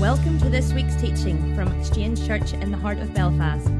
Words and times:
Welcome 0.00 0.38
to 0.38 0.48
this 0.48 0.72
week's 0.72 0.96
teaching 0.96 1.54
from 1.54 1.68
Exchange 1.78 2.26
Church 2.26 2.54
in 2.54 2.70
the 2.70 2.78
heart 2.78 2.96
of 3.00 3.12
Belfast. 3.12 3.70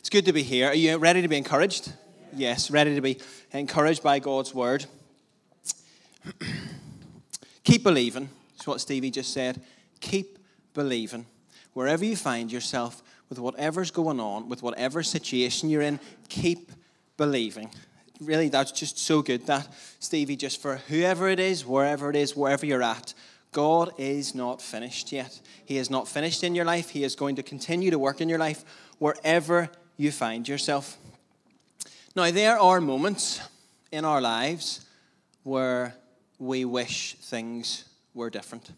It's 0.00 0.10
good 0.10 0.24
to 0.24 0.32
be 0.32 0.42
here. 0.42 0.66
Are 0.66 0.74
you 0.74 0.96
ready 0.96 1.22
to 1.22 1.28
be 1.28 1.36
encouraged? 1.36 1.92
Yes, 2.34 2.68
ready 2.68 2.96
to 2.96 3.00
be 3.00 3.20
encouraged 3.52 4.02
by 4.02 4.18
God's 4.18 4.52
word. 4.52 4.86
Keep 7.62 7.84
believing. 7.84 8.28
That's 8.56 8.66
what 8.66 8.80
Stevie 8.80 9.12
just 9.12 9.32
said. 9.32 9.62
Keep 10.00 10.40
believing. 10.74 11.24
Wherever 11.72 12.04
you 12.04 12.16
find 12.16 12.50
yourself, 12.50 13.04
with 13.28 13.38
whatever's 13.38 13.92
going 13.92 14.18
on, 14.18 14.48
with 14.48 14.64
whatever 14.64 15.04
situation 15.04 15.70
you're 15.70 15.80
in, 15.80 16.00
keep 16.28 16.72
believing. 17.16 17.70
Really, 18.20 18.48
that's 18.48 18.72
just 18.72 18.98
so 18.98 19.22
good. 19.22 19.46
That, 19.46 19.68
Stevie, 20.00 20.34
just 20.34 20.60
for 20.60 20.78
whoever 20.88 21.28
it 21.28 21.38
is, 21.38 21.64
wherever 21.64 22.10
it 22.10 22.16
is, 22.16 22.34
wherever 22.34 22.66
you're 22.66 22.82
at, 22.82 23.14
God 23.52 23.92
is 23.98 24.34
not 24.34 24.62
finished 24.62 25.12
yet. 25.12 25.40
He 25.64 25.76
is 25.76 25.90
not 25.90 26.08
finished 26.08 26.42
in 26.42 26.54
your 26.54 26.64
life. 26.64 26.90
He 26.90 27.04
is 27.04 27.14
going 27.14 27.36
to 27.36 27.42
continue 27.42 27.90
to 27.90 27.98
work 27.98 28.20
in 28.20 28.28
your 28.28 28.38
life 28.38 28.64
wherever 28.98 29.70
you 29.96 30.10
find 30.10 30.48
yourself. 30.48 30.96
Now, 32.16 32.30
there 32.30 32.58
are 32.58 32.80
moments 32.80 33.40
in 33.90 34.04
our 34.04 34.20
lives 34.20 34.86
where 35.42 35.94
we 36.38 36.64
wish 36.64 37.14
things 37.20 37.84
were 38.14 38.30
different. 38.30 38.70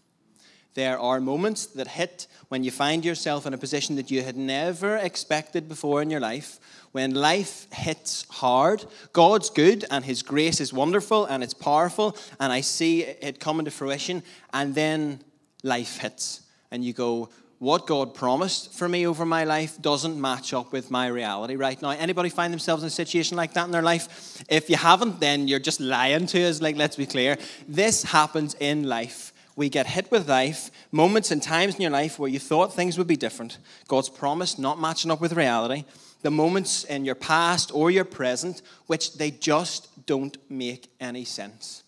There 0.74 0.98
are 0.98 1.20
moments 1.20 1.66
that 1.66 1.86
hit 1.86 2.26
when 2.48 2.64
you 2.64 2.72
find 2.72 3.04
yourself 3.04 3.46
in 3.46 3.54
a 3.54 3.58
position 3.58 3.94
that 3.96 4.10
you 4.10 4.22
had 4.22 4.36
never 4.36 4.96
expected 4.96 5.68
before 5.68 6.02
in 6.02 6.10
your 6.10 6.20
life. 6.20 6.58
When 6.94 7.12
life 7.12 7.66
hits 7.72 8.24
hard, 8.30 8.84
God's 9.12 9.50
good 9.50 9.84
and 9.90 10.04
His 10.04 10.22
grace 10.22 10.60
is 10.60 10.72
wonderful 10.72 11.24
and 11.24 11.42
it's 11.42 11.52
powerful, 11.52 12.16
and 12.38 12.52
I 12.52 12.60
see 12.60 13.02
it 13.02 13.40
coming 13.40 13.64
to 13.64 13.72
fruition, 13.72 14.22
and 14.52 14.76
then 14.76 15.18
life 15.64 15.96
hits, 15.96 16.42
and 16.70 16.84
you 16.84 16.92
go, 16.92 17.30
what 17.58 17.88
God 17.88 18.14
promised 18.14 18.72
for 18.72 18.88
me 18.88 19.08
over 19.08 19.26
my 19.26 19.42
life 19.42 19.82
doesn't 19.82 20.20
match 20.20 20.54
up 20.54 20.72
with 20.72 20.88
my 20.92 21.08
reality 21.08 21.56
right 21.56 21.82
now. 21.82 21.90
Anybody 21.90 22.28
find 22.28 22.52
themselves 22.52 22.84
in 22.84 22.86
a 22.86 22.90
situation 22.90 23.36
like 23.36 23.54
that 23.54 23.64
in 23.64 23.72
their 23.72 23.82
life? 23.82 24.44
If 24.48 24.70
you 24.70 24.76
haven't, 24.76 25.18
then 25.18 25.48
you're 25.48 25.58
just 25.58 25.80
lying 25.80 26.28
to 26.28 26.44
us. 26.44 26.62
Like, 26.62 26.76
let's 26.76 26.94
be 26.94 27.06
clear. 27.06 27.38
This 27.66 28.04
happens 28.04 28.54
in 28.60 28.84
life 28.84 29.32
we 29.56 29.68
get 29.68 29.86
hit 29.86 30.10
with 30.10 30.28
life, 30.28 30.70
moments 30.90 31.30
and 31.30 31.42
times 31.42 31.76
in 31.76 31.80
your 31.80 31.90
life 31.90 32.18
where 32.18 32.28
you 32.28 32.38
thought 32.38 32.74
things 32.74 32.98
would 32.98 33.06
be 33.06 33.16
different, 33.16 33.58
God's 33.88 34.08
promise 34.08 34.58
not 34.58 34.80
matching 34.80 35.10
up 35.10 35.20
with 35.20 35.32
reality, 35.32 35.84
the 36.24 36.30
moments 36.30 36.84
in 36.84 37.04
your 37.04 37.14
past 37.14 37.70
or 37.74 37.90
your 37.90 38.04
present 38.04 38.62
which 38.86 39.18
they 39.18 39.30
just 39.30 40.06
don't 40.06 40.38
make 40.50 40.88
any 40.98 41.22
sense. 41.22 41.82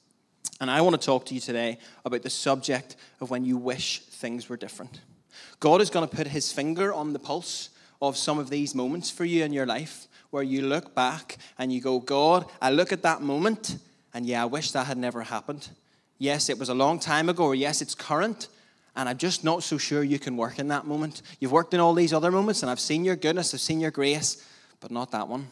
And 0.60 0.70
I 0.70 0.82
want 0.82 1.00
to 1.00 1.04
talk 1.04 1.24
to 1.26 1.34
you 1.34 1.40
today 1.40 1.78
about 2.04 2.22
the 2.22 2.28
subject 2.28 2.96
of 3.22 3.30
when 3.30 3.46
you 3.46 3.56
wish 3.56 4.00
things 4.00 4.50
were 4.50 4.58
different. 4.58 5.00
God 5.58 5.80
is 5.80 5.88
going 5.88 6.06
to 6.06 6.14
put 6.14 6.26
his 6.26 6.52
finger 6.52 6.92
on 6.92 7.14
the 7.14 7.18
pulse 7.18 7.70
of 8.02 8.14
some 8.18 8.38
of 8.38 8.50
these 8.50 8.74
moments 8.74 9.10
for 9.10 9.24
you 9.24 9.42
in 9.42 9.54
your 9.54 9.64
life 9.64 10.06
where 10.28 10.42
you 10.42 10.60
look 10.60 10.94
back 10.94 11.38
and 11.56 11.72
you 11.72 11.80
go, 11.80 11.98
God, 11.98 12.44
I 12.60 12.70
look 12.70 12.92
at 12.92 13.02
that 13.02 13.22
moment 13.22 13.78
and 14.12 14.26
yeah, 14.26 14.42
I 14.42 14.46
wish 14.46 14.72
that 14.72 14.86
had 14.86 14.98
never 14.98 15.22
happened. 15.22 15.66
Yes, 16.18 16.50
it 16.50 16.58
was 16.58 16.68
a 16.68 16.74
long 16.74 16.98
time 16.98 17.30
ago, 17.30 17.44
or 17.44 17.54
yes, 17.54 17.80
it's 17.80 17.94
current, 17.94 18.48
and 18.96 19.08
I'm 19.08 19.18
just 19.18 19.44
not 19.44 19.62
so 19.62 19.78
sure 19.78 20.02
you 20.02 20.18
can 20.18 20.36
work 20.36 20.58
in 20.58 20.68
that 20.68 20.86
moment. 20.86 21.22
You've 21.38 21.52
worked 21.52 21.74
in 21.74 21.80
all 21.80 21.94
these 21.94 22.12
other 22.12 22.30
moments, 22.30 22.62
and 22.62 22.70
I've 22.70 22.80
seen 22.80 23.04
your 23.04 23.16
goodness, 23.16 23.54
I've 23.54 23.60
seen 23.60 23.80
your 23.80 23.90
grace, 23.90 24.44
but 24.80 24.90
not 24.90 25.10
that 25.12 25.28
one. 25.28 25.48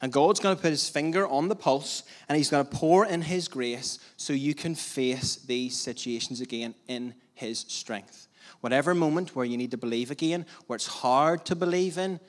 And 0.00 0.12
God's 0.12 0.40
going 0.40 0.54
to 0.54 0.62
put 0.62 0.70
his 0.70 0.88
finger 0.88 1.26
on 1.26 1.48
the 1.48 1.56
pulse, 1.56 2.02
and 2.28 2.36
he's 2.36 2.50
going 2.50 2.64
to 2.64 2.70
pour 2.70 3.06
in 3.06 3.22
his 3.22 3.48
grace 3.48 3.98
so 4.16 4.32
you 4.32 4.54
can 4.54 4.74
face 4.74 5.36
these 5.36 5.78
situations 5.78 6.40
again 6.40 6.74
in 6.88 7.14
his 7.34 7.60
strength. 7.60 8.28
Whatever 8.60 8.94
moment 8.94 9.34
where 9.34 9.44
you 9.44 9.56
need 9.56 9.72
to 9.72 9.76
believe 9.76 10.10
again, 10.10 10.46
where 10.66 10.76
it's 10.76 10.86
hard 10.86 11.44
to 11.46 11.56
believe 11.56 11.98
in, 11.98 12.20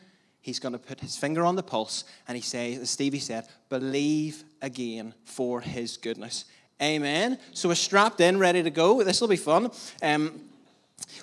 he's 0.42 0.59
going 0.59 0.74
to 0.74 0.80
put 0.80 1.00
his 1.00 1.16
finger 1.16 1.46
on 1.46 1.56
the 1.56 1.64
pulse 1.64 2.03
and 2.28 2.35
he 2.35 2.41
says, 2.41 2.80
as 2.80 2.90
Stevie 2.90 3.20
said, 3.20 3.47
believe 3.70 4.44
again 4.62 5.14
for 5.24 5.62
his 5.62 5.97
goodness. 5.97 6.46
Amen. 6.81 7.38
So 7.53 7.69
we're 7.69 7.75
strapped 7.75 8.19
in, 8.19 8.38
ready 8.38 8.63
to 8.63 8.69
go. 8.69 9.03
This 9.03 9.22
will 9.22 9.28
be 9.28 9.38
fun. 9.38 9.72
Um, 10.01 10.41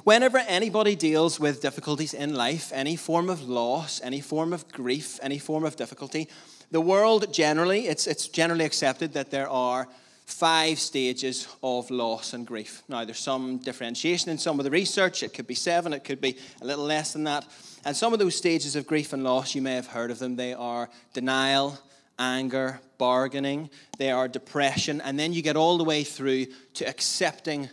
whenever 0.04 0.38
anybody 0.38 0.96
deals 0.96 1.38
with 1.38 1.60
difficulties 1.60 2.14
in 2.14 2.34
life, 2.34 2.70
any 2.74 2.96
form 2.96 3.28
of 3.28 3.42
loss, 3.42 4.00
any 4.02 4.20
form 4.20 4.52
of 4.52 4.70
grief, 4.72 5.18
any 5.22 5.38
form 5.38 5.64
of 5.64 5.76
difficulty, 5.76 6.28
the 6.70 6.80
world 6.80 7.32
generally, 7.32 7.88
it's, 7.88 8.06
it's 8.06 8.28
generally 8.28 8.64
accepted 8.64 9.12
that 9.14 9.30
there 9.30 9.48
are 9.48 9.88
five 10.24 10.78
stages 10.78 11.48
of 11.62 11.90
loss 11.90 12.32
and 12.32 12.46
grief. 12.46 12.82
Now, 12.88 13.04
there's 13.04 13.18
some 13.18 13.58
differentiation 13.58 14.30
in 14.30 14.38
some 14.38 14.60
of 14.60 14.64
the 14.64 14.70
research. 14.70 15.22
It 15.24 15.34
could 15.34 15.48
be 15.48 15.56
seven, 15.56 15.92
it 15.92 16.04
could 16.04 16.20
be 16.20 16.36
a 16.62 16.64
little 16.64 16.84
less 16.84 17.12
than 17.12 17.24
that. 17.24 17.44
And 17.84 17.96
some 17.96 18.12
of 18.12 18.18
those 18.18 18.36
stages 18.36 18.76
of 18.76 18.86
grief 18.86 19.12
and 19.12 19.24
loss, 19.24 19.54
you 19.54 19.62
may 19.62 19.74
have 19.74 19.88
heard 19.88 20.10
of 20.10 20.20
them. 20.20 20.36
They 20.36 20.54
are 20.54 20.88
denial, 21.12 21.78
anger, 22.20 22.80
bargaining, 22.98 23.70
they 23.98 24.10
are 24.12 24.28
depression, 24.28 25.00
and 25.00 25.18
then 25.18 25.32
you 25.32 25.42
get 25.42 25.56
all 25.56 25.78
the 25.78 25.84
way 25.84 26.04
through 26.04 26.46
to 26.74 26.86
accepting 26.86 27.68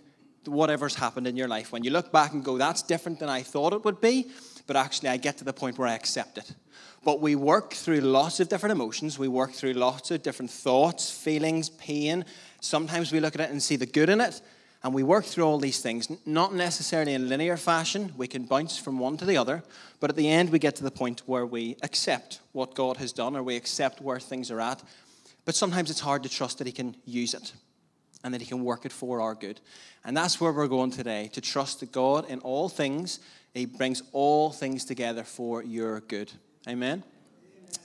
whatever's 0.45 0.95
happened 0.95 1.27
in 1.27 1.35
your 1.35 1.47
life. 1.47 1.71
When 1.71 1.83
you 1.83 1.91
look 1.91 2.11
back 2.11 2.33
and 2.33 2.43
go, 2.43 2.57
that's 2.57 2.81
different 2.81 3.19
than 3.19 3.29
I 3.29 3.43
thought 3.43 3.73
it 3.73 3.83
would 3.83 4.01
be, 4.01 4.27
but 4.65 4.75
actually 4.75 5.09
I 5.09 5.17
get 5.17 5.37
to 5.37 5.43
the 5.43 5.53
point 5.53 5.77
where 5.77 5.87
I 5.87 5.93
accept 5.93 6.37
it. 6.37 6.51
But 7.03 7.21
we 7.21 7.35
work 7.35 7.73
through 7.73 8.01
lots 8.01 8.39
of 8.39 8.49
different 8.49 8.71
emotions, 8.71 9.19
we 9.19 9.27
work 9.27 9.51
through 9.51 9.73
lots 9.73 10.11
of 10.11 10.23
different 10.23 10.49
thoughts, 10.49 11.11
feelings, 11.11 11.69
pain. 11.69 12.25
Sometimes 12.61 13.11
we 13.11 13.19
look 13.19 13.35
at 13.35 13.41
it 13.41 13.51
and 13.51 13.61
see 13.61 13.75
the 13.75 13.85
good 13.85 14.09
in 14.09 14.21
it, 14.21 14.41
and 14.87 14.93
we 14.93 15.03
work 15.03 15.25
through 15.25 15.43
all 15.43 15.59
these 15.59 15.81
things, 15.81 16.09
not 16.25 16.53
necessarily 16.53 17.13
in 17.13 17.27
linear 17.27 17.57
fashion. 17.57 18.13
We 18.15 18.29
can 18.29 18.45
bounce 18.45 18.77
from 18.77 18.99
one 18.99 19.17
to 19.17 19.25
the 19.25 19.35
other. 19.35 19.61
But 19.99 20.09
at 20.09 20.15
the 20.15 20.29
end, 20.29 20.49
we 20.49 20.59
get 20.59 20.77
to 20.77 20.83
the 20.85 20.91
point 20.91 21.23
where 21.25 21.45
we 21.45 21.75
accept 21.83 22.39
what 22.53 22.73
God 22.73 22.95
has 22.95 23.11
done 23.11 23.35
or 23.35 23.43
we 23.43 23.57
accept 23.57 23.99
where 23.99 24.17
things 24.17 24.49
are 24.49 24.61
at. 24.61 24.81
But 25.43 25.55
sometimes 25.55 25.91
it's 25.91 25.99
hard 25.99 26.23
to 26.23 26.29
trust 26.29 26.59
that 26.59 26.67
He 26.67 26.71
can 26.71 26.95
use 27.03 27.33
it 27.33 27.51
and 28.23 28.33
that 28.33 28.39
He 28.39 28.47
can 28.47 28.63
work 28.63 28.85
it 28.85 28.93
for 28.93 29.19
our 29.19 29.35
good. 29.35 29.59
And 30.05 30.15
that's 30.15 30.39
where 30.39 30.53
we're 30.53 30.69
going 30.69 30.91
today 30.91 31.29
to 31.33 31.41
trust 31.41 31.81
that 31.81 31.91
God 31.91 32.29
in 32.29 32.39
all 32.39 32.69
things, 32.69 33.19
He 33.53 33.65
brings 33.65 34.03
all 34.13 34.51
things 34.51 34.85
together 34.85 35.25
for 35.25 35.63
your 35.63 35.99
good. 35.99 36.31
Amen. 36.65 37.03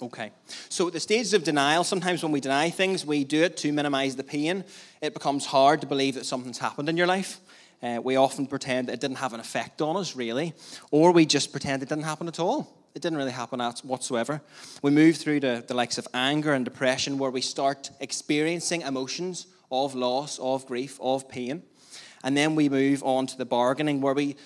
Okay. 0.01 0.33
So, 0.69 0.91
the 0.91 1.01
stages 1.01 1.33
of 1.33 1.45
denial, 1.45 1.85
sometimes 1.85 2.23
when 2.23 2.33
we 2.33 2.41
deny 2.41 2.71
things, 2.71 3.07
we 3.07 3.25
do 3.25 3.43
it 3.43 3.57
to 3.59 3.73
minimize 3.73 4.17
the 4.17 4.25
pain. 4.25 4.65
It 5.01 5.15
becomes 5.15 5.47
hard 5.47 5.81
to 5.83 5.87
believe 5.87 6.15
that 6.15 6.27
something's 6.27 6.59
happened 6.59 6.89
in 6.89 6.97
your 6.97 7.07
life. 7.07 7.41
Uh, 7.83 8.01
we 8.03 8.17
often 8.17 8.47
pretend 8.47 8.89
that 8.89 8.95
it 8.95 9.01
didn't 9.01 9.19
have 9.19 9.33
an 9.33 9.41
effect 9.41 9.83
on 9.83 9.97
us, 9.97 10.15
really, 10.15 10.55
or 10.91 11.13
we 11.13 11.27
just 11.27 11.51
pretend 11.51 11.83
it 11.83 11.89
didn't 11.89 12.05
happen 12.05 12.29
at 12.29 12.39
all. 12.39 12.83
It 12.95 13.01
didn't 13.01 13.19
really 13.19 13.33
happen 13.33 13.61
whatsoever. 13.85 14.43
We 14.83 14.91
move 14.91 15.17
through 15.17 15.41
to 15.41 15.65
the 15.67 15.75
likes 15.75 15.99
of 15.99 16.07
anger 16.13 16.53
and 16.53 16.65
depression, 16.65 17.19
where 17.19 17.31
we 17.31 17.41
start 17.41 17.91
experiencing 18.01 18.83
emotions 18.83 19.47
of 19.71 19.95
loss, 19.95 20.39
of 20.39 20.67
grief, 20.67 20.99
of 21.01 21.29
pain. 21.29 21.63
And 22.23 22.37
then 22.37 22.55
we 22.55 22.69
move 22.69 23.03
on 23.03 23.27
to 23.29 23.39
the 23.39 23.47
bargaining, 23.47 24.01
where 24.01 24.15
we, 24.15 24.37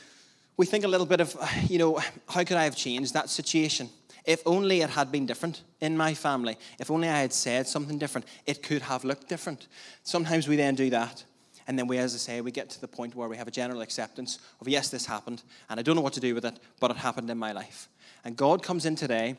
we 0.56 0.64
think 0.64 0.84
a 0.84 0.88
little 0.88 1.06
bit 1.06 1.20
of, 1.20 1.36
you 1.68 1.78
know, 1.78 2.00
how 2.28 2.44
could 2.44 2.56
I 2.56 2.64
have 2.64 2.76
changed 2.76 3.14
that 3.14 3.28
situation? 3.28 3.90
If 4.26 4.42
only 4.44 4.80
it 4.80 4.90
had 4.90 5.12
been 5.12 5.24
different 5.24 5.62
in 5.80 5.96
my 5.96 6.12
family, 6.12 6.58
if 6.80 6.90
only 6.90 7.08
I 7.08 7.20
had 7.20 7.32
said 7.32 7.68
something 7.68 7.96
different, 7.96 8.26
it 8.44 8.62
could 8.62 8.82
have 8.82 9.04
looked 9.04 9.28
different. 9.28 9.68
Sometimes 10.02 10.48
we 10.48 10.56
then 10.56 10.74
do 10.74 10.90
that. 10.90 11.24
And 11.68 11.78
then 11.78 11.86
we, 11.86 11.98
as 11.98 12.14
I 12.14 12.18
say, 12.18 12.40
we 12.40 12.50
get 12.50 12.70
to 12.70 12.80
the 12.80 12.88
point 12.88 13.14
where 13.14 13.28
we 13.28 13.36
have 13.36 13.48
a 13.48 13.52
general 13.52 13.80
acceptance 13.80 14.38
of, 14.60 14.68
yes, 14.68 14.88
this 14.88 15.06
happened, 15.06 15.42
and 15.68 15.80
I 15.80 15.82
don't 15.82 15.96
know 15.96 16.02
what 16.02 16.12
to 16.12 16.20
do 16.20 16.34
with 16.34 16.44
it, 16.44 16.58
but 16.78 16.90
it 16.90 16.96
happened 16.96 17.30
in 17.30 17.38
my 17.38 17.52
life. 17.52 17.88
And 18.24 18.36
God 18.36 18.62
comes 18.62 18.86
in 18.86 18.94
today, 18.94 19.36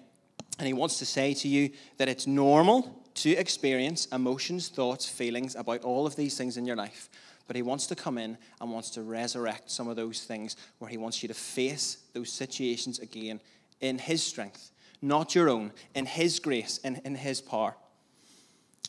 and 0.60 0.68
He 0.68 0.74
wants 0.74 1.00
to 1.00 1.06
say 1.06 1.34
to 1.36 1.48
you 1.48 1.70
that 1.98 2.10
it's 2.10 2.28
normal 2.28 3.06
to 3.16 3.32
experience 3.32 4.08
emotions, 4.08 4.68
thoughts, 4.68 5.08
feelings 5.08 5.56
about 5.56 5.84
all 5.84 6.06
of 6.06 6.16
these 6.16 6.38
things 6.38 6.58
in 6.58 6.66
your 6.66 6.76
life. 6.76 7.10
But 7.48 7.56
He 7.56 7.62
wants 7.62 7.88
to 7.88 7.96
come 7.96 8.18
in 8.18 8.38
and 8.60 8.72
wants 8.72 8.90
to 8.92 9.04
resurrect 9.04 9.72
some 9.72 9.88
of 9.88 9.96
those 9.96 10.24
things 10.24 10.58
where 10.80 10.90
He 10.90 10.98
wants 10.98 11.22
you 11.24 11.28
to 11.30 11.34
face 11.34 11.98
those 12.14 12.32
situations 12.32 13.00
again 13.00 13.40
in 13.80 13.98
His 14.00 14.22
strength 14.22 14.72
not 15.02 15.36
your 15.36 15.50
own, 15.50 15.72
in 15.96 16.06
His 16.06 16.40
grace 16.40 16.80
and 16.84 17.02
in 17.04 17.16
His 17.16 17.42
power. 17.42 17.76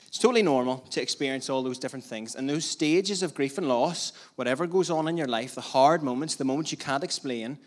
It's 0.08 0.18
totally 0.18 0.42
normal 0.42 0.78
to 0.90 1.02
experience 1.02 1.50
all 1.50 1.62
those 1.62 1.78
different 1.78 2.04
things. 2.04 2.34
And 2.34 2.48
those 2.48 2.64
stages 2.64 3.22
of 3.22 3.34
grief 3.34 3.58
and 3.58 3.68
loss, 3.68 4.12
whatever 4.36 4.66
goes 4.66 4.90
on 4.90 5.06
in 5.06 5.16
your 5.16 5.28
life, 5.28 5.54
the 5.54 5.60
hard 5.60 6.02
moments, 6.02 6.34
the 6.34 6.44
moments 6.44 6.72
you 6.72 6.78
can't 6.78 7.04
explain, 7.04 7.58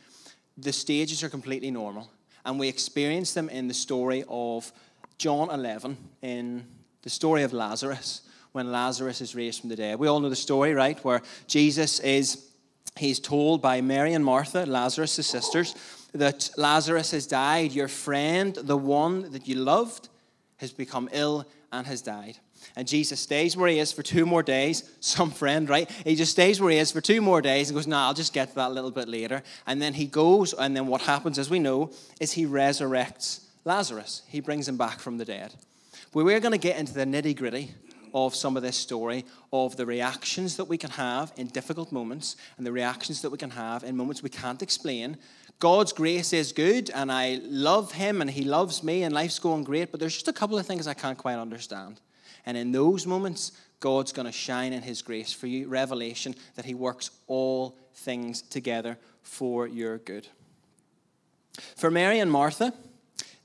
the 0.58 0.74
stages 0.74 1.24
are 1.24 1.30
completely 1.30 1.72
normal. 1.72 2.10
And 2.44 2.60
we 2.60 2.68
experience 2.68 3.34
them 3.34 3.48
in 3.48 3.68
the 3.68 3.74
story 3.74 4.24
of 4.28 4.72
John 5.20 5.52
11, 5.52 5.96
in 6.24 6.66
the 7.04 7.10
story 7.10 7.44
of 7.44 7.54
Lazarus, 7.54 8.22
when 8.52 8.72
Lazarus 8.72 9.22
is 9.22 9.36
raised 9.36 9.62
from 9.62 9.70
the 9.70 9.76
dead. 9.76 10.00
We 10.00 10.08
all 10.08 10.20
know 10.20 10.30
the 10.30 10.36
story, 10.36 10.74
right? 10.74 11.02
Where 11.06 11.22
Jesus 11.48 12.00
is, 12.00 12.48
he's 12.98 13.20
told 13.20 13.62
by 13.62 13.82
Mary 13.82 14.14
and 14.14 14.26
Martha, 14.26 14.66
Lazarus' 14.66 15.26
sisters, 15.28 15.76
that 16.14 16.50
Lazarus 16.58 17.12
has 17.12 17.28
died. 17.28 17.72
Your 17.72 17.88
friend, 17.88 18.56
the 18.56 18.78
one 18.78 19.32
that 19.32 19.48
you 19.48 19.56
loved, 19.56 20.10
has 20.58 20.72
become 20.72 21.10
ill 21.12 21.46
and 21.72 21.88
has 21.88 22.02
died. 22.02 22.38
And 22.76 22.88
Jesus 22.88 23.20
stays 23.20 23.58
where 23.58 23.70
he 23.70 23.80
is 23.80 23.92
for 23.92 24.04
two 24.04 24.26
more 24.26 24.44
days. 24.44 24.90
Some 25.00 25.32
friend, 25.32 25.68
right? 25.68 25.90
He 26.06 26.16
just 26.16 26.32
stays 26.32 26.62
where 26.62 26.72
he 26.72 26.78
is 26.78 26.92
for 26.92 27.02
two 27.02 27.22
more 27.22 27.42
days 27.42 27.70
and 27.70 27.76
goes, 27.76 27.88
Nah, 27.88 28.08
I'll 28.08 28.14
just 28.14 28.34
get 28.34 28.50
to 28.50 28.56
that 28.56 28.70
a 28.70 28.74
little 28.74 28.92
bit 28.92 29.08
later. 29.08 29.42
And 29.66 29.82
then 29.82 29.94
he 29.94 30.06
goes, 30.06 30.54
and 30.54 30.76
then 30.76 30.88
what 30.88 31.02
happens, 31.02 31.40
as 31.40 31.50
we 31.50 31.60
know, 31.60 31.92
is 32.20 32.34
he 32.34 32.46
resurrects 32.46 33.46
Lazarus. 33.66 34.24
He 34.28 34.40
brings 34.40 34.68
him 34.68 34.78
back 34.78 35.00
from 35.00 35.18
the 35.18 35.26
dead. 35.26 35.54
But 36.14 36.26
we're 36.26 36.40
going 36.40 36.52
to 36.52 36.58
get 36.58 36.78
into 36.78 36.94
the 36.94 37.06
nitty 37.06 37.38
gritty 37.38 37.72
of 38.14 38.36
some 38.36 38.58
of 38.58 38.64
this 38.64 38.76
story, 38.76 39.26
of 39.54 39.78
the 39.78 39.86
reactions 39.86 40.58
that 40.58 40.66
we 40.66 40.78
can 40.78 40.90
have 40.92 41.32
in 41.38 41.48
difficult 41.48 41.92
moments 41.92 42.36
and 42.58 42.66
the 42.66 42.72
reactions 42.72 43.22
that 43.22 43.30
we 43.30 43.38
can 43.38 43.52
have 43.52 43.84
in 43.84 43.96
moments 43.96 44.22
we 44.22 44.30
can't 44.30 44.62
explain. 44.62 45.18
God's 45.62 45.94
grace 45.94 46.34
is 46.34 46.54
good, 46.54 46.90
and 46.90 47.12
I 47.12 47.40
love 47.44 47.92
Him, 47.92 48.20
and 48.20 48.32
He 48.32 48.44
loves 48.44 48.82
me, 48.82 49.04
and 49.04 49.14
life's 49.14 49.38
going 49.38 49.64
great, 49.64 49.92
but 49.92 50.00
there's 50.00 50.16
just 50.16 50.28
a 50.28 50.34
couple 50.34 50.58
of 50.58 50.66
things 50.66 50.88
I 50.88 50.96
can't 50.96 51.20
quite 51.20 51.38
understand. 51.38 52.02
And 52.48 52.58
in 52.58 52.72
those 52.72 53.06
moments, 53.06 53.52
God's 53.80 54.12
going 54.12 54.26
to 54.26 54.32
shine 54.32 54.74
in 54.74 54.82
His 54.82 55.04
grace 55.04 55.32
for 55.32 55.46
you, 55.46 55.68
revelation 55.68 56.34
that 56.56 56.66
He 56.66 56.74
works 56.74 57.12
all 57.28 57.78
things 57.94 58.42
together 58.42 58.98
for 59.22 59.68
your 59.68 60.00
good. 60.00 60.28
For 61.76 61.92
Mary 61.92 62.18
and 62.18 62.32
Martha, 62.32 62.74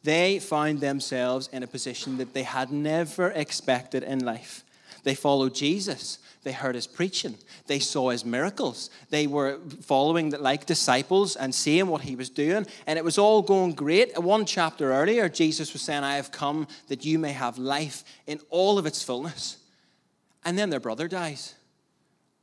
they 0.03 0.39
found 0.39 0.81
themselves 0.81 1.51
in 1.53 1.63
a 1.63 1.67
position 1.67 2.17
that 2.17 2.33
they 2.33 2.45
had 2.45 2.73
never 2.73 3.31
expected 3.33 4.03
in 4.03 4.25
life. 4.25 4.65
They 5.03 5.15
followed 5.15 5.55
Jesus. 5.55 6.19
They 6.47 6.53
heard 6.53 6.77
his 6.77 6.87
preaching. 6.87 7.37
They 7.67 7.81
saw 7.81 8.11
his 8.11 8.25
miracles. 8.25 8.89
They 9.11 9.27
were 9.27 9.59
following 9.83 10.31
like 10.31 10.65
disciples 10.65 11.35
and 11.35 11.53
seeing 11.53 11.89
what 11.89 12.03
he 12.03 12.15
was 12.15 12.31
doing. 12.31 12.69
And 12.87 12.97
it 12.97 13.05
was 13.05 13.19
all 13.19 13.43
going 13.43 13.73
great. 13.73 14.17
One 14.17 14.47
chapter 14.47 14.93
earlier, 14.93 15.29
Jesus 15.29 15.73
was 15.73 15.83
saying, 15.83 16.05
I 16.05 16.15
have 16.15 16.31
come 16.31 16.69
that 16.87 17.05
you 17.05 17.19
may 17.19 17.33
have 17.33 17.59
life 17.59 18.05
in 18.29 18.39
all 18.49 18.79
of 18.79 18.87
its 18.87 19.03
fullness. 19.03 19.57
And 20.45 20.57
then 20.57 20.71
their 20.71 20.79
brother 20.79 21.09
dies. 21.09 21.57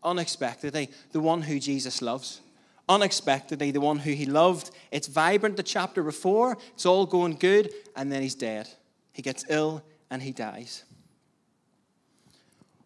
Unexpectedly, 0.04 0.90
the 1.14 1.22
one 1.22 1.42
who 1.42 1.58
Jesus 1.58 2.02
loves. 2.02 2.42
Unexpectedly, 2.90 3.72
the 3.72 3.80
one 3.80 4.00
who 4.00 4.12
he 4.12 4.26
loved. 4.26 4.72
It's 4.92 5.08
vibrant 5.08 5.56
the 5.56 5.64
chapter 5.64 6.04
before. 6.04 6.58
It's 6.74 6.86
all 6.86 7.06
going 7.06 7.38
good. 7.38 7.72
And 7.96 8.12
then 8.12 8.22
he's 8.22 8.36
dead. 8.36 8.68
He 9.14 9.22
gets 9.22 9.46
ill 9.48 9.82
and 10.10 10.22
he 10.22 10.34
dies. 10.34 10.84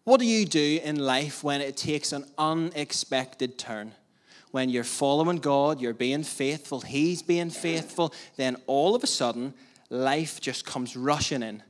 What 0.08 0.20
do 0.20 0.26
you 0.26 0.46
do 0.46 0.80
in 0.82 0.98
life 0.98 1.44
when 1.44 1.60
it 1.60 1.76
takes 1.76 2.12
an 2.12 2.24
unexpected 2.38 3.58
turn? 3.58 3.92
When 4.52 4.70
you're 4.70 4.82
following 4.82 5.36
God, 5.36 5.82
you're 5.82 5.92
being 5.92 6.22
faithful, 6.22 6.80
He's 6.80 7.20
being 7.22 7.50
faithful, 7.50 8.14
then 8.36 8.56
all 8.66 8.94
of 8.94 9.04
a 9.04 9.06
sudden, 9.06 9.52
life 9.90 10.40
just 10.40 10.64
comes 10.64 10.96
rushing 10.96 11.42
in. 11.42 11.62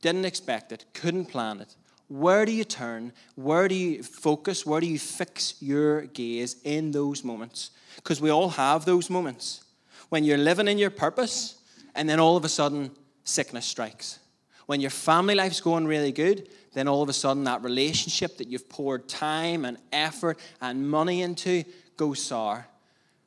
Didn't 0.00 0.24
expect 0.24 0.72
it, 0.72 0.86
couldn't 0.94 1.26
plan 1.26 1.60
it. 1.60 1.76
Where 2.08 2.46
do 2.46 2.52
you 2.52 2.64
turn? 2.64 3.12
Where 3.34 3.68
do 3.68 3.74
you 3.74 4.02
focus? 4.02 4.64
Where 4.64 4.80
do 4.80 4.86
you 4.86 4.98
fix 4.98 5.56
your 5.60 6.06
gaze 6.06 6.56
in 6.64 6.90
those 6.90 7.22
moments? 7.22 7.72
Because 7.96 8.18
we 8.18 8.30
all 8.30 8.48
have 8.48 8.86
those 8.86 9.10
moments. 9.10 9.62
When 10.08 10.24
you're 10.24 10.38
living 10.38 10.68
in 10.68 10.78
your 10.78 10.88
purpose, 10.88 11.56
and 11.94 12.08
then 12.08 12.18
all 12.18 12.38
of 12.38 12.46
a 12.46 12.48
sudden, 12.48 12.92
sickness 13.24 13.66
strikes. 13.66 14.20
When 14.64 14.80
your 14.80 14.90
family 14.90 15.34
life's 15.34 15.60
going 15.60 15.86
really 15.86 16.12
good, 16.12 16.48
then 16.72 16.88
all 16.88 17.02
of 17.02 17.08
a 17.08 17.12
sudden 17.12 17.44
that 17.44 17.62
relationship 17.62 18.38
that 18.38 18.48
you've 18.48 18.68
poured 18.68 19.08
time 19.08 19.64
and 19.64 19.76
effort 19.92 20.38
and 20.60 20.88
money 20.88 21.22
into 21.22 21.64
goes 21.96 22.22
sour. 22.22 22.66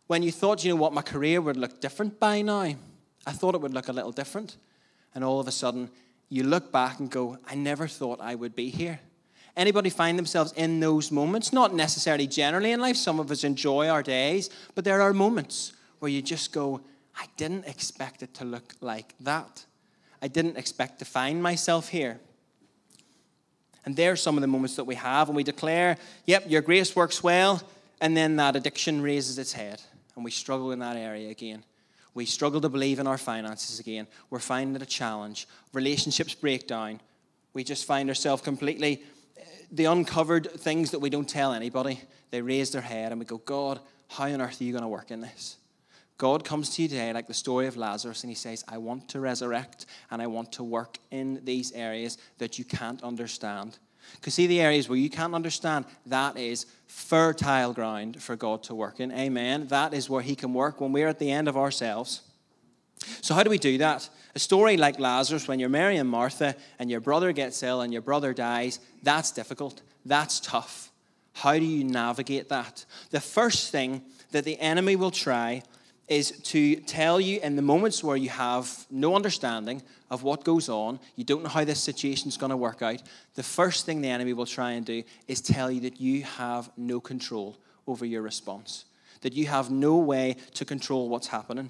When 0.07 0.23
you 0.23 0.31
thought, 0.31 0.63
you 0.63 0.71
know 0.71 0.81
what, 0.81 0.93
my 0.93 1.01
career 1.01 1.41
would 1.41 1.57
look 1.57 1.81
different 1.81 2.19
by 2.19 2.41
now, 2.41 2.75
I 3.25 3.31
thought 3.31 3.55
it 3.55 3.61
would 3.61 3.73
look 3.73 3.87
a 3.87 3.93
little 3.93 4.11
different. 4.11 4.57
And 5.13 5.23
all 5.23 5.39
of 5.39 5.47
a 5.47 5.51
sudden, 5.51 5.89
you 6.29 6.43
look 6.43 6.71
back 6.71 6.99
and 6.99 7.09
go, 7.09 7.37
I 7.47 7.55
never 7.55 7.87
thought 7.87 8.19
I 8.21 8.35
would 8.35 8.55
be 8.55 8.69
here. 8.69 8.99
Anybody 9.55 9.89
find 9.89 10.19
themselves 10.19 10.51
in 10.53 10.79
those 10.79 11.11
moments? 11.11 11.53
Not 11.53 11.73
necessarily 11.73 12.27
generally 12.27 12.71
in 12.71 12.81
life. 12.81 12.97
Some 12.97 13.19
of 13.19 13.31
us 13.31 13.43
enjoy 13.43 13.87
our 13.87 14.03
days, 14.03 14.49
but 14.75 14.83
there 14.83 15.01
are 15.01 15.13
moments 15.13 15.73
where 15.99 16.11
you 16.11 16.21
just 16.21 16.51
go, 16.51 16.81
I 17.17 17.25
didn't 17.37 17.65
expect 17.65 18.21
it 18.21 18.33
to 18.35 18.45
look 18.45 18.73
like 18.81 19.15
that. 19.21 19.65
I 20.21 20.27
didn't 20.27 20.57
expect 20.57 20.99
to 20.99 21.05
find 21.05 21.41
myself 21.41 21.89
here. 21.89 22.19
And 23.85 23.95
there 23.95 24.11
are 24.11 24.17
some 24.17 24.35
of 24.35 24.41
the 24.41 24.47
moments 24.47 24.75
that 24.77 24.85
we 24.85 24.95
have, 24.95 25.29
and 25.29 25.35
we 25.35 25.43
declare, 25.43 25.97
yep, 26.25 26.45
your 26.49 26.61
grace 26.61 26.95
works 26.95 27.23
well, 27.23 27.61
and 28.01 28.17
then 28.17 28.35
that 28.37 28.55
addiction 28.55 29.01
raises 29.01 29.37
its 29.37 29.53
head, 29.53 29.81
and 30.15 30.25
we 30.25 30.31
struggle 30.31 30.71
in 30.71 30.79
that 30.79 30.97
area 30.97 31.29
again. 31.29 31.63
We 32.15 32.25
struggle 32.25 32.61
to 32.61 32.69
believe 32.69 32.99
in 32.99 33.07
our 33.07 33.17
finances 33.17 33.79
again. 33.79 34.07
We're 34.29 34.39
finding 34.39 34.75
it 34.75 34.81
a 34.81 34.85
challenge. 34.87 35.47
Relationships 35.73 36.33
break 36.33 36.65
down. 36.65 37.01
We 37.53 37.63
just 37.63 37.85
find 37.85 38.09
ourselves 38.09 38.41
completely, 38.41 39.03
the 39.71 39.85
uncovered 39.85 40.49
things 40.51 40.91
that 40.91 40.99
we 40.99 41.09
don't 41.09 41.29
tell 41.29 41.53
anybody, 41.53 42.01
they 42.31 42.41
raise 42.41 42.71
their 42.71 42.81
head, 42.81 43.11
and 43.11 43.19
we 43.19 43.25
go, 43.25 43.37
God, 43.37 43.79
how 44.07 44.25
on 44.25 44.41
earth 44.41 44.61
are 44.61 44.63
you 44.63 44.71
going 44.71 44.83
to 44.83 44.87
work 44.87 45.11
in 45.11 45.21
this? 45.21 45.57
God 46.17 46.45
comes 46.45 46.69
to 46.75 46.81
you 46.81 46.87
today, 46.87 47.11
like 47.11 47.27
the 47.27 47.33
story 47.33 47.67
of 47.67 47.75
Lazarus, 47.75 48.23
and 48.23 48.31
he 48.31 48.35
says, 48.35 48.63
I 48.67 48.77
want 48.77 49.09
to 49.09 49.19
resurrect 49.19 49.85
and 50.09 50.21
I 50.21 50.27
want 50.27 50.53
to 50.53 50.63
work 50.63 50.97
in 51.11 51.41
these 51.43 51.73
areas 51.73 52.17
that 52.37 52.57
you 52.57 52.63
can't 52.63 53.03
understand. 53.03 53.77
Because 54.13 54.35
see, 54.35 54.47
the 54.47 54.61
areas 54.61 54.87
where 54.87 54.97
you 54.97 55.09
can't 55.09 55.35
understand, 55.35 55.85
that 56.05 56.37
is 56.37 56.67
fertile 56.87 57.73
ground 57.73 58.21
for 58.21 58.35
God 58.35 58.63
to 58.63 58.75
work 58.75 58.99
in. 58.99 59.11
Amen. 59.11 59.67
That 59.67 59.93
is 59.93 60.09
where 60.09 60.21
he 60.21 60.35
can 60.35 60.53
work 60.53 60.79
when 60.79 60.93
we're 60.93 61.07
at 61.07 61.19
the 61.19 61.31
end 61.31 61.47
of 61.47 61.57
ourselves. 61.57 62.21
So, 63.21 63.33
how 63.33 63.43
do 63.43 63.49
we 63.49 63.57
do 63.57 63.77
that? 63.79 64.09
A 64.35 64.39
story 64.39 64.77
like 64.77 64.99
Lazarus, 64.99 65.47
when 65.47 65.59
you're 65.59 65.69
Mary 65.69 65.97
and 65.97 66.09
Martha 66.09 66.55
and 66.79 66.89
your 66.89 67.01
brother 67.01 67.31
gets 67.33 67.61
ill 67.61 67.81
and 67.81 67.91
your 67.91 68.01
brother 68.01 68.33
dies, 68.33 68.79
that's 69.03 69.31
difficult. 69.31 69.81
That's 70.05 70.39
tough. 70.39 70.91
How 71.33 71.53
do 71.59 71.65
you 71.65 71.83
navigate 71.83 72.49
that? 72.49 72.85
The 73.11 73.19
first 73.19 73.71
thing 73.71 74.01
that 74.31 74.45
the 74.45 74.59
enemy 74.59 74.95
will 74.95 75.11
try 75.11 75.63
is 76.07 76.31
to 76.31 76.75
tell 76.77 77.19
you 77.19 77.39
in 77.41 77.55
the 77.55 77.61
moments 77.61 78.03
where 78.03 78.17
you 78.17 78.29
have 78.29 78.85
no 78.91 79.15
understanding 79.15 79.81
of 80.11 80.23
what 80.23 80.43
goes 80.43 80.69
on, 80.69 80.99
you 81.15 81.23
don't 81.23 81.43
know 81.43 81.49
how 81.49 81.63
this 81.63 81.81
situation 81.81 82.27
is 82.27 82.37
going 82.37 82.51
to 82.51 82.57
work 82.57 82.81
out, 82.81 83.01
the 83.33 83.43
first 83.43 83.85
thing 83.85 84.01
the 84.01 84.07
enemy 84.07 84.33
will 84.33 84.45
try 84.45 84.71
and 84.71 84.85
do 84.85 85.03
is 85.27 85.41
tell 85.41 85.71
you 85.71 85.81
that 85.81 85.99
you 85.99 86.23
have 86.23 86.69
no 86.77 86.99
control 86.99 87.57
over 87.87 88.05
your 88.05 88.21
response, 88.21 88.85
that 89.21 89.33
you 89.33 89.47
have 89.47 89.71
no 89.71 89.97
way 89.97 90.35
to 90.53 90.65
control 90.65 91.09
what's 91.09 91.27
happening. 91.27 91.69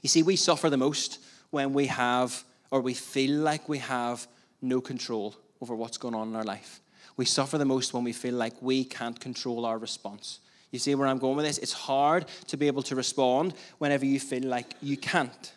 You 0.00 0.08
see, 0.08 0.22
we 0.22 0.36
suffer 0.36 0.70
the 0.70 0.76
most 0.76 1.18
when 1.50 1.74
we 1.74 1.86
have, 1.86 2.44
or 2.70 2.80
we 2.80 2.94
feel 2.94 3.40
like 3.40 3.68
we 3.68 3.78
have, 3.78 4.26
no 4.62 4.80
control 4.80 5.34
over 5.60 5.74
what's 5.74 5.98
going 5.98 6.14
on 6.14 6.28
in 6.28 6.36
our 6.36 6.44
life. 6.44 6.80
We 7.16 7.24
suffer 7.24 7.58
the 7.58 7.64
most 7.64 7.92
when 7.92 8.04
we 8.04 8.12
feel 8.12 8.34
like 8.34 8.54
we 8.62 8.84
can't 8.84 9.18
control 9.18 9.66
our 9.66 9.76
response. 9.76 10.38
You 10.72 10.78
see 10.78 10.94
where 10.94 11.06
I'm 11.06 11.18
going 11.18 11.36
with 11.36 11.44
this? 11.44 11.58
It's 11.58 11.72
hard 11.72 12.24
to 12.48 12.56
be 12.56 12.66
able 12.66 12.82
to 12.84 12.96
respond 12.96 13.54
whenever 13.78 14.06
you 14.06 14.18
feel 14.18 14.44
like 14.44 14.74
you 14.80 14.96
can't. 14.96 15.52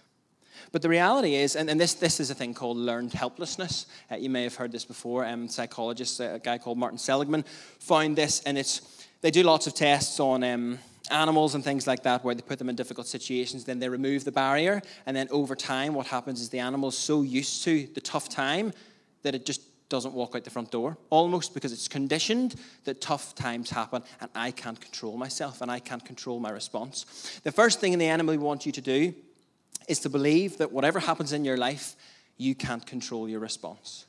But 0.74 0.82
the 0.82 0.90
reality 0.90 1.36
is, 1.36 1.56
and, 1.56 1.70
and 1.70 1.80
this, 1.80 1.94
this 1.94 2.20
is 2.20 2.30
a 2.30 2.36
thing 2.36 2.54
called 2.54 2.76
learned 2.76 3.14
helplessness. 3.14 3.86
Uh, 4.12 4.16
you 4.18 4.30
may 4.30 4.44
have 4.44 4.56
heard 4.56 4.74
this 4.74 4.84
before. 4.84 5.26
Um, 5.26 5.48
psychologist, 5.48 6.20
uh, 6.20 6.34
a 6.34 6.40
guy 6.40 6.58
called 6.58 6.78
Martin 6.78 6.98
Seligman, 6.98 7.46
found 7.80 8.18
this, 8.18 8.42
and 8.42 8.58
it's 8.58 9.08
they 9.22 9.32
do 9.32 9.42
lots 9.42 9.68
of 9.68 9.74
tests 9.74 10.20
on 10.20 10.44
um, 10.44 10.78
animals 11.10 11.56
and 11.56 11.64
things 11.64 11.88
like 11.88 12.04
that 12.04 12.26
where 12.26 12.36
they 12.36 12.42
put 12.42 12.60
them 12.60 12.68
in 12.68 12.76
difficult 12.76 13.08
situations. 13.08 13.64
Then 13.64 13.80
they 13.80 13.88
remove 13.88 14.26
the 14.26 14.34
barrier, 14.34 14.82
and 15.06 15.16
then 15.16 15.30
over 15.32 15.56
time, 15.56 15.94
what 15.94 16.08
happens 16.08 16.42
is 16.42 16.50
the 16.50 16.60
animal's 16.60 16.98
so 16.98 17.22
used 17.22 17.64
to 17.64 17.88
the 17.94 18.02
tough 18.02 18.28
time 18.28 18.74
that 19.24 19.34
it 19.34 19.46
just 19.46 19.62
doesn't 19.90 20.14
walk 20.14 20.36
out 20.36 20.44
the 20.44 20.50
front 20.50 20.72
door, 20.72 20.98
almost 21.10 21.54
because 21.54 21.72
it's 21.72 21.88
conditioned 21.88 22.56
that 22.86 23.02
tough 23.02 23.36
times 23.36 23.70
happen 23.70 24.04
and 24.20 24.30
I 24.34 24.52
can't 24.52 24.80
control 24.80 25.18
myself 25.18 25.62
and 25.62 25.70
I 25.70 25.80
can't 25.80 26.04
control 26.04 26.40
my 26.40 26.50
response. 26.50 27.40
The 27.44 27.52
first 27.52 27.80
thing 27.80 27.94
in 27.94 28.00
the 28.00 28.08
enemy 28.08 28.38
wants 28.38 28.66
you 28.66 28.72
to 28.74 28.82
do 28.82 29.14
is 29.88 30.00
to 30.00 30.10
believe 30.10 30.58
that 30.58 30.72
whatever 30.72 31.00
happens 31.00 31.34
in 31.34 31.46
your 31.46 31.58
life, 31.58 31.96
you 32.38 32.56
can't 32.56 32.86
control 32.86 33.30
your 33.30 33.40
response. 33.40 34.06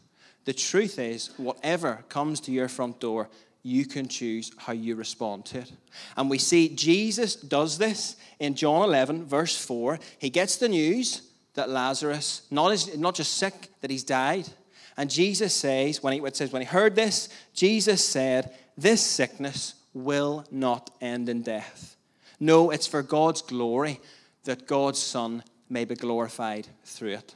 The 0.47 0.55
truth 0.55 0.99
is, 0.99 1.31
whatever 1.37 2.05
comes 2.09 2.41
to 2.43 2.53
your 2.53 2.69
front 2.69 3.01
door, 3.01 3.29
you 3.63 3.85
can 3.85 4.09
choose 4.09 4.53
how 4.57 4.73
you 4.73 4.95
respond 4.95 5.45
to 5.47 5.59
it. 5.59 5.73
And 6.17 6.31
we 6.31 6.39
see 6.39 6.69
Jesus 6.69 7.35
does 7.35 7.79
this 7.79 8.17
in 8.39 8.55
John 8.55 8.85
11, 8.89 9.27
verse 9.27 9.57
4. 9.57 9.99
He 10.19 10.31
gets 10.31 10.57
the 10.57 10.69
news 10.69 11.23
that 11.55 11.69
Lazarus, 11.69 12.43
not, 12.51 12.73
is, 12.73 12.97
not 12.97 13.17
just 13.17 13.35
sick, 13.35 13.71
that 13.81 13.91
he's 13.91 14.05
died 14.05 14.47
and 14.97 15.11
Jesus 15.11 15.55
says, 15.55 16.03
when 16.03 16.15
he, 16.15 16.21
it 16.21 16.37
says, 16.37 16.53
when 16.53 16.63
he 16.63 16.67
heard 16.67 16.97
this, 16.97 17.29
Jesus 17.53 18.05
said, 18.05 18.55
This 18.79 19.03
sickness 19.03 19.75
will 19.93 20.45
not 20.51 20.91
end 21.01 21.29
in 21.29 21.43
death. 21.43 21.97
No, 22.41 22.71
it's 22.71 22.87
for 22.87 23.03
God's 23.03 23.43
glory 23.43 24.01
that 24.45 24.67
God's 24.67 24.99
Son 24.99 25.43
may 25.69 25.85
be 25.85 25.95
glorified 25.95 26.69
through 26.85 27.15
it. 27.15 27.35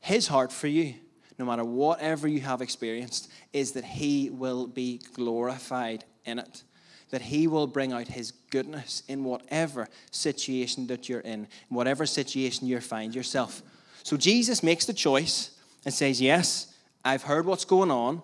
His 0.00 0.28
heart 0.28 0.52
for 0.52 0.68
you, 0.68 0.94
no 1.38 1.44
matter 1.44 1.64
whatever 1.64 2.28
you 2.28 2.40
have 2.40 2.62
experienced, 2.62 3.30
is 3.52 3.72
that 3.72 3.84
He 3.84 4.30
will 4.30 4.66
be 4.66 5.00
glorified 5.14 6.04
in 6.24 6.38
it. 6.38 6.62
That 7.10 7.22
He 7.22 7.46
will 7.46 7.66
bring 7.66 7.92
out 7.92 8.08
His 8.08 8.30
goodness 8.50 9.02
in 9.08 9.24
whatever 9.24 9.88
situation 10.10 10.86
that 10.86 11.08
you're 11.08 11.20
in, 11.20 11.48
in 11.70 11.76
whatever 11.76 12.06
situation 12.06 12.66
you 12.66 12.80
find 12.80 13.14
yourself. 13.14 13.62
So 14.02 14.16
Jesus 14.16 14.62
makes 14.62 14.86
the 14.86 14.94
choice 14.94 15.55
and 15.86 15.94
says, 15.94 16.20
Yes, 16.20 16.74
I've 17.02 17.22
heard 17.22 17.46
what's 17.46 17.64
going 17.64 17.90
on, 17.90 18.20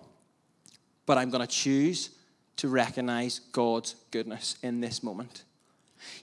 but 1.07 1.17
I'm 1.17 1.31
going 1.31 1.47
to 1.47 1.51
choose 1.51 2.11
to 2.57 2.69
recognize 2.69 3.39
God's 3.39 3.95
goodness 4.11 4.59
in 4.63 4.81
this 4.81 5.03
moment. 5.03 5.45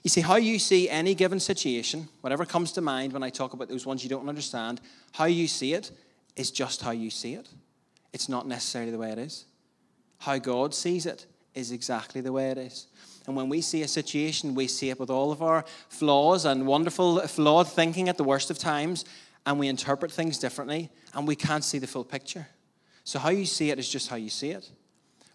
You 0.04 0.10
see, 0.10 0.20
how 0.20 0.36
you 0.36 0.58
see 0.58 0.88
any 0.88 1.14
given 1.14 1.40
situation, 1.40 2.08
whatever 2.20 2.44
comes 2.44 2.70
to 2.72 2.82
mind 2.82 3.14
when 3.14 3.22
I 3.22 3.30
talk 3.30 3.54
about 3.54 3.68
those 3.68 3.86
ones 3.86 4.04
you 4.04 4.10
don't 4.10 4.28
understand, 4.28 4.80
how 5.12 5.24
you 5.24 5.48
see 5.48 5.72
it 5.72 5.90
is 6.36 6.50
just 6.50 6.82
how 6.82 6.90
you 6.90 7.10
see 7.10 7.34
it. 7.34 7.48
It's 8.12 8.28
not 8.28 8.46
necessarily 8.46 8.90
the 8.90 8.98
way 8.98 9.10
it 9.10 9.18
is. 9.18 9.46
How 10.18 10.36
God 10.36 10.74
sees 10.74 11.06
it 11.06 11.24
is 11.54 11.72
exactly 11.72 12.20
the 12.20 12.32
way 12.32 12.50
it 12.50 12.58
is. 12.58 12.86
And 13.26 13.34
when 13.34 13.48
we 13.48 13.62
see 13.62 13.82
a 13.82 13.88
situation, 13.88 14.54
we 14.54 14.66
see 14.66 14.90
it 14.90 15.00
with 15.00 15.08
all 15.08 15.32
of 15.32 15.42
our 15.42 15.64
flaws 15.88 16.44
and 16.44 16.66
wonderful, 16.66 17.20
flawed 17.20 17.68
thinking 17.68 18.08
at 18.10 18.18
the 18.18 18.24
worst 18.24 18.50
of 18.50 18.58
times, 18.58 19.06
and 19.46 19.58
we 19.58 19.68
interpret 19.68 20.12
things 20.12 20.38
differently, 20.38 20.90
and 21.14 21.26
we 21.26 21.36
can't 21.36 21.64
see 21.64 21.78
the 21.78 21.86
full 21.86 22.04
picture. 22.04 22.46
So, 23.04 23.18
how 23.18 23.30
you 23.30 23.46
see 23.46 23.70
it 23.70 23.78
is 23.78 23.88
just 23.88 24.08
how 24.08 24.16
you 24.16 24.30
see 24.30 24.50
it. 24.50 24.70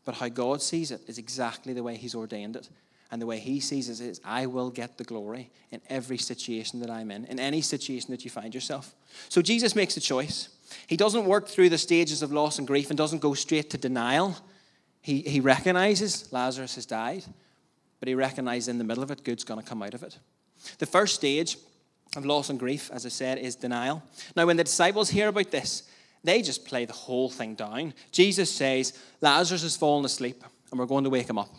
But 0.06 0.16
how 0.16 0.30
God 0.30 0.62
sees 0.62 0.92
it 0.92 1.02
is 1.08 1.18
exactly 1.18 1.74
the 1.74 1.84
way 1.84 1.96
He's 1.96 2.16
ordained 2.16 2.56
it. 2.56 2.70
And 3.12 3.22
the 3.22 3.26
way 3.26 3.40
He 3.40 3.60
sees 3.60 3.90
it 3.90 4.04
is, 4.04 4.22
I 4.24 4.46
will 4.46 4.70
get 4.70 4.98
the 4.98 5.04
glory 5.04 5.52
in 5.72 5.82
every 5.90 6.18
situation 6.18 6.80
that 6.82 6.90
I'm 6.90 7.12
in, 7.12 7.26
in 7.26 7.40
any 7.40 7.62
situation 7.62 8.12
that 8.12 8.24
you 8.24 8.30
find 8.30 8.54
yourself. 8.54 8.94
So, 9.30 9.42
Jesus 9.42 9.76
makes 9.76 9.98
a 9.98 10.02
choice. 10.02 10.50
He 10.88 10.98
doesn't 10.98 11.26
work 11.26 11.48
through 11.48 11.70
the 11.70 11.78
stages 11.78 12.22
of 12.22 12.32
loss 12.32 12.60
and 12.60 12.68
grief 12.68 12.90
and 12.90 12.98
doesn't 12.98 13.22
go 13.22 13.34
straight 13.34 13.70
to 13.72 13.78
denial. 13.78 14.38
He, 15.02 15.22
he 15.22 15.40
recognizes 15.40 16.32
Lazarus 16.32 16.76
has 16.76 16.86
died, 16.86 17.24
but 18.00 18.08
he 18.08 18.16
recognizes 18.16 18.68
in 18.68 18.78
the 18.78 18.84
middle 18.84 19.04
of 19.04 19.12
it, 19.12 19.24
good's 19.24 19.44
going 19.44 19.62
to 19.62 19.68
come 19.68 19.84
out 19.84 19.94
of 19.94 20.02
it. 20.02 20.18
The 20.80 20.88
first 20.88 21.16
stage 21.16 21.58
of 22.16 22.26
loss 22.26 22.50
and 22.50 22.60
grief, 22.60 22.90
as 22.94 23.06
I 23.06 23.10
said, 23.10 23.38
is 23.38 23.56
denial. 23.56 24.04
Now, 24.36 24.46
when 24.46 24.58
the 24.58 24.64
disciples 24.64 25.10
hear 25.10 25.28
about 25.28 25.52
this, 25.52 25.84
they 26.24 26.42
just 26.42 26.66
play 26.66 26.86
the 26.86 26.94
whole 26.94 27.30
thing 27.30 27.56
down. 27.56 27.94
Jesus 28.12 28.52
says, 28.52 28.98
Lazarus 29.22 29.64
has 29.64 29.78
fallen 29.78 30.06
asleep, 30.06 30.44
and 30.72 30.80
we're 30.80 30.86
going 30.86 31.04
to 31.04 31.10
wake 31.10 31.30
him 31.30 31.38
up. 31.38 31.54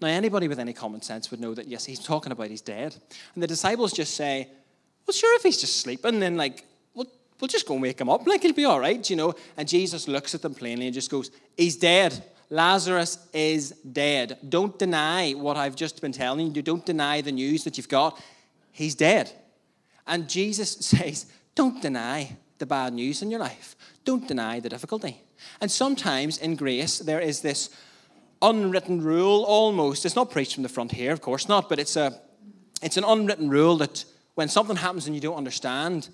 Now, 0.00 0.08
anybody 0.08 0.48
with 0.48 0.58
any 0.58 0.72
common 0.72 1.02
sense 1.02 1.30
would 1.30 1.40
know 1.40 1.54
that, 1.54 1.68
yes, 1.68 1.84
he's 1.84 1.98
talking 1.98 2.32
about 2.32 2.48
he's 2.48 2.60
dead. 2.62 2.96
And 3.34 3.42
the 3.42 3.46
disciples 3.46 3.92
just 3.92 4.14
say, 4.14 4.48
Well, 5.06 5.14
sure, 5.14 5.36
if 5.36 5.42
he's 5.42 5.60
just 5.60 5.80
sleeping, 5.80 6.20
then, 6.20 6.36
like, 6.36 6.64
we'll, 6.94 7.06
we'll 7.40 7.48
just 7.48 7.66
go 7.66 7.74
and 7.74 7.82
wake 7.82 8.00
him 8.00 8.08
up. 8.08 8.26
Like, 8.26 8.42
he'll 8.42 8.52
be 8.52 8.64
all 8.64 8.80
right, 8.80 9.08
you 9.08 9.16
know. 9.16 9.34
And 9.56 9.68
Jesus 9.68 10.08
looks 10.08 10.34
at 10.34 10.42
them 10.42 10.54
plainly 10.54 10.86
and 10.86 10.94
just 10.94 11.10
goes, 11.10 11.30
He's 11.56 11.76
dead. 11.76 12.22
Lazarus 12.48 13.18
is 13.32 13.70
dead. 13.70 14.38
Don't 14.48 14.78
deny 14.78 15.32
what 15.32 15.56
I've 15.56 15.74
just 15.74 16.00
been 16.00 16.12
telling 16.12 16.54
you. 16.54 16.62
Don't 16.62 16.86
deny 16.86 17.20
the 17.20 17.32
news 17.32 17.64
that 17.64 17.76
you've 17.76 17.88
got. 17.88 18.20
He's 18.70 18.94
dead. 18.94 19.32
And 20.06 20.28
Jesus 20.28 20.72
says, 20.80 21.26
Don't 21.54 21.80
deny 21.80 22.36
the 22.58 22.66
bad 22.66 22.94
news 22.94 23.22
in 23.22 23.30
your 23.30 23.40
life. 23.40 23.76
Don't 24.04 24.26
deny 24.26 24.60
the 24.60 24.68
difficulty. 24.68 25.20
And 25.60 25.70
sometimes 25.70 26.38
in 26.38 26.56
grace, 26.56 26.98
there 26.98 27.20
is 27.20 27.40
this 27.40 27.70
unwritten 28.42 29.02
rule 29.02 29.44
almost. 29.44 30.04
It's 30.04 30.16
not 30.16 30.30
preached 30.30 30.54
from 30.54 30.62
the 30.62 30.68
front 30.68 30.92
here, 30.92 31.12
of 31.12 31.20
course 31.20 31.48
not, 31.48 31.68
but 31.68 31.78
it's, 31.78 31.96
a, 31.96 32.18
it's 32.82 32.96
an 32.96 33.04
unwritten 33.04 33.48
rule 33.48 33.76
that 33.78 34.04
when 34.34 34.48
something 34.48 34.76
happens 34.76 35.06
and 35.06 35.14
you 35.14 35.20
don't 35.20 35.36
understand, 35.36 36.08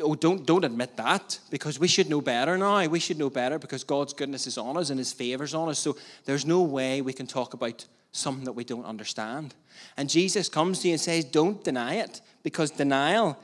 oh, 0.00 0.14
don't, 0.14 0.46
don't 0.46 0.64
admit 0.64 0.96
that 0.96 1.38
because 1.50 1.78
we 1.78 1.88
should 1.88 2.08
know 2.08 2.20
better 2.20 2.58
now. 2.58 2.86
We 2.86 3.00
should 3.00 3.18
know 3.18 3.30
better 3.30 3.58
because 3.58 3.84
God's 3.84 4.12
goodness 4.12 4.46
is 4.46 4.58
on 4.58 4.76
us 4.76 4.90
and 4.90 4.98
His 4.98 5.12
favors 5.12 5.54
on 5.54 5.68
us. 5.68 5.78
So 5.78 5.96
there's 6.24 6.44
no 6.44 6.62
way 6.62 7.00
we 7.00 7.12
can 7.12 7.26
talk 7.26 7.54
about 7.54 7.86
something 8.12 8.44
that 8.44 8.52
we 8.52 8.64
don't 8.64 8.84
understand. 8.84 9.54
And 9.96 10.08
Jesus 10.08 10.48
comes 10.48 10.80
to 10.80 10.88
you 10.88 10.94
and 10.94 11.00
says, 11.00 11.24
don't 11.24 11.62
deny 11.62 11.94
it 11.94 12.20
because 12.42 12.70
denial, 12.70 13.38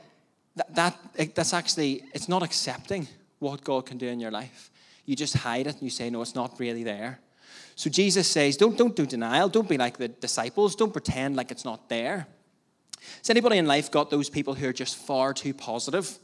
that, 0.55 0.75
that 0.75 1.35
that's 1.35 1.53
actually, 1.53 2.03
it's 2.13 2.27
not 2.27 2.43
accepting 2.43 3.07
what 3.39 3.63
God 3.63 3.85
can 3.85 3.97
do 3.97 4.07
in 4.07 4.19
your 4.19 4.31
life. 4.31 4.71
You 5.05 5.15
just 5.15 5.37
hide 5.37 5.67
it 5.67 5.73
and 5.73 5.83
you 5.83 5.89
say, 5.89 6.09
no, 6.09 6.21
it's 6.21 6.35
not 6.35 6.59
really 6.59 6.83
there. 6.83 7.19
So 7.75 7.89
Jesus 7.89 8.27
says, 8.27 8.57
don't, 8.57 8.77
don't 8.77 8.95
do 8.95 9.05
denial. 9.05 9.49
Don't 9.49 9.69
be 9.69 9.77
like 9.77 9.97
the 9.97 10.07
disciples. 10.07 10.75
Don't 10.75 10.91
pretend 10.91 11.35
like 11.35 11.51
it's 11.51 11.63
not 11.63 11.89
there. 11.89 12.27
Has 13.19 13.29
anybody 13.29 13.57
in 13.57 13.67
life 13.67 13.91
got 13.91 14.09
those 14.09 14.29
people 14.29 14.55
who 14.55 14.67
are 14.67 14.73
just 14.73 14.95
far 14.95 15.33
too 15.33 15.53
positive 15.53 16.17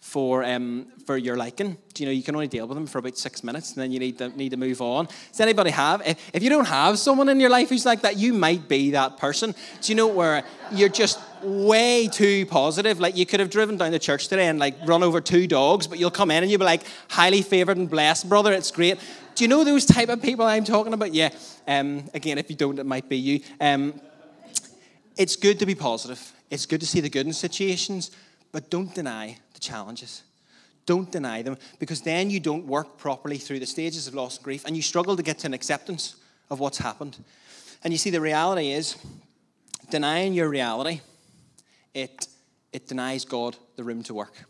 for, 0.00 0.44
um, 0.44 0.86
for 1.06 1.16
your 1.16 1.36
liking? 1.36 1.76
Do 1.92 2.02
you 2.02 2.08
know 2.08 2.12
you 2.12 2.22
can 2.22 2.34
only 2.34 2.48
deal 2.48 2.66
with 2.66 2.76
them 2.76 2.86
for 2.86 2.98
about 2.98 3.18
six 3.18 3.42
minutes 3.42 3.72
and 3.72 3.82
then 3.82 3.92
you 3.92 3.98
need 3.98 4.18
to, 4.18 4.28
need 4.30 4.50
to 4.50 4.56
move 4.56 4.80
on? 4.80 5.06
Does 5.30 5.40
anybody 5.40 5.70
have? 5.70 6.02
If, 6.06 6.30
if 6.32 6.42
you 6.42 6.50
don't 6.50 6.66
have 6.66 6.98
someone 6.98 7.28
in 7.28 7.40
your 7.40 7.50
life 7.50 7.68
who's 7.68 7.84
like 7.84 8.02
that, 8.02 8.16
you 8.16 8.32
might 8.32 8.68
be 8.68 8.92
that 8.92 9.18
person. 9.18 9.54
Do 9.80 9.92
you 9.92 9.96
know 9.96 10.06
where 10.06 10.44
you're 10.72 10.88
just 10.88 11.20
way 11.42 12.08
too 12.08 12.46
positive? 12.46 13.00
Like 13.00 13.16
you 13.16 13.26
could 13.26 13.40
have 13.40 13.50
driven 13.50 13.76
down 13.76 13.92
to 13.92 13.98
church 13.98 14.28
today 14.28 14.46
and 14.46 14.58
like 14.58 14.76
run 14.86 15.02
over 15.02 15.20
two 15.20 15.46
dogs, 15.46 15.86
but 15.86 15.98
you'll 15.98 16.10
come 16.10 16.30
in 16.30 16.42
and 16.42 16.50
you'll 16.50 16.60
be 16.60 16.64
like, 16.64 16.84
highly 17.10 17.42
favored 17.42 17.76
and 17.76 17.90
blessed, 17.90 18.28
brother. 18.28 18.52
It's 18.52 18.70
great. 18.70 18.98
Do 19.34 19.44
you 19.44 19.48
know 19.48 19.62
those 19.62 19.84
type 19.84 20.08
of 20.08 20.22
people 20.22 20.46
I'm 20.46 20.64
talking 20.64 20.92
about? 20.92 21.12
Yeah. 21.12 21.30
Um, 21.66 22.08
again, 22.14 22.38
if 22.38 22.50
you 22.50 22.56
don't, 22.56 22.78
it 22.78 22.86
might 22.86 23.08
be 23.08 23.16
you. 23.16 23.40
Um, 23.60 24.00
it's 25.16 25.36
good 25.36 25.58
to 25.58 25.66
be 25.66 25.74
positive. 25.74 26.32
It's 26.50 26.66
good 26.66 26.80
to 26.80 26.86
see 26.86 27.00
the 27.00 27.10
good 27.10 27.26
in 27.26 27.32
situations, 27.32 28.10
but 28.52 28.70
don't 28.70 28.94
deny 28.94 29.38
the 29.58 29.66
challenges. 29.66 30.22
Don't 30.86 31.10
deny 31.10 31.42
them 31.42 31.58
because 31.78 32.00
then 32.00 32.30
you 32.30 32.40
don't 32.40 32.66
work 32.66 32.96
properly 32.96 33.36
through 33.36 33.58
the 33.58 33.66
stages 33.66 34.06
of 34.06 34.14
loss 34.14 34.36
and 34.36 34.44
grief 34.44 34.64
and 34.64 34.76
you 34.76 34.82
struggle 34.82 35.16
to 35.16 35.22
get 35.22 35.38
to 35.40 35.46
an 35.46 35.54
acceptance 35.54 36.16
of 36.50 36.60
what's 36.60 36.78
happened. 36.78 37.18
And 37.84 37.92
you 37.92 37.98
see, 37.98 38.10
the 38.10 38.20
reality 38.20 38.70
is 38.70 38.96
denying 39.90 40.32
your 40.32 40.48
reality, 40.48 41.00
it, 41.94 42.26
it 42.72 42.86
denies 42.86 43.24
God 43.24 43.56
the 43.76 43.84
room 43.84 44.02
to 44.04 44.14
work. 44.14 44.44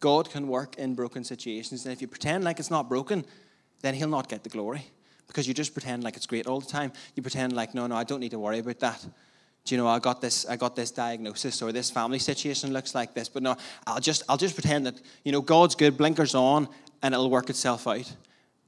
God 0.00 0.30
can 0.30 0.48
work 0.48 0.76
in 0.76 0.94
broken 0.94 1.24
situations, 1.24 1.84
and 1.84 1.92
if 1.92 2.00
you 2.00 2.06
pretend 2.06 2.44
like 2.44 2.60
it's 2.60 2.70
not 2.70 2.88
broken, 2.88 3.24
then 3.80 3.94
he'll 3.94 4.08
not 4.08 4.28
get 4.28 4.44
the 4.44 4.48
glory 4.48 4.86
because 5.26 5.46
you 5.48 5.54
just 5.54 5.72
pretend 5.72 6.04
like 6.04 6.16
it's 6.16 6.26
great 6.26 6.46
all 6.46 6.60
the 6.60 6.66
time. 6.66 6.92
You 7.14 7.22
pretend 7.22 7.52
like, 7.52 7.74
no, 7.74 7.86
no, 7.86 7.96
I 7.96 8.04
don't 8.04 8.20
need 8.20 8.30
to 8.30 8.38
worry 8.38 8.58
about 8.58 8.78
that. 8.80 9.06
Do 9.68 9.74
you 9.74 9.82
know, 9.82 9.86
I 9.86 9.98
got 9.98 10.22
this, 10.22 10.46
I 10.46 10.56
got 10.56 10.74
this 10.76 10.90
diagnosis 10.90 11.60
or 11.60 11.72
this 11.72 11.90
family 11.90 12.18
situation 12.18 12.72
looks 12.72 12.94
like 12.94 13.12
this, 13.12 13.28
but 13.28 13.42
no, 13.42 13.54
I'll 13.86 14.00
just, 14.00 14.22
I'll 14.26 14.38
just 14.38 14.54
pretend 14.54 14.86
that, 14.86 14.98
you 15.24 15.30
know, 15.30 15.42
God's 15.42 15.74
good, 15.74 15.98
blinkers 15.98 16.34
on, 16.34 16.70
and 17.02 17.12
it'll 17.12 17.28
work 17.28 17.50
itself 17.50 17.86
out. 17.86 18.10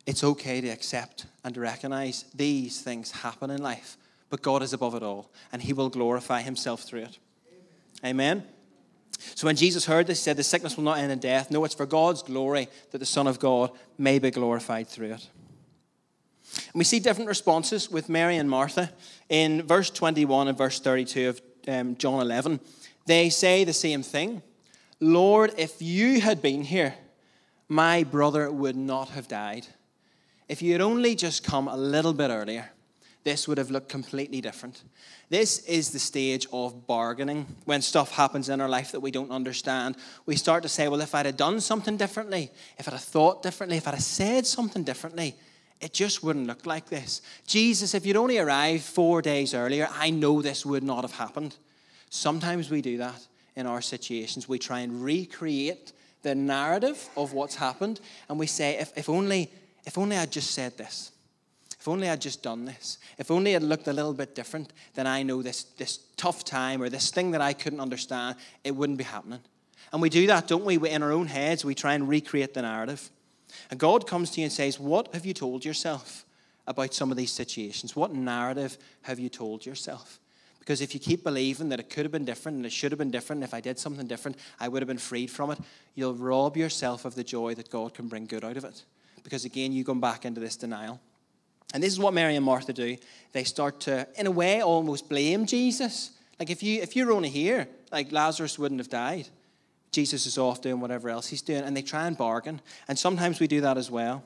It's 0.04 0.23
okay 0.23 0.61
to 0.61 0.69
accept 0.69 1.25
and 1.42 1.54
to 1.54 1.61
recognize 1.61 2.26
these 2.35 2.83
things 2.83 3.12
happen 3.12 3.49
in 3.49 3.62
life, 3.62 3.97
but 4.28 4.42
God 4.42 4.62
is 4.62 4.75
above 4.75 4.95
it 4.95 5.02
all, 5.02 5.30
and 5.52 5.62
He 5.62 5.73
will 5.73 5.88
glorify 5.88 6.42
Himself 6.42 6.83
through 6.83 7.04
it. 7.04 7.19
Amen. 8.04 8.37
Amen. 8.37 8.47
So 9.35 9.47
when 9.47 9.57
Jesus 9.57 9.87
heard 9.87 10.07
this, 10.07 10.19
he 10.19 10.25
said, 10.25 10.37
The 10.37 10.42
sickness 10.42 10.76
will 10.76 10.85
not 10.85 10.99
end 10.99 11.12
in 11.12 11.19
death. 11.19 11.50
No, 11.50 11.64
it's 11.64 11.75
for 11.75 11.87
God's 11.87 12.23
glory 12.23 12.69
that 12.90 12.99
the 12.99 13.07
Son 13.07 13.26
of 13.26 13.38
God 13.38 13.71
may 13.97 14.19
be 14.19 14.30
glorified 14.30 14.87
through 14.87 15.14
it. 15.14 15.30
And 16.73 16.79
we 16.79 16.85
see 16.85 17.00
different 17.00 17.29
responses 17.29 17.91
with 17.91 18.09
Mary 18.09 18.37
and 18.37 18.49
Martha. 18.49 18.91
In 19.29 19.67
verse 19.67 19.91
21 19.91 20.49
and 20.49 20.57
verse 20.57 20.79
32 20.81 21.29
of 21.29 21.43
um, 21.69 21.97
John 21.97 22.21
11, 22.21 22.61
they 23.07 23.29
say 23.31 23.65
the 23.65 23.73
same 23.73 24.03
thing 24.03 24.43
Lord, 25.00 25.55
if 25.57 25.81
you 25.81 26.21
had 26.21 26.43
been 26.43 26.62
here, 26.62 26.95
my 27.69 28.05
brother 28.05 28.50
would 28.50 28.77
not 28.77 29.09
have 29.11 29.29
died. 29.29 29.67
If 30.49 30.61
you 30.61 30.73
had 30.73 30.81
only 30.81 31.15
just 31.15 31.43
come 31.43 31.69
a 31.69 31.77
little 31.77 32.12
bit 32.12 32.29
earlier, 32.29 32.71
this 33.23 33.47
would 33.47 33.59
have 33.59 33.71
looked 33.71 33.89
completely 33.89 34.41
different. 34.41 34.83
This 35.29 35.61
is 35.61 35.91
the 35.91 35.99
stage 35.99 36.47
of 36.53 36.87
bargaining. 36.87 37.47
When 37.65 37.83
stuff 37.83 38.12
happens 38.12 38.49
in 38.49 38.61
our 38.61 38.69
life 38.69 38.93
that 38.93 39.00
we 39.00 39.11
don't 39.11 39.31
understand, 39.31 39.97
we 40.27 40.37
start 40.37 40.62
to 40.62 40.69
say, 40.69 40.89
well, 40.89 41.00
if 41.00 41.15
I'd 41.15 41.27
have 41.27 41.37
done 41.37 41.61
something 41.61 41.97
differently, 41.97 42.50
if 42.79 42.89
I'd 42.89 42.93
have 42.93 43.03
thought 43.03 43.43
differently, 43.43 43.77
if 43.77 43.87
I'd 43.87 43.95
have 43.95 44.03
said 44.03 44.47
something 44.47 44.85
differently, 44.85 45.37
it 45.81 45.93
just 45.95 46.23
wouldn't 46.23 46.47
look 46.47 46.67
like 46.67 46.89
this. 46.89 47.23
Jesus, 47.47 47.95
if 47.95 48.05
you'd 48.05 48.17
only 48.17 48.39
arrived 48.39 48.83
four 48.83 49.23
days 49.23 49.55
earlier, 49.55 49.89
I 49.93 50.11
know 50.11 50.43
this 50.43 50.67
would 50.67 50.83
not 50.83 51.03
have 51.03 51.13
happened. 51.13 51.57
Sometimes 52.11 52.71
we 52.71 52.83
do 52.83 52.99
that 52.99 53.27
in 53.57 53.67
our 53.67 53.81
situations. 53.81 54.49
We 54.49 54.59
try 54.59 54.81
and 54.81 55.03
recreate 55.03 55.93
the 56.23 56.35
narrative 56.35 57.09
of 57.17 57.33
what's 57.33 57.55
happened, 57.55 58.01
and 58.29 58.39
we 58.39 58.47
say, 58.47 58.79
if, 58.79 58.93
if 58.97 59.09
only, 59.09 59.51
if 59.87 59.97
only 59.97 60.17
I'd 60.17 60.31
just 60.31 60.51
said 60.51 60.77
this. 60.77 61.13
If 61.79 61.89
only 61.89 62.11
I'd 62.11 62.21
just 62.21 62.43
done 62.43 62.67
this. 62.67 62.99
If 63.17 63.31
only 63.31 63.55
it 63.55 63.63
looked 63.63 63.89
a 63.89 63.93
little 63.95 64.13
bit 64.13 64.35
different, 64.35 64.75
then 64.95 65.07
I 65.07 65.23
know 65.23 65.41
this, 65.41 65.63
this 65.63 66.01
tough 66.19 66.45
time 66.45 66.83
or 66.83 66.91
this 66.91 67.11
thing 67.11 67.31
that 67.31 67.41
I 67.41 67.55
couldn't 67.55 67.81
understand, 67.81 68.37
it 68.65 68.73
wouldn't 68.77 68.99
be 68.99 69.05
happening. 69.05 69.41
And 69.91 70.03
we 70.03 70.11
do 70.11 70.27
that, 70.27 70.47
don't 70.47 70.67
we? 70.67 70.77
In 70.77 71.03
our 71.03 71.11
own 71.11 71.27
heads, 71.27 71.65
we 71.65 71.75
try 71.75 71.95
and 71.95 72.07
recreate 72.07 72.53
the 72.53 72.61
narrative. 72.61 73.11
And 73.71 73.78
God 73.78 74.07
comes 74.07 74.30
to 74.30 74.40
you 74.40 74.45
and 74.45 74.52
says, 74.52 74.78
What 74.78 75.14
have 75.14 75.26
you 75.26 75.35
told 75.35 75.64
yourself 75.64 76.25
about 76.66 76.95
some 76.95 77.11
of 77.11 77.16
these 77.16 77.33
situations? 77.33 77.97
What 77.97 78.12
narrative 78.12 78.78
have 79.02 79.19
you 79.19 79.28
told 79.28 79.66
yourself? 79.66 80.19
Because 80.59 80.80
if 80.80 80.95
you 80.95 81.00
keep 81.00 81.25
believing 81.25 81.71
that 81.71 81.80
it 81.80 81.90
could 81.90 82.04
have 82.04 82.12
been 82.12 82.25
different 82.25 82.57
and 82.57 82.66
it 82.66 82.73
should 82.73 82.92
have 82.92 82.99
been 82.99 83.11
different, 83.11 83.38
and 83.38 83.49
if 83.49 83.54
I 83.54 83.61
did 83.61 83.78
something 83.78 84.07
different, 84.07 84.37
I 84.61 84.69
would 84.69 84.83
have 84.83 84.88
been 84.88 84.99
freed 84.99 85.30
from 85.30 85.50
it, 85.50 85.59
you'll 85.95 86.14
rob 86.14 86.57
yourself 86.57 87.04
of 87.04 87.14
the 87.14 87.25
joy 87.25 87.54
that 87.54 87.71
God 87.71 87.95
can 87.95 88.09
bring 88.09 88.26
good 88.26 88.45
out 88.45 88.57
of 88.57 88.64
it. 88.64 88.85
Because 89.25 89.45
again, 89.45 89.73
you 89.73 89.85
come 89.85 90.00
back 90.00 90.25
into 90.25 90.40
this 90.40 90.57
denial. 90.57 91.00
And 91.73 91.83
this 91.83 91.92
is 91.92 91.99
what 91.99 92.14
Mary 92.14 92.37
and 92.37 92.45
Martha 92.45 92.73
do. 92.73 92.97
They 93.33 93.45
start 93.45 93.80
to, 93.80 94.07
in 94.16 94.26
a 94.26 94.30
way, 94.30 94.62
almost 94.62 95.09
blame 95.09 95.47
Jesus. 95.47 96.11
Like 96.38 96.50
if 96.50 96.62
you 96.62 96.80
if 96.83 96.97
you're 96.97 97.12
only 97.12 97.28
here, 97.28 97.69
like 97.92 98.12
Lazarus 98.12 98.59
wouldn't 98.59 98.80
have 98.80 98.88
died. 98.88 99.28
Jesus 99.90 100.26
is 100.26 100.38
off 100.38 100.61
doing 100.61 100.80
whatever 100.80 101.09
else 101.09 101.28
he's 101.28 101.42
doing, 101.42 101.62
and 101.62 101.76
they 101.76 101.82
try 101.82 102.06
and 102.06 102.16
bargain. 102.16 102.61
And 102.88 102.99
sometimes 102.99 103.40
we 103.40 103.47
do 103.47 103.61
that 103.62 103.76
as 103.76 103.90
well. 103.90 104.23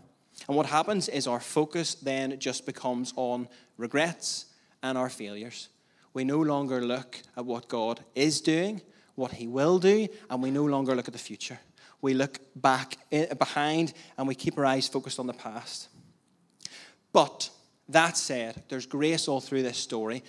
And 0.49 0.57
what 0.57 0.67
happens 0.67 1.09
is 1.09 1.27
our 1.27 1.41
focus 1.41 1.95
then 1.95 2.39
just 2.39 2.67
becomes 2.67 3.13
on 3.17 3.49
regrets 3.79 4.47
and 4.83 4.99
our 4.99 5.09
failures. 5.09 5.69
We 6.13 6.25
no 6.25 6.41
longer 6.41 6.81
look 6.81 7.21
at 7.37 7.45
what 7.45 7.69
God 7.69 8.01
is 8.15 8.41
doing, 8.41 8.83
what 9.15 9.33
He 9.33 9.47
will 9.47 9.79
do, 9.79 10.09
and 10.29 10.43
we 10.43 10.51
no 10.51 10.65
longer 10.65 10.95
look 10.95 11.09
at 11.09 11.15
the 11.15 11.19
future. 11.19 11.59
We 12.01 12.15
look 12.15 12.39
back 12.55 12.99
eh, 13.11 13.33
behind 13.33 13.95
and 14.19 14.29
we 14.29 14.35
keep 14.35 14.59
our 14.59 14.67
eyes 14.67 14.89
focused 14.89 15.19
on 15.19 15.27
the 15.27 15.33
past. 15.33 15.89
But 17.13 17.49
that 17.89 18.17
said, 18.17 18.63
there's 18.69 18.87
grace 18.87 19.29
all 19.29 19.41
through 19.41 19.63
this 19.63 19.79
story. 19.79 20.23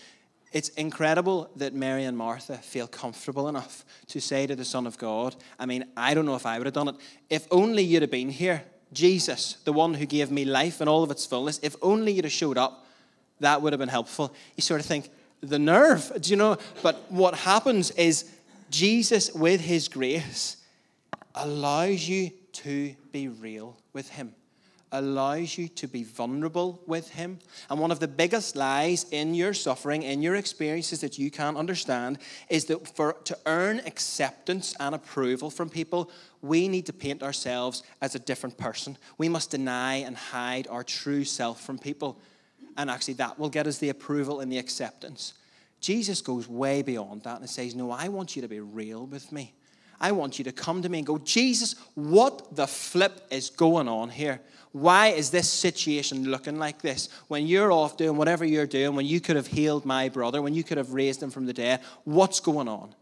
It's 0.55 0.69
incredible 0.69 1.49
that 1.57 1.73
Mary 1.73 2.05
and 2.05 2.17
Martha 2.17 2.55
feel 2.55 2.87
comfortable 2.87 3.49
enough 3.49 3.83
to 4.07 4.21
say 4.21 4.47
to 4.47 4.55
the 4.55 4.63
Son 4.63 4.87
of 4.87 4.97
God, 4.97 5.35
I 5.59 5.65
mean, 5.65 5.83
I 5.97 6.13
don't 6.13 6.25
know 6.25 6.35
if 6.35 6.45
I 6.45 6.57
would 6.57 6.65
have 6.65 6.73
done 6.73 6.87
it. 6.87 6.95
If 7.29 7.45
only 7.51 7.83
you'd 7.83 8.03
have 8.03 8.09
been 8.09 8.29
here, 8.29 8.63
Jesus, 8.93 9.57
the 9.65 9.73
one 9.73 9.95
who 9.95 10.05
gave 10.05 10.31
me 10.31 10.45
life 10.45 10.79
in 10.79 10.87
all 10.87 11.03
of 11.03 11.11
its 11.11 11.25
fullness, 11.25 11.59
if 11.61 11.75
only 11.81 12.13
you'd 12.13 12.23
have 12.23 12.31
showed 12.31 12.57
up, 12.57 12.85
that 13.41 13.61
would 13.61 13.73
have 13.73 13.81
been 13.81 13.89
helpful. 13.89 14.33
You 14.55 14.61
sort 14.61 14.79
of 14.79 14.85
think, 14.85 15.09
the 15.41 15.59
nerve, 15.59 16.09
do 16.21 16.29
you 16.29 16.37
know? 16.37 16.57
But 16.81 17.03
what 17.09 17.35
happens 17.35 17.91
is 17.91 18.31
Jesus, 18.69 19.33
with 19.33 19.59
his 19.59 19.89
grace, 19.89 20.55
allows 21.35 22.07
you 22.07 22.31
to 22.53 22.95
be 23.11 23.27
real 23.27 23.75
with 23.91 24.07
him 24.07 24.33
allows 24.97 25.57
you 25.57 25.67
to 25.67 25.87
be 25.87 26.03
vulnerable 26.03 26.81
with 26.87 27.09
Him. 27.09 27.39
And 27.69 27.79
one 27.79 27.91
of 27.91 27.99
the 27.99 28.07
biggest 28.07 28.55
lies 28.55 29.05
in 29.11 29.33
your 29.33 29.53
suffering, 29.53 30.03
in 30.03 30.21
your 30.21 30.35
experiences 30.35 31.01
that 31.01 31.17
you 31.17 31.29
can't 31.31 31.57
understand, 31.57 32.19
is 32.49 32.65
that 32.65 32.87
for 32.95 33.13
to 33.25 33.37
earn 33.45 33.79
acceptance 33.85 34.75
and 34.79 34.95
approval 34.95 35.49
from 35.49 35.69
people, 35.69 36.09
we 36.41 36.67
need 36.67 36.85
to 36.87 36.93
paint 36.93 37.23
ourselves 37.23 37.83
as 38.01 38.15
a 38.15 38.19
different 38.19 38.57
person. 38.57 38.97
We 39.17 39.29
must 39.29 39.51
deny 39.51 39.95
and 39.95 40.15
hide 40.15 40.67
our 40.67 40.83
true 40.83 41.23
self 41.23 41.61
from 41.61 41.77
people. 41.77 42.19
And 42.77 42.89
actually, 42.89 43.15
that 43.15 43.39
will 43.39 43.49
get 43.49 43.67
us 43.67 43.77
the 43.77 43.89
approval 43.89 44.41
and 44.41 44.51
the 44.51 44.57
acceptance. 44.57 45.33
Jesus 45.79 46.21
goes 46.21 46.47
way 46.47 46.81
beyond 46.81 47.23
that 47.23 47.39
and 47.39 47.49
says, 47.49 47.75
No, 47.75 47.91
I 47.91 48.07
want 48.07 48.35
you 48.35 48.41
to 48.41 48.47
be 48.47 48.59
real 48.59 49.05
with 49.05 49.31
me. 49.31 49.53
I 49.99 50.11
want 50.11 50.37
you 50.37 50.45
to 50.45 50.51
come 50.51 50.81
to 50.81 50.89
me 50.89 50.99
and 50.99 51.07
go, 51.07 51.17
Jesus, 51.19 51.75
what 51.93 52.55
the 52.55 52.67
flip 52.67 53.25
is 53.31 53.49
going 53.49 53.87
on 53.87 54.09
here? 54.09 54.41
Why 54.71 55.07
is 55.07 55.29
this 55.29 55.49
situation 55.49 56.29
looking 56.29 56.59
like 56.59 56.81
this? 56.81 57.07
When 57.29 57.47
you're 57.47 57.71
off 57.71 57.95
doing 57.95 58.17
whatever 58.17 58.43
you're 58.43 58.67
doing, 58.67 58.95
when 58.95 59.05
you 59.05 59.21
could 59.21 59.37
have 59.37 59.47
healed 59.47 59.85
my 59.85 60.09
brother, 60.09 60.41
when 60.41 60.53
you 60.53 60.63
could 60.63 60.77
have 60.77 60.93
raised 60.93 61.23
him 61.23 61.31
from 61.31 61.45
the 61.45 61.53
dead, 61.53 61.79
what's 62.03 62.41
going 62.41 62.67
on? 62.67 62.93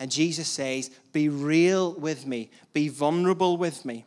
And 0.00 0.10
Jesus 0.10 0.48
says, 0.48 0.90
Be 1.12 1.28
real 1.28 1.92
with 1.94 2.26
me, 2.26 2.50
be 2.72 2.88
vulnerable 2.88 3.56
with 3.56 3.84
me. 3.84 4.04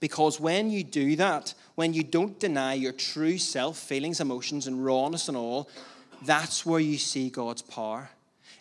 Because 0.00 0.40
when 0.40 0.70
you 0.70 0.82
do 0.82 1.14
that, 1.16 1.54
when 1.76 1.94
you 1.94 2.02
don't 2.02 2.38
deny 2.40 2.74
your 2.74 2.92
true 2.92 3.38
self, 3.38 3.78
feelings, 3.78 4.20
emotions, 4.20 4.66
and 4.66 4.84
rawness 4.84 5.28
and 5.28 5.36
all, 5.36 5.68
that's 6.24 6.66
where 6.66 6.80
you 6.80 6.98
see 6.98 7.30
God's 7.30 7.62
power 7.62 8.10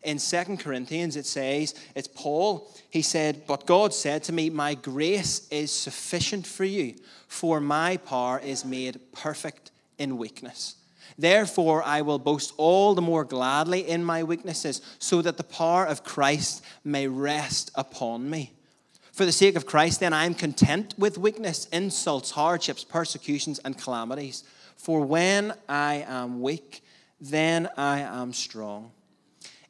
in 0.07 0.19
Second 0.19 0.61
Corinthians, 0.61 1.17
it 1.17 1.25
says, 1.25 1.75
it's 1.93 2.07
Paul, 2.07 2.73
he 2.89 3.01
said, 3.01 3.43
But 3.45 3.67
God 3.67 3.93
said 3.93 4.23
to 4.23 4.33
me, 4.33 4.49
My 4.49 4.73
grace 4.73 5.45
is 5.51 5.69
sufficient 5.69 6.47
for 6.47 6.63
you, 6.63 6.95
for 7.27 7.59
my 7.59 7.97
power 7.97 8.39
is 8.39 8.63
made 8.63 9.01
perfect 9.11 9.71
in 9.97 10.17
weakness. 10.17 10.77
Therefore, 11.17 11.83
I 11.83 12.03
will 12.03 12.19
boast 12.19 12.53
all 12.55 12.95
the 12.95 13.01
more 13.01 13.25
gladly 13.25 13.81
in 13.81 14.01
my 14.01 14.23
weaknesses, 14.23 14.81
so 14.97 15.21
that 15.21 15.35
the 15.35 15.43
power 15.43 15.85
of 15.85 16.05
Christ 16.05 16.63
may 16.85 17.07
rest 17.07 17.69
upon 17.75 18.29
me. 18.29 18.53
For 19.11 19.25
the 19.25 19.33
sake 19.33 19.57
of 19.57 19.65
Christ, 19.65 19.99
then, 19.99 20.13
I 20.13 20.25
am 20.25 20.35
content 20.35 20.93
with 20.97 21.17
weakness, 21.17 21.65
insults, 21.73 22.31
hardships, 22.31 22.85
persecutions, 22.85 23.59
and 23.59 23.77
calamities. 23.77 24.45
For 24.77 25.01
when 25.01 25.53
I 25.67 26.05
am 26.07 26.41
weak, 26.41 26.81
then 27.19 27.67
I 27.75 27.99
am 27.99 28.31
strong. 28.31 28.91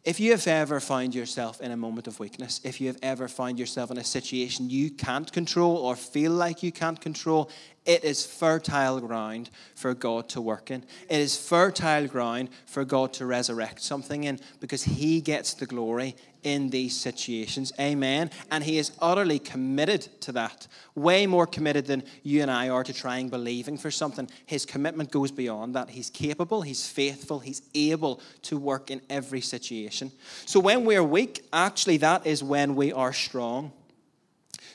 If 0.08 0.22
you 0.22 0.32
have 0.32 0.48
ever 0.48 0.80
found 0.80 1.14
yourself 1.14 1.60
in 1.60 1.72
a 1.72 1.76
moment 1.76 2.08
of 2.08 2.18
weakness, 2.18 2.62
if 2.64 2.80
you 2.80 2.88
have 2.88 2.98
ever 3.04 3.28
found 3.28 3.60
yourself 3.60 3.92
in 3.92 3.98
a 3.98 4.06
situation 4.06 4.70
you 4.70 4.90
can't 4.90 5.30
control 5.30 5.76
or 5.76 5.98
feel 5.98 6.32
like 6.32 6.64
you 6.64 6.72
can't 6.72 7.02
control, 7.02 7.52
it 7.86 8.06
is 8.06 8.26
fertile 8.26 9.02
ground 9.02 9.50
for 9.76 9.94
God 9.94 10.30
to 10.30 10.40
work 10.40 10.72
in. 10.72 10.86
It 11.10 11.20
is 11.20 11.36
fertile 11.36 12.08
ground 12.08 12.52
for 12.66 12.86
God 12.86 13.12
to 13.16 13.26
resurrect 13.26 13.82
something 13.82 14.24
in 14.24 14.40
because 14.62 14.84
He 14.84 15.20
gets 15.20 15.54
the 15.56 15.66
glory 15.66 16.16
in 16.48 16.70
these 16.70 16.96
situations. 16.98 17.74
Amen. 17.78 18.32
And 18.50 18.64
He 18.64 18.78
is 18.78 18.94
utterly 19.02 19.38
committed 19.38 20.08
to 20.22 20.32
that. 20.32 20.68
Way 20.96 21.28
more 21.28 21.46
committed 21.46 21.88
than 21.88 22.04
you 22.24 22.42
and 22.42 22.50
I 22.50 22.70
are 22.70 22.86
to 22.86 22.94
trying 22.94 23.28
believing 23.28 23.78
for 23.78 23.92
something. 23.92 24.30
His 24.46 24.66
commitment 24.66 25.12
goes 25.12 25.30
beyond 25.30 25.76
that. 25.76 25.90
He's 25.90 26.10
capable, 26.10 26.62
He's 26.62 26.88
faithful, 26.88 27.40
He's 27.40 27.62
able 27.76 28.22
to 28.44 28.58
work 28.58 28.90
in 28.90 29.02
every 29.10 29.42
situation. 29.42 30.10
So 30.46 30.62
when 30.62 30.86
we're 30.86 31.04
weak, 31.04 31.44
actually, 31.52 31.98
that 31.98 32.26
is 32.26 32.42
when 32.42 32.76
we 32.76 32.94
are 32.94 33.12
strong. 33.12 33.74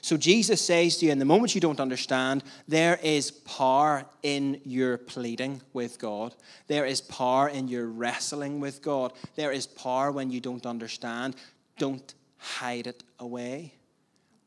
So 0.03 0.17
Jesus 0.17 0.61
says 0.61 0.99
to 0.99 1.07
you, 1.07 1.13
in 1.13 1.21
the 1.21 1.25
moment 1.25 1.55
you 1.55 1.61
don't 1.61 1.79
understand, 1.79 2.43
there 2.67 2.99
is 3.05 3.31
power 3.31 4.05
in 4.25 4.61
your 4.65 4.99
pleading 4.99 5.63
with 5.73 6.01
God. 6.01 6.35
There 6.67 6.85
is 6.85 7.01
power 7.01 7.49
in 7.49 7.69
your 7.69 7.87
wrestling 7.87 8.59
with 8.59 8.83
God. 8.83 9.13
There 9.37 9.53
is 9.53 9.69
power 9.69 10.11
when 10.11 10.31
you 10.31 10.41
don't 10.41 10.67
understand. 10.67 11.37
Don't 11.79 12.15
hide 12.39 12.87
it 12.87 13.03
away. 13.19 13.75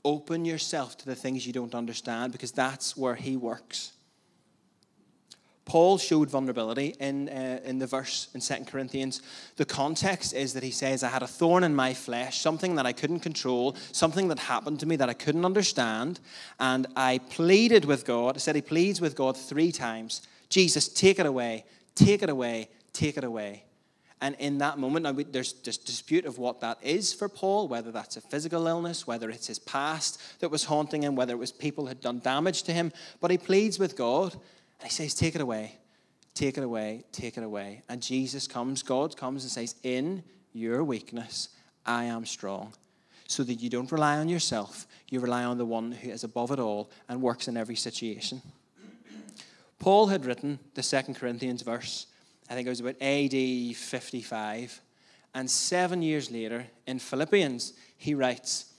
Open 0.03 0.45
yourself 0.45 0.97
to 0.97 1.05
the 1.05 1.15
things 1.15 1.47
you 1.47 1.53
don't 1.53 1.73
understand 1.73 2.31
because 2.31 2.51
that's 2.51 2.95
where 2.95 3.15
He 3.15 3.35
works. 3.37 3.93
Paul 5.65 5.97
showed 5.97 6.29
vulnerability 6.29 6.95
in, 6.99 7.27
uh, 7.27 7.59
in 7.65 7.79
the 7.79 7.87
verse 7.87 8.27
in 8.35 8.41
2 8.41 8.65
Corinthians. 8.65 9.21
The 9.57 9.65
context 9.65 10.33
is 10.33 10.53
that 10.53 10.61
he 10.61 10.69
says, 10.69 11.03
I 11.03 11.09
had 11.09 11.23
a 11.23 11.27
thorn 11.27 11.63
in 11.63 11.75
my 11.75 11.95
flesh, 11.95 12.39
something 12.39 12.75
that 12.75 12.85
I 12.85 12.93
couldn't 12.93 13.21
control, 13.21 13.75
something 13.91 14.27
that 14.27 14.37
happened 14.37 14.79
to 14.81 14.85
me 14.85 14.95
that 14.97 15.09
I 15.09 15.13
couldn't 15.13 15.43
understand. 15.43 16.19
And 16.59 16.85
I 16.95 17.17
pleaded 17.31 17.85
with 17.85 18.05
God. 18.05 18.35
I 18.35 18.39
said 18.39 18.55
he 18.55 18.61
pleads 18.61 19.01
with 19.01 19.15
God 19.15 19.35
three 19.35 19.71
times 19.71 20.21
Jesus, 20.49 20.87
take 20.87 21.17
it 21.17 21.25
away, 21.25 21.65
take 21.95 22.21
it 22.21 22.29
away, 22.29 22.69
take 22.93 23.17
it 23.17 23.23
away. 23.23 23.64
And 24.25 24.35
in 24.39 24.57
that 24.57 24.79
moment, 24.79 25.03
now 25.03 25.23
there's 25.31 25.53
this 25.53 25.77
dispute 25.77 26.25
of 26.25 26.39
what 26.39 26.59
that 26.61 26.79
is 26.81 27.13
for 27.13 27.29
Paul, 27.29 27.67
whether 27.67 27.91
that's 27.91 28.17
a 28.17 28.21
physical 28.21 28.65
illness, 28.65 29.05
whether 29.05 29.29
it's 29.29 29.45
his 29.45 29.59
past 29.59 30.19
that 30.39 30.49
was 30.49 30.63
haunting 30.63 31.03
him, 31.03 31.15
whether 31.15 31.33
it 31.33 31.37
was 31.37 31.51
people 31.51 31.85
had 31.85 32.01
done 32.01 32.21
damage 32.21 32.63
to 32.63 32.73
him. 32.73 32.91
But 33.21 33.29
he 33.29 33.37
pleads 33.37 33.77
with 33.77 33.95
God. 33.95 34.33
And 34.33 34.83
he 34.85 34.89
says, 34.89 35.13
Take 35.13 35.35
it 35.35 35.41
away, 35.41 35.77
take 36.33 36.57
it 36.57 36.63
away, 36.63 37.03
take 37.11 37.37
it 37.37 37.43
away. 37.43 37.83
And 37.87 38.01
Jesus 38.01 38.47
comes, 38.47 38.81
God 38.81 39.15
comes 39.15 39.43
and 39.43 39.51
says, 39.51 39.75
In 39.83 40.23
your 40.53 40.83
weakness, 40.83 41.49
I 41.85 42.05
am 42.05 42.25
strong. 42.25 42.73
So 43.27 43.43
that 43.43 43.61
you 43.61 43.69
don't 43.69 43.91
rely 43.91 44.17
on 44.17 44.27
yourself, 44.27 44.87
you 45.07 45.19
rely 45.19 45.43
on 45.43 45.59
the 45.59 45.67
one 45.67 45.91
who 45.91 46.09
is 46.09 46.23
above 46.23 46.49
it 46.49 46.57
all 46.57 46.89
and 47.07 47.21
works 47.21 47.47
in 47.47 47.57
every 47.57 47.75
situation. 47.75 48.41
Paul 49.77 50.07
had 50.07 50.25
written 50.25 50.57
the 50.73 50.81
Second 50.81 51.13
Corinthians 51.13 51.61
verse, 51.61 52.07
I 52.49 52.53
think 52.53 52.67
it 52.67 52.69
was 52.69 52.79
about 52.79 53.01
AD 53.01 53.75
55. 53.75 54.81
And 55.33 55.49
seven 55.49 56.01
years 56.01 56.31
later, 56.31 56.67
in 56.87 56.99
Philippians, 56.99 57.73
he 57.97 58.13
writes, 58.13 58.71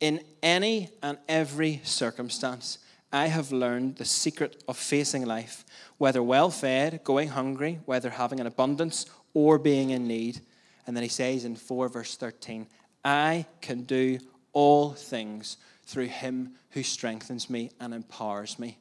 In 0.00 0.20
any 0.42 0.90
and 1.02 1.18
every 1.28 1.80
circumstance, 1.82 2.78
I 3.12 3.26
have 3.26 3.52
learned 3.52 3.96
the 3.96 4.04
secret 4.04 4.62
of 4.68 4.76
facing 4.76 5.24
life, 5.24 5.64
whether 5.98 6.22
well 6.22 6.50
fed, 6.50 7.02
going 7.04 7.28
hungry, 7.28 7.80
whether 7.86 8.10
having 8.10 8.40
an 8.40 8.46
abundance, 8.46 9.06
or 9.34 9.58
being 9.58 9.90
in 9.90 10.06
need. 10.06 10.40
And 10.86 10.96
then 10.96 11.02
he 11.02 11.08
says 11.08 11.44
in 11.44 11.56
4 11.56 11.88
verse 11.88 12.16
13, 12.16 12.66
I 13.04 13.46
can 13.60 13.82
do 13.82 14.18
all 14.52 14.90
things 14.90 15.56
through 15.84 16.06
him 16.06 16.54
who 16.70 16.82
strengthens 16.82 17.48
me 17.48 17.70
and 17.80 17.94
empowers 17.94 18.58
me. 18.58 18.78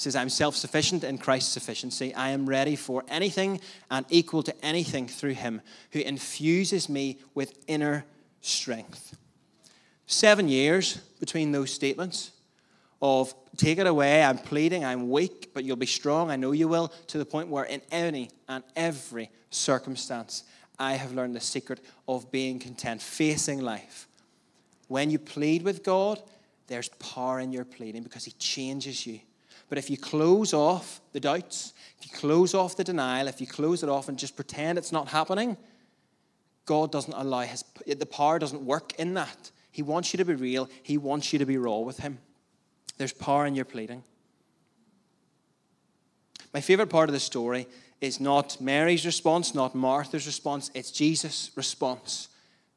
Says, 0.00 0.16
I'm 0.16 0.30
self 0.30 0.56
sufficient 0.56 1.04
in 1.04 1.18
Christ's 1.18 1.52
sufficiency. 1.52 2.14
I 2.14 2.30
am 2.30 2.48
ready 2.48 2.74
for 2.74 3.04
anything 3.06 3.60
and 3.90 4.06
equal 4.08 4.42
to 4.44 4.64
anything 4.64 5.06
through 5.06 5.34
him 5.34 5.60
who 5.92 5.98
infuses 6.00 6.88
me 6.88 7.18
with 7.34 7.62
inner 7.66 8.06
strength. 8.40 9.14
Seven 10.06 10.48
years 10.48 10.94
between 11.20 11.52
those 11.52 11.70
statements 11.70 12.30
of 13.02 13.34
take 13.58 13.76
it 13.76 13.86
away, 13.86 14.24
I'm 14.24 14.38
pleading, 14.38 14.86
I'm 14.86 15.10
weak, 15.10 15.50
but 15.52 15.64
you'll 15.64 15.76
be 15.76 15.84
strong, 15.84 16.30
I 16.30 16.36
know 16.36 16.52
you 16.52 16.66
will, 16.66 16.88
to 17.08 17.18
the 17.18 17.26
point 17.26 17.50
where 17.50 17.64
in 17.64 17.82
any 17.90 18.30
and 18.48 18.64
every 18.76 19.28
circumstance, 19.50 20.44
I 20.78 20.94
have 20.94 21.12
learned 21.12 21.36
the 21.36 21.40
secret 21.40 21.78
of 22.08 22.32
being 22.32 22.58
content, 22.58 23.02
facing 23.02 23.60
life. 23.60 24.08
When 24.88 25.10
you 25.10 25.18
plead 25.18 25.62
with 25.62 25.84
God, 25.84 26.22
there's 26.68 26.88
power 26.88 27.38
in 27.38 27.52
your 27.52 27.66
pleading 27.66 28.02
because 28.02 28.24
He 28.24 28.32
changes 28.32 29.06
you. 29.06 29.20
But 29.70 29.78
if 29.78 29.88
you 29.88 29.96
close 29.96 30.52
off 30.52 31.00
the 31.12 31.20
doubts, 31.20 31.72
if 31.98 32.04
you 32.04 32.18
close 32.18 32.54
off 32.54 32.76
the 32.76 32.84
denial, 32.84 33.28
if 33.28 33.40
you 33.40 33.46
close 33.46 33.82
it 33.82 33.88
off 33.88 34.08
and 34.08 34.18
just 34.18 34.36
pretend 34.36 34.76
it's 34.76 34.92
not 34.92 35.08
happening, 35.08 35.56
God 36.66 36.92
doesn't 36.92 37.14
allow 37.14 37.40
His, 37.40 37.64
the 37.86 38.04
power 38.04 38.38
doesn't 38.38 38.66
work 38.66 38.92
in 38.98 39.14
that. 39.14 39.50
He 39.70 39.82
wants 39.82 40.12
you 40.12 40.18
to 40.18 40.24
be 40.24 40.34
real, 40.34 40.68
He 40.82 40.98
wants 40.98 41.32
you 41.32 41.38
to 41.38 41.46
be 41.46 41.56
raw 41.56 41.78
with 41.78 42.00
Him. 42.00 42.18
There's 42.98 43.12
power 43.12 43.46
in 43.46 43.54
your 43.54 43.64
pleading. 43.64 44.02
My 46.52 46.60
favorite 46.60 46.90
part 46.90 47.08
of 47.08 47.12
the 47.12 47.20
story 47.20 47.68
is 48.00 48.18
not 48.18 48.60
Mary's 48.60 49.06
response, 49.06 49.54
not 49.54 49.74
Martha's 49.74 50.26
response, 50.26 50.70
it's 50.74 50.90
Jesus' 50.90 51.50
response 51.54 52.28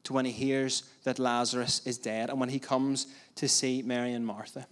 to 0.04 0.12
when 0.12 0.26
he 0.26 0.32
hears 0.32 0.84
that 1.02 1.18
Lazarus 1.18 1.84
is 1.84 1.98
dead 1.98 2.30
and 2.30 2.38
when 2.38 2.50
he 2.50 2.58
comes 2.58 3.06
to 3.34 3.48
see 3.48 3.82
Mary 3.82 4.12
and 4.12 4.24
Martha. 4.24 4.66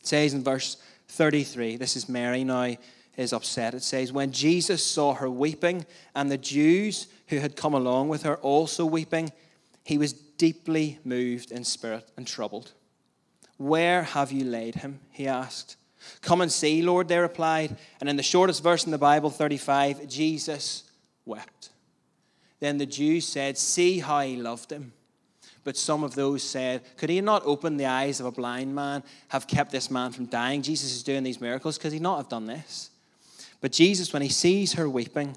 It 0.00 0.06
says 0.06 0.34
in 0.34 0.44
verse 0.44 0.76
33, 1.08 1.76
this 1.76 1.96
is 1.96 2.08
Mary 2.08 2.44
now 2.44 2.76
is 3.16 3.32
upset. 3.32 3.74
It 3.74 3.82
says, 3.82 4.12
When 4.12 4.32
Jesus 4.32 4.84
saw 4.84 5.14
her 5.14 5.30
weeping 5.30 5.86
and 6.14 6.30
the 6.30 6.38
Jews 6.38 7.06
who 7.28 7.38
had 7.38 7.56
come 7.56 7.74
along 7.74 8.08
with 8.08 8.22
her 8.22 8.36
also 8.36 8.84
weeping, 8.84 9.32
he 9.84 9.98
was 9.98 10.12
deeply 10.12 10.98
moved 11.04 11.50
in 11.50 11.64
spirit 11.64 12.10
and 12.16 12.26
troubled. 12.26 12.72
Where 13.56 14.02
have 14.02 14.32
you 14.32 14.44
laid 14.44 14.76
him? 14.76 15.00
He 15.10 15.26
asked. 15.26 15.76
Come 16.20 16.40
and 16.40 16.52
see, 16.52 16.82
Lord, 16.82 17.08
they 17.08 17.18
replied. 17.18 17.76
And 18.00 18.08
in 18.08 18.16
the 18.16 18.22
shortest 18.22 18.62
verse 18.62 18.84
in 18.84 18.92
the 18.92 18.98
Bible, 18.98 19.30
35, 19.30 20.08
Jesus 20.08 20.84
wept. 21.24 21.70
Then 22.60 22.78
the 22.78 22.86
Jews 22.86 23.26
said, 23.26 23.58
See 23.58 24.00
how 24.00 24.20
he 24.20 24.36
loved 24.36 24.70
him. 24.70 24.92
But 25.66 25.76
some 25.76 26.04
of 26.04 26.14
those 26.14 26.44
said, 26.44 26.82
Could 26.96 27.10
he 27.10 27.20
not 27.20 27.42
open 27.44 27.76
the 27.76 27.86
eyes 27.86 28.20
of 28.20 28.26
a 28.26 28.30
blind 28.30 28.72
man, 28.72 29.02
have 29.30 29.48
kept 29.48 29.72
this 29.72 29.90
man 29.90 30.12
from 30.12 30.26
dying? 30.26 30.62
Jesus 30.62 30.92
is 30.92 31.02
doing 31.02 31.24
these 31.24 31.40
miracles. 31.40 31.76
Could 31.76 31.92
he 31.92 31.98
not 31.98 32.18
have 32.18 32.28
done 32.28 32.46
this? 32.46 32.90
But 33.60 33.72
Jesus, 33.72 34.12
when 34.12 34.22
he 34.22 34.28
sees 34.28 34.74
her 34.74 34.88
weeping, 34.88 35.36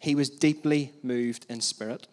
he 0.00 0.14
was 0.14 0.28
deeply 0.28 0.92
moved 1.02 1.46
in 1.48 1.62
spirit. 1.62 2.08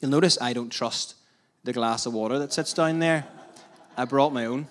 You'll 0.00 0.10
notice 0.10 0.38
I 0.40 0.54
don't 0.54 0.70
trust 0.70 1.14
the 1.62 1.74
glass 1.74 2.06
of 2.06 2.14
water 2.14 2.38
that 2.38 2.54
sits 2.54 2.72
down 2.72 2.98
there. 2.98 3.26
I 3.98 4.06
brought 4.06 4.32
my 4.32 4.46
own. 4.46 4.66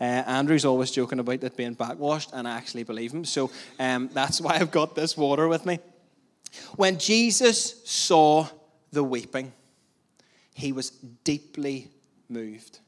Uh, 0.00 0.24
Andrew's 0.26 0.64
always 0.64 0.90
joking 0.90 1.20
about 1.20 1.44
it 1.44 1.56
being 1.56 1.74
backwashed, 1.74 2.30
and 2.32 2.48
I 2.48 2.56
actually 2.56 2.82
believe 2.82 3.12
him. 3.12 3.24
So 3.24 3.48
um, 3.78 4.10
that's 4.12 4.40
why 4.40 4.56
I've 4.56 4.72
got 4.72 4.96
this 4.96 5.16
water 5.16 5.46
with 5.46 5.64
me. 5.64 5.78
When 6.74 6.98
Jesus 6.98 7.80
saw 7.88 8.48
the 8.90 9.04
weeping, 9.04 9.52
he 10.54 10.72
was 10.72 10.90
deeply 11.24 11.88
moved. 12.28 12.78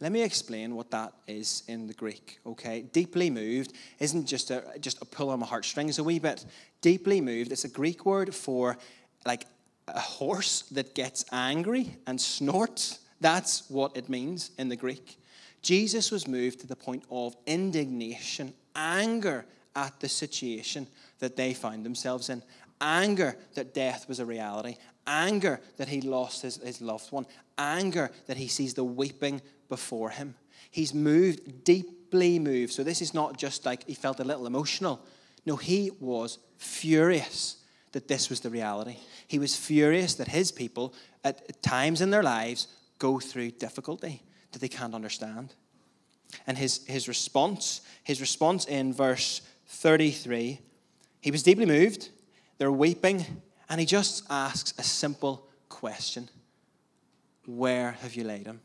Let 0.00 0.12
me 0.12 0.22
explain 0.22 0.74
what 0.74 0.90
that 0.90 1.14
is 1.26 1.62
in 1.68 1.86
the 1.86 1.94
Greek, 1.94 2.38
okay? 2.44 2.82
Deeply 2.82 3.30
moved 3.30 3.72
isn't 3.98 4.26
just 4.26 4.50
a, 4.50 4.62
just 4.78 5.00
a 5.00 5.06
pull 5.06 5.30
on 5.30 5.40
my 5.40 5.46
heartstrings 5.46 5.98
a 5.98 6.04
wee 6.04 6.18
bit. 6.18 6.44
Deeply 6.82 7.22
moved 7.22 7.50
is 7.50 7.64
a 7.64 7.68
Greek 7.68 8.04
word 8.04 8.34
for 8.34 8.76
like 9.24 9.46
a 9.88 10.00
horse 10.00 10.62
that 10.72 10.94
gets 10.94 11.24
angry 11.32 11.96
and 12.06 12.20
snorts. 12.20 12.98
That's 13.22 13.70
what 13.70 13.96
it 13.96 14.10
means 14.10 14.50
in 14.58 14.68
the 14.68 14.76
Greek. 14.76 15.18
Jesus 15.62 16.10
was 16.10 16.28
moved 16.28 16.60
to 16.60 16.66
the 16.66 16.76
point 16.76 17.04
of 17.10 17.34
indignation, 17.46 18.52
anger 18.74 19.46
at 19.74 19.98
the 20.00 20.08
situation 20.08 20.86
that 21.20 21.36
they 21.36 21.54
found 21.54 21.84
themselves 21.86 22.28
in, 22.28 22.42
anger 22.80 23.36
that 23.54 23.74
death 23.74 24.08
was 24.08 24.20
a 24.20 24.26
reality, 24.26 24.76
anger 25.06 25.60
that 25.76 25.88
he 25.88 26.00
lost 26.00 26.42
his, 26.42 26.56
his 26.56 26.80
loved 26.80 27.10
one, 27.12 27.26
anger 27.58 28.10
that 28.26 28.36
he 28.36 28.48
sees 28.48 28.74
the 28.74 28.84
weeping 28.84 29.40
before 29.68 30.10
him. 30.10 30.34
He's 30.70 30.92
moved, 30.92 31.64
deeply 31.64 32.38
moved. 32.38 32.72
So 32.72 32.82
this 32.82 33.00
is 33.00 33.14
not 33.14 33.38
just 33.38 33.64
like 33.64 33.86
he 33.86 33.94
felt 33.94 34.20
a 34.20 34.24
little 34.24 34.46
emotional. 34.46 35.00
No, 35.44 35.56
he 35.56 35.90
was 36.00 36.38
furious 36.58 37.56
that 37.92 38.08
this 38.08 38.28
was 38.28 38.40
the 38.40 38.50
reality. 38.50 38.96
He 39.28 39.38
was 39.38 39.56
furious 39.56 40.14
that 40.16 40.28
his 40.28 40.52
people, 40.52 40.92
at 41.24 41.62
times 41.62 42.00
in 42.00 42.10
their 42.10 42.22
lives, 42.22 42.68
go 42.98 43.18
through 43.20 43.52
difficulty 43.52 44.22
that 44.52 44.58
they 44.58 44.68
can't 44.68 44.94
understand. 44.94 45.54
And 46.46 46.58
his, 46.58 46.84
his 46.86 47.08
response, 47.08 47.80
his 48.04 48.20
response 48.20 48.66
in 48.66 48.92
verse 48.92 49.40
33, 49.68 50.60
he 51.20 51.30
was 51.30 51.42
deeply 51.42 51.66
moved. 51.66 52.10
They're 52.58 52.72
weeping, 52.72 53.24
and 53.68 53.80
he 53.80 53.86
just 53.86 54.24
asks 54.30 54.72
a 54.78 54.82
simple 54.82 55.46
question 55.68 56.28
Where 57.44 57.92
have 57.92 58.14
you 58.14 58.24
laid 58.24 58.46
him? 58.46 58.60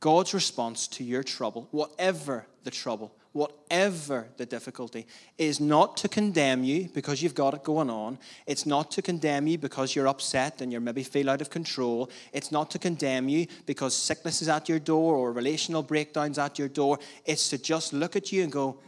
God's 0.00 0.34
response 0.34 0.86
to 0.88 1.04
your 1.04 1.22
trouble, 1.22 1.68
whatever 1.70 2.44
the 2.62 2.70
trouble, 2.70 3.14
whatever 3.32 4.28
the 4.36 4.44
difficulty, 4.44 5.06
is 5.38 5.60
not 5.60 5.96
to 5.96 6.08
condemn 6.10 6.62
you 6.62 6.90
because 6.92 7.22
you've 7.22 7.34
got 7.34 7.54
it 7.54 7.64
going 7.64 7.88
on. 7.88 8.18
It's 8.46 8.66
not 8.66 8.90
to 8.92 9.02
condemn 9.02 9.46
you 9.46 9.56
because 9.56 9.94
you're 9.94 10.06
upset 10.06 10.60
and 10.60 10.70
you 10.70 10.78
maybe 10.78 11.04
feel 11.04 11.30
out 11.30 11.40
of 11.40 11.48
control. 11.48 12.10
It's 12.34 12.52
not 12.52 12.70
to 12.72 12.78
condemn 12.78 13.30
you 13.30 13.46
because 13.64 13.96
sickness 13.96 14.42
is 14.42 14.48
at 14.48 14.68
your 14.68 14.78
door 14.78 15.14
or 15.14 15.32
relational 15.32 15.82
breakdowns 15.82 16.38
at 16.38 16.58
your 16.58 16.68
door. 16.68 16.98
It's 17.24 17.48
to 17.48 17.56
just 17.56 17.94
look 17.94 18.14
at 18.14 18.30
you 18.30 18.42
and 18.42 18.52
go, 18.52 18.78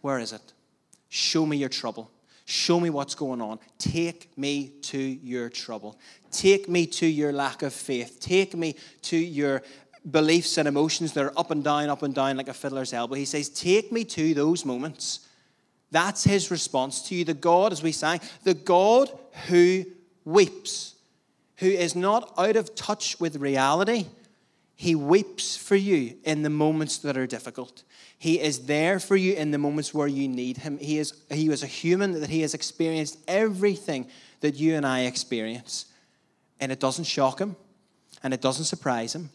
Where 0.00 0.18
is 0.18 0.32
it? 0.32 0.54
Show 1.08 1.46
me 1.46 1.56
your 1.56 1.68
trouble. 1.68 2.10
Show 2.44 2.78
me 2.78 2.90
what's 2.90 3.14
going 3.14 3.40
on. 3.40 3.58
Take 3.78 4.36
me 4.36 4.72
to 4.82 4.98
your 4.98 5.48
trouble. 5.48 5.98
Take 6.30 6.68
me 6.68 6.86
to 6.86 7.06
your 7.06 7.32
lack 7.32 7.62
of 7.62 7.72
faith. 7.72 8.18
Take 8.20 8.54
me 8.54 8.76
to 9.02 9.16
your 9.16 9.62
beliefs 10.10 10.58
and 10.58 10.68
emotions 10.68 11.14
that 11.14 11.24
are 11.24 11.38
up 11.38 11.50
and 11.50 11.64
down, 11.64 11.88
up 11.88 12.02
and 12.02 12.14
down 12.14 12.36
like 12.36 12.48
a 12.48 12.54
fiddler's 12.54 12.92
elbow. 12.92 13.14
He 13.14 13.24
says, 13.24 13.48
Take 13.48 13.92
me 13.92 14.04
to 14.04 14.34
those 14.34 14.64
moments. 14.64 15.26
That's 15.90 16.24
his 16.24 16.50
response 16.50 17.08
to 17.08 17.14
you. 17.14 17.24
The 17.24 17.34
God, 17.34 17.72
as 17.72 17.82
we 17.82 17.92
sang, 17.92 18.20
the 18.42 18.54
God 18.54 19.10
who 19.46 19.84
weeps, 20.24 20.96
who 21.58 21.68
is 21.68 21.94
not 21.94 22.34
out 22.36 22.56
of 22.56 22.74
touch 22.74 23.18
with 23.20 23.36
reality. 23.36 24.06
He 24.76 24.94
weeps 24.94 25.56
for 25.56 25.76
you 25.76 26.16
in 26.24 26.42
the 26.42 26.50
moments 26.50 26.98
that 26.98 27.16
are 27.16 27.26
difficult. 27.26 27.84
He 28.18 28.40
is 28.40 28.66
there 28.66 28.98
for 28.98 29.16
you 29.16 29.34
in 29.34 29.50
the 29.50 29.58
moments 29.58 29.94
where 29.94 30.08
you 30.08 30.28
need 30.28 30.58
him. 30.58 30.78
He 30.78 30.98
is 30.98 31.14
he 31.30 31.48
was 31.48 31.62
a 31.62 31.68
human 31.68 32.20
that 32.20 32.30
he 32.30 32.40
has 32.40 32.54
experienced 32.54 33.18
everything 33.28 34.08
that 34.40 34.56
you 34.56 34.74
and 34.74 34.86
I 34.86 35.02
experience. 35.02 35.86
And 36.60 36.72
it 36.72 36.80
doesn't 36.80 37.04
shock 37.04 37.40
him 37.40 37.56
and 38.22 38.34
it 38.34 38.40
doesn't 38.40 38.64
surprise 38.64 39.14
him. 39.14 39.30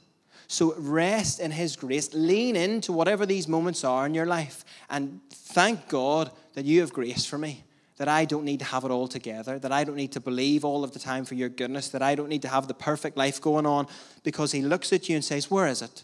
So 0.51 0.73
rest 0.77 1.39
in 1.39 1.51
His 1.51 1.75
grace. 1.75 2.11
Lean 2.13 2.55
into 2.55 2.91
whatever 2.91 3.25
these 3.27 3.47
moments 3.47 3.83
are 3.83 4.07
in 4.07 4.15
your 4.15 4.25
life. 4.25 4.65
And 4.89 5.21
thank 5.29 5.87
God 5.87 6.31
that 6.55 6.65
you 6.65 6.81
have 6.81 6.91
grace 6.91 7.23
for 7.23 7.37
me. 7.37 7.63
That 7.99 8.07
I 8.07 8.25
don't 8.25 8.43
need 8.43 8.59
to 8.59 8.65
have 8.65 8.83
it 8.83 8.91
all 8.91 9.07
together. 9.07 9.59
That 9.59 9.71
I 9.71 9.83
don't 9.83 9.95
need 9.95 10.13
to 10.13 10.19
believe 10.19 10.65
all 10.65 10.83
of 10.83 10.91
the 10.91 10.99
time 10.99 11.23
for 11.23 11.35
your 11.35 11.49
goodness. 11.49 11.89
That 11.89 12.01
I 12.01 12.15
don't 12.15 12.29
need 12.29 12.41
to 12.41 12.47
have 12.47 12.67
the 12.67 12.73
perfect 12.73 13.15
life 13.15 13.39
going 13.39 13.67
on. 13.67 13.87
Because 14.23 14.51
He 14.51 14.63
looks 14.63 14.91
at 14.91 15.07
you 15.07 15.15
and 15.15 15.23
says, 15.23 15.51
Where 15.51 15.67
is 15.67 15.83
it? 15.83 16.03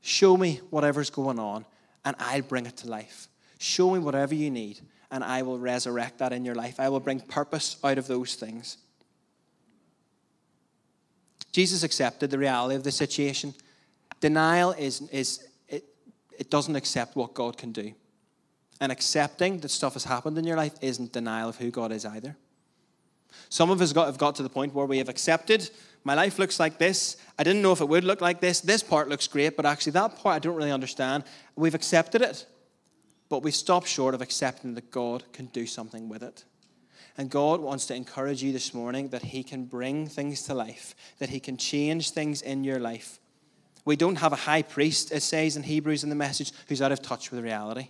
Show 0.00 0.36
me 0.36 0.60
whatever's 0.68 1.08
going 1.10 1.38
on, 1.38 1.64
and 2.04 2.14
I'll 2.18 2.42
bring 2.42 2.66
it 2.66 2.76
to 2.78 2.88
life. 2.90 3.28
Show 3.58 3.90
me 3.92 3.98
whatever 3.98 4.34
you 4.34 4.50
need, 4.50 4.80
and 5.10 5.24
I 5.24 5.40
will 5.40 5.58
resurrect 5.58 6.18
that 6.18 6.32
in 6.32 6.44
your 6.44 6.54
life. 6.54 6.78
I 6.78 6.90
will 6.90 7.00
bring 7.00 7.20
purpose 7.20 7.76
out 7.82 7.96
of 7.96 8.06
those 8.06 8.34
things. 8.34 8.76
Jesus 11.52 11.82
accepted 11.82 12.30
the 12.30 12.38
reality 12.38 12.74
of 12.74 12.82
the 12.82 12.92
situation. 12.92 13.54
Denial 14.20 14.72
is, 14.72 15.00
is 15.12 15.46
it, 15.68 15.84
it 16.36 16.50
doesn't 16.50 16.76
accept 16.76 17.16
what 17.16 17.32
God 17.32 17.56
can 17.56 17.72
do. 17.72 17.94
And 18.80 18.90
accepting 18.90 19.58
that 19.60 19.70
stuff 19.70 19.92
has 19.92 20.04
happened 20.04 20.36
in 20.36 20.44
your 20.44 20.56
life 20.56 20.74
isn't 20.80 21.12
denial 21.12 21.48
of 21.48 21.56
who 21.56 21.70
God 21.70 21.92
is 21.92 22.04
either. 22.04 22.36
Some 23.48 23.70
of 23.70 23.80
us 23.80 23.92
got, 23.92 24.06
have 24.06 24.18
got 24.18 24.34
to 24.36 24.42
the 24.42 24.48
point 24.48 24.74
where 24.74 24.86
we 24.86 24.98
have 24.98 25.08
accepted 25.08 25.70
my 26.04 26.14
life 26.14 26.38
looks 26.38 26.60
like 26.60 26.76
this. 26.76 27.16
I 27.38 27.44
didn't 27.44 27.62
know 27.62 27.72
if 27.72 27.80
it 27.80 27.88
would 27.88 28.04
look 28.04 28.20
like 28.20 28.40
this. 28.40 28.60
This 28.60 28.82
part 28.82 29.08
looks 29.08 29.26
great, 29.26 29.56
but 29.56 29.64
actually, 29.64 29.92
that 29.92 30.16
part 30.16 30.36
I 30.36 30.38
don't 30.38 30.54
really 30.54 30.70
understand. 30.70 31.24
We've 31.56 31.74
accepted 31.74 32.20
it, 32.20 32.46
but 33.30 33.42
we've 33.42 33.54
stopped 33.54 33.88
short 33.88 34.14
of 34.14 34.20
accepting 34.20 34.74
that 34.74 34.90
God 34.90 35.24
can 35.32 35.46
do 35.46 35.66
something 35.66 36.10
with 36.10 36.22
it. 36.22 36.44
And 37.16 37.30
God 37.30 37.60
wants 37.60 37.86
to 37.86 37.94
encourage 37.94 38.42
you 38.42 38.52
this 38.52 38.74
morning 38.74 39.08
that 39.08 39.22
He 39.22 39.42
can 39.42 39.64
bring 39.64 40.06
things 40.06 40.42
to 40.42 40.54
life, 40.54 40.94
that 41.18 41.30
He 41.30 41.40
can 41.40 41.56
change 41.56 42.10
things 42.10 42.42
in 42.42 42.64
your 42.64 42.80
life. 42.80 43.18
We 43.86 43.96
don't 43.96 44.16
have 44.16 44.32
a 44.32 44.36
high 44.36 44.62
priest, 44.62 45.10
it 45.10 45.22
says 45.22 45.56
in 45.56 45.62
Hebrews 45.62 46.04
in 46.04 46.10
the 46.10 46.16
message, 46.16 46.52
who's 46.68 46.82
out 46.82 46.92
of 46.92 47.00
touch 47.00 47.30
with 47.30 47.42
reality. 47.42 47.88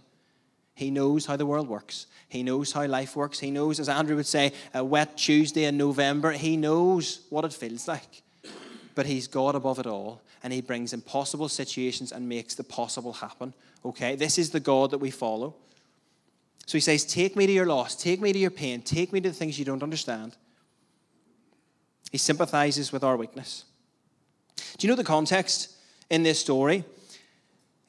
He 0.74 0.90
knows 0.90 1.26
how 1.26 1.36
the 1.36 1.46
world 1.46 1.68
works. 1.68 2.06
He 2.28 2.42
knows 2.42 2.72
how 2.72 2.84
life 2.86 3.14
works. 3.14 3.38
He 3.38 3.50
knows, 3.50 3.78
as 3.78 3.88
Andrew 3.88 4.16
would 4.16 4.26
say, 4.26 4.52
a 4.72 4.84
wet 4.84 5.16
Tuesday 5.16 5.64
in 5.64 5.76
November. 5.76 6.32
He 6.32 6.56
knows 6.56 7.20
what 7.30 7.44
it 7.44 7.52
feels 7.52 7.86
like. 7.86 8.22
But 8.94 9.06
He's 9.06 9.28
God 9.28 9.54
above 9.54 9.78
it 9.78 9.86
all, 9.86 10.20
and 10.42 10.52
He 10.52 10.60
brings 10.60 10.92
impossible 10.92 11.48
situations 11.48 12.10
and 12.10 12.28
makes 12.28 12.54
the 12.54 12.64
possible 12.64 13.12
happen. 13.12 13.54
Okay? 13.84 14.16
This 14.16 14.38
is 14.38 14.50
the 14.50 14.60
God 14.60 14.90
that 14.90 14.98
we 14.98 15.10
follow. 15.10 15.54
So 16.66 16.78
he 16.78 16.80
says, 16.80 17.04
Take 17.04 17.36
me 17.36 17.46
to 17.46 17.52
your 17.52 17.66
loss, 17.66 17.94
take 17.94 18.20
me 18.20 18.32
to 18.32 18.38
your 18.38 18.50
pain, 18.50 18.82
take 18.82 19.12
me 19.12 19.20
to 19.20 19.28
the 19.28 19.34
things 19.34 19.58
you 19.58 19.64
don't 19.64 19.82
understand. 19.82 20.36
He 22.10 22.18
sympathizes 22.18 22.92
with 22.92 23.04
our 23.04 23.16
weakness. 23.16 23.64
Do 24.78 24.86
you 24.86 24.92
know 24.92 24.96
the 24.96 25.04
context 25.04 25.76
in 26.10 26.22
this 26.22 26.40
story? 26.40 26.84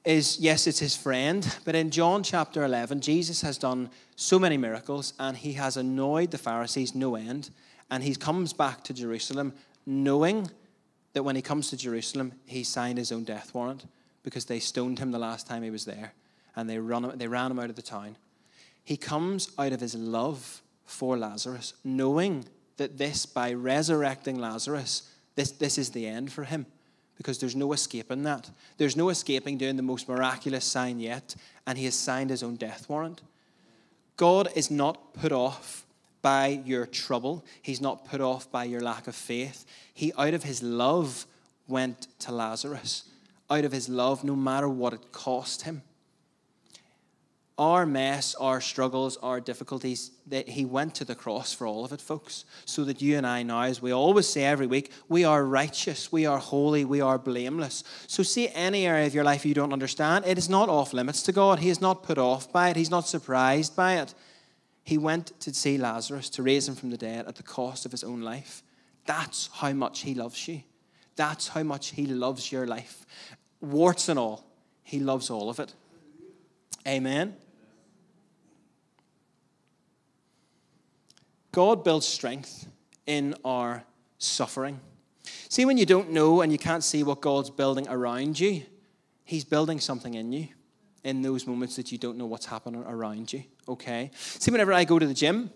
Is 0.06 0.40
yes, 0.40 0.68
it's 0.68 0.78
his 0.78 0.96
friend, 0.96 1.58
but 1.66 1.74
in 1.74 1.90
John 1.90 2.22
chapter 2.22 2.64
11, 2.64 3.02
Jesus 3.02 3.42
has 3.42 3.58
done 3.58 3.90
so 4.16 4.38
many 4.38 4.56
miracles 4.56 5.14
and 5.18 5.36
he 5.36 5.54
has 5.54 5.78
annoyed 5.78 6.30
the 6.30 6.38
Pharisees 6.38 6.94
no 6.94 7.16
end. 7.16 7.50
And 7.90 8.04
he 8.04 8.16
comes 8.16 8.54
back 8.54 8.84
to 8.84 8.94
Jerusalem 8.94 9.54
knowing 9.86 10.50
that 11.14 11.24
when 11.24 11.36
he 11.36 11.42
comes 11.42 11.70
to 11.70 11.78
Jerusalem, 11.78 12.34
he 12.46 12.64
signed 12.64 13.00
his 13.00 13.12
own 13.12 13.24
death 13.24 13.54
warrant 13.56 13.86
because 14.22 14.46
they 14.46 14.60
stoned 14.60 15.00
him 15.00 15.12
the 15.12 15.20
last 15.20 15.48
time 15.48 15.64
he 15.64 15.72
was 15.72 15.86
there. 15.86 16.14
and 16.56 16.70
they, 16.70 16.80
run, 16.80 17.18
they 17.18 17.28
ran 17.28 17.52
him 17.52 17.60
out 17.60 17.70
of 17.70 17.76
the 17.76 17.82
town. 17.82 18.16
He 18.84 18.98
comes 18.98 19.50
out 19.58 19.74
of 19.74 19.82
his 19.82 19.96
love 19.96 20.62
for 20.86 21.18
Lazarus, 21.18 21.74
knowing 21.84 22.46
that 22.78 22.98
this, 22.98 23.26
by 23.26 23.54
resurrecting 23.54 24.38
Lazarus, 24.40 25.12
this, 25.36 25.52
this 25.52 25.78
is 25.78 25.90
the 25.90 26.06
end 26.06 26.32
for 26.32 26.44
him 26.44 26.66
because 27.18 27.40
there's 27.40 27.56
no 27.56 27.74
escaping 27.74 28.24
that. 28.24 28.50
There's 28.78 28.96
no 28.96 29.10
escaping 29.10 29.58
doing 29.58 29.76
the 29.76 29.84
most 29.84 30.10
miraculous 30.10 30.66
sign 30.66 31.00
yet, 31.00 31.36
and 31.66 31.78
he 31.78 31.86
has 31.86 31.96
signed 31.96 32.30
his 32.30 32.44
own 32.44 32.56
death 32.56 32.88
warrant. 32.90 33.22
God 34.18 34.50
is 34.56 34.72
not 34.72 35.14
put 35.14 35.32
off 35.32 35.86
by 36.22 36.62
your 36.66 36.88
trouble, 36.88 37.46
He's 37.62 37.82
not 37.82 38.06
put 38.06 38.20
off 38.20 38.52
by 38.52 38.64
your 38.64 38.82
lack 38.82 39.08
of 39.08 39.16
faith. 39.16 39.64
He, 39.94 40.12
out 40.18 40.34
of 40.34 40.44
His 40.44 40.64
love, 40.64 41.28
went 41.68 42.08
to 42.20 42.32
Lazarus. 42.32 43.04
Out 43.48 43.64
of 43.64 43.72
His 43.72 43.88
love, 43.90 44.24
no 44.24 44.36
matter 44.36 44.68
what 44.68 44.94
it 44.94 45.12
cost 45.12 45.62
Him 45.62 45.84
our 47.58 47.86
mess, 47.86 48.36
our 48.36 48.60
struggles, 48.60 49.16
our 49.18 49.40
difficulties, 49.40 50.12
that 50.28 50.50
he 50.50 50.66
went 50.66 50.94
to 50.96 51.06
the 51.06 51.16
cross 51.16 51.54
for 51.54 51.66
all 51.66 51.86
of 51.86 51.94
it, 51.94 52.02
folks. 52.02 52.44
So 52.66 52.84
that 52.84 53.02
you 53.02 53.18
and 53.18 53.26
I 53.26 53.44
now, 53.44 53.62
as 53.62 53.82
we 53.82 53.94
always 53.94 54.28
say 54.28 54.44
every 54.44 54.68
week, 54.68 54.92
we 55.08 55.24
are 55.24 55.44
righteous, 55.46 56.12
we 56.12 56.26
are 56.26 56.38
holy, 56.38 56.84
we 56.84 57.00
are 57.00 57.18
blameless. 57.18 57.84
So, 58.08 58.24
see 58.24 58.50
any 58.50 58.86
area 58.86 59.08
of 59.08 59.14
your 59.14 59.24
life 59.24 59.46
you 59.46 59.54
don't 59.54 59.74
understand, 59.74 60.26
it 60.26 60.38
is 60.38 60.50
not 60.50 60.68
off 60.68 60.94
limits 60.94 61.24
to 61.24 61.32
God. 61.32 61.60
He 61.60 61.70
is 61.70 61.80
not 61.80 62.04
put 62.04 62.18
off 62.18 62.52
by 62.52 62.70
it, 62.70 62.76
He's 62.76 62.92
not 62.92 63.08
surprised 63.08 63.76
by 63.76 63.96
it. 64.00 64.14
He 64.84 64.98
went 64.98 65.40
to 65.40 65.54
see 65.54 65.78
Lazarus 65.78 66.30
to 66.32 66.44
raise 66.44 66.68
him 66.68 66.76
from 66.76 66.92
the 66.92 66.98
dead 66.98 67.26
at 67.26 67.36
the 67.36 67.44
cost 67.44 67.86
of 67.86 67.92
his 67.92 68.04
own 68.04 68.22
life. 68.22 68.62
That's 69.06 69.50
how 69.54 69.72
much 69.74 70.02
He 70.02 70.14
loves 70.14 70.48
you. 70.48 70.62
That's 71.16 71.48
how 71.48 71.64
much 71.64 71.92
He 71.92 72.06
loves 72.06 72.52
your 72.52 72.68
life. 72.68 73.06
Warts 73.62 74.10
and 74.10 74.20
all, 74.20 74.46
He 74.84 75.00
loves 75.00 75.30
all 75.30 75.50
of 75.50 75.60
it. 75.60 75.74
Amen. 76.88 77.36
God 81.56 81.86
builds 81.86 82.06
strength 82.06 82.68
in 83.06 83.34
our 83.46 83.86
suffering. 84.18 84.78
See, 85.48 85.64
when 85.64 85.78
you 85.78 85.86
don't 85.86 86.12
know 86.12 86.42
and 86.42 86.52
you 86.52 86.58
can't 86.58 86.84
see 86.84 87.02
what 87.02 87.22
God's 87.22 87.50
building 87.50 87.88
around 87.88 88.38
you, 88.38 88.64
He's 89.24 89.46
building 89.46 89.80
something 89.80 90.16
in 90.16 90.34
you 90.34 90.50
in 91.06 91.22
those 91.22 91.48
moments 91.48 91.78
that 91.78 91.94
you 91.94 91.98
don't 91.98 92.18
know 92.18 92.26
what's 92.26 92.46
happening 92.46 92.84
around 92.84 93.32
you. 93.32 93.46
Okay? 93.70 94.12
See, 94.14 94.52
whenever 94.52 94.74
I 94.74 94.84
go 94.84 95.00
to 95.00 95.08
the 95.08 95.14
gym, 95.14 95.50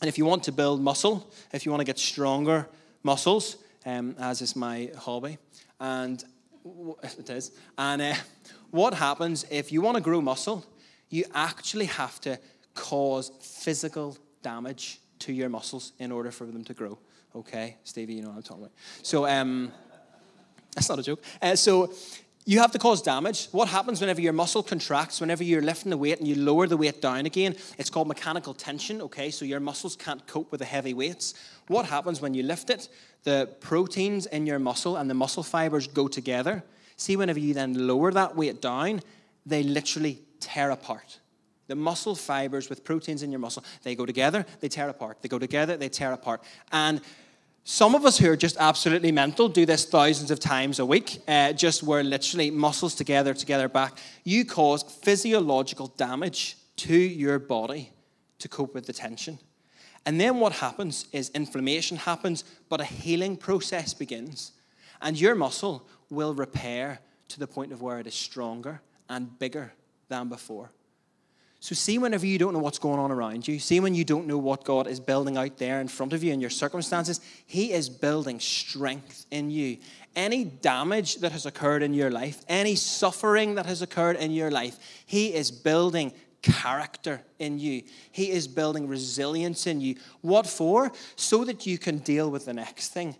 and 0.00 0.08
if 0.08 0.16
you 0.16 0.24
want 0.24 0.44
to 0.44 0.52
build 0.52 0.80
muscle, 0.80 1.28
if 1.52 1.66
you 1.66 1.72
want 1.72 1.80
to 1.80 1.86
get 1.86 1.98
stronger 1.98 2.68
muscles, 3.02 3.56
um, 3.84 4.14
as 4.20 4.42
is 4.42 4.54
my 4.54 4.92
hobby, 4.96 5.38
and 5.80 6.22
it 7.18 7.28
is, 7.28 7.50
and 7.76 8.00
uh, 8.00 8.14
what 8.70 8.94
happens 8.94 9.44
if 9.50 9.72
you 9.72 9.80
want 9.80 9.96
to 9.96 10.00
grow 10.00 10.20
muscle, 10.20 10.64
you 11.08 11.24
actually 11.34 11.86
have 11.86 12.20
to 12.20 12.38
cause 12.74 13.32
physical 13.40 14.16
damage 14.42 15.00
to 15.22 15.32
your 15.32 15.48
muscles 15.48 15.92
in 15.98 16.12
order 16.12 16.30
for 16.30 16.46
them 16.46 16.64
to 16.64 16.74
grow. 16.74 16.98
Okay, 17.34 17.76
Stevie, 17.84 18.14
you 18.14 18.22
know 18.22 18.28
what 18.28 18.36
I'm 18.36 18.42
talking 18.42 18.64
about. 18.64 18.74
So, 19.02 19.26
um, 19.26 19.72
that's 20.74 20.88
not 20.88 20.98
a 20.98 21.02
joke. 21.02 21.22
Uh, 21.40 21.56
so, 21.56 21.92
you 22.44 22.58
have 22.58 22.72
to 22.72 22.78
cause 22.78 23.02
damage. 23.02 23.46
What 23.52 23.68
happens 23.68 24.00
whenever 24.00 24.20
your 24.20 24.32
muscle 24.32 24.64
contracts, 24.64 25.20
whenever 25.20 25.44
you're 25.44 25.62
lifting 25.62 25.90
the 25.90 25.96
weight 25.96 26.18
and 26.18 26.26
you 26.26 26.34
lower 26.34 26.66
the 26.66 26.76
weight 26.76 27.00
down 27.00 27.24
again? 27.24 27.54
It's 27.78 27.88
called 27.88 28.08
mechanical 28.08 28.52
tension, 28.52 29.00
okay? 29.02 29.30
So 29.30 29.44
your 29.44 29.60
muscles 29.60 29.94
can't 29.94 30.26
cope 30.26 30.50
with 30.50 30.58
the 30.58 30.64
heavy 30.64 30.92
weights. 30.92 31.34
What 31.68 31.86
happens 31.86 32.20
when 32.20 32.34
you 32.34 32.42
lift 32.42 32.68
it? 32.68 32.88
The 33.22 33.48
proteins 33.60 34.26
in 34.26 34.46
your 34.46 34.58
muscle 34.58 34.96
and 34.96 35.08
the 35.08 35.14
muscle 35.14 35.44
fibers 35.44 35.86
go 35.86 36.08
together. 36.08 36.64
See, 36.96 37.16
whenever 37.16 37.38
you 37.38 37.54
then 37.54 37.86
lower 37.86 38.10
that 38.10 38.34
weight 38.34 38.60
down, 38.60 39.02
they 39.46 39.62
literally 39.62 40.20
tear 40.40 40.70
apart. 40.70 41.20
The 41.72 41.76
muscle 41.76 42.14
fibers 42.14 42.68
with 42.68 42.84
proteins 42.84 43.22
in 43.22 43.32
your 43.32 43.38
muscle, 43.38 43.64
they 43.82 43.94
go 43.94 44.04
together, 44.04 44.44
they 44.60 44.68
tear 44.68 44.90
apart. 44.90 45.22
They 45.22 45.28
go 45.30 45.38
together, 45.38 45.74
they 45.78 45.88
tear 45.88 46.12
apart. 46.12 46.42
And 46.70 47.00
some 47.64 47.94
of 47.94 48.04
us 48.04 48.18
who 48.18 48.30
are 48.30 48.36
just 48.36 48.58
absolutely 48.58 49.10
mental 49.10 49.48
do 49.48 49.64
this 49.64 49.86
thousands 49.86 50.30
of 50.30 50.38
times 50.38 50.80
a 50.80 50.84
week, 50.84 51.22
uh, 51.26 51.54
just 51.54 51.82
where 51.82 52.04
literally 52.04 52.50
muscles 52.50 52.94
together, 52.94 53.32
together 53.32 53.70
back. 53.70 53.96
You 54.22 54.44
cause 54.44 54.82
physiological 54.82 55.86
damage 55.96 56.58
to 56.76 56.94
your 56.94 57.38
body 57.38 57.94
to 58.40 58.48
cope 58.50 58.74
with 58.74 58.84
the 58.84 58.92
tension. 58.92 59.38
And 60.04 60.20
then 60.20 60.40
what 60.40 60.52
happens 60.52 61.06
is 61.10 61.30
inflammation 61.30 61.96
happens, 61.96 62.44
but 62.68 62.82
a 62.82 62.84
healing 62.84 63.38
process 63.38 63.94
begins. 63.94 64.52
And 65.00 65.18
your 65.18 65.34
muscle 65.34 65.88
will 66.10 66.34
repair 66.34 67.00
to 67.28 67.40
the 67.40 67.46
point 67.46 67.72
of 67.72 67.80
where 67.80 67.98
it 67.98 68.06
is 68.06 68.14
stronger 68.14 68.82
and 69.08 69.38
bigger 69.38 69.72
than 70.10 70.28
before. 70.28 70.70
So, 71.62 71.76
see 71.76 71.96
whenever 71.96 72.26
you 72.26 72.38
don't 72.38 72.54
know 72.54 72.58
what's 72.58 72.80
going 72.80 72.98
on 72.98 73.12
around 73.12 73.46
you, 73.46 73.60
see 73.60 73.78
when 73.78 73.94
you 73.94 74.04
don't 74.04 74.26
know 74.26 74.36
what 74.36 74.64
God 74.64 74.88
is 74.88 74.98
building 74.98 75.36
out 75.36 75.58
there 75.58 75.80
in 75.80 75.86
front 75.86 76.12
of 76.12 76.24
you 76.24 76.32
in 76.32 76.40
your 76.40 76.50
circumstances, 76.50 77.20
He 77.46 77.70
is 77.72 77.88
building 77.88 78.40
strength 78.40 79.26
in 79.30 79.48
you. 79.48 79.78
Any 80.16 80.44
damage 80.44 81.18
that 81.18 81.30
has 81.30 81.46
occurred 81.46 81.84
in 81.84 81.94
your 81.94 82.10
life, 82.10 82.44
any 82.48 82.74
suffering 82.74 83.54
that 83.54 83.66
has 83.66 83.80
occurred 83.80 84.16
in 84.16 84.32
your 84.32 84.50
life, 84.50 84.76
He 85.06 85.32
is 85.32 85.52
building 85.52 86.12
character 86.42 87.22
in 87.38 87.60
you. 87.60 87.84
He 88.10 88.32
is 88.32 88.48
building 88.48 88.88
resilience 88.88 89.68
in 89.68 89.80
you. 89.80 89.94
What 90.20 90.48
for? 90.48 90.90
So 91.14 91.44
that 91.44 91.64
you 91.64 91.78
can 91.78 91.98
deal 91.98 92.28
with 92.28 92.44
the 92.44 92.54
next 92.54 92.88
thing. 92.88 93.14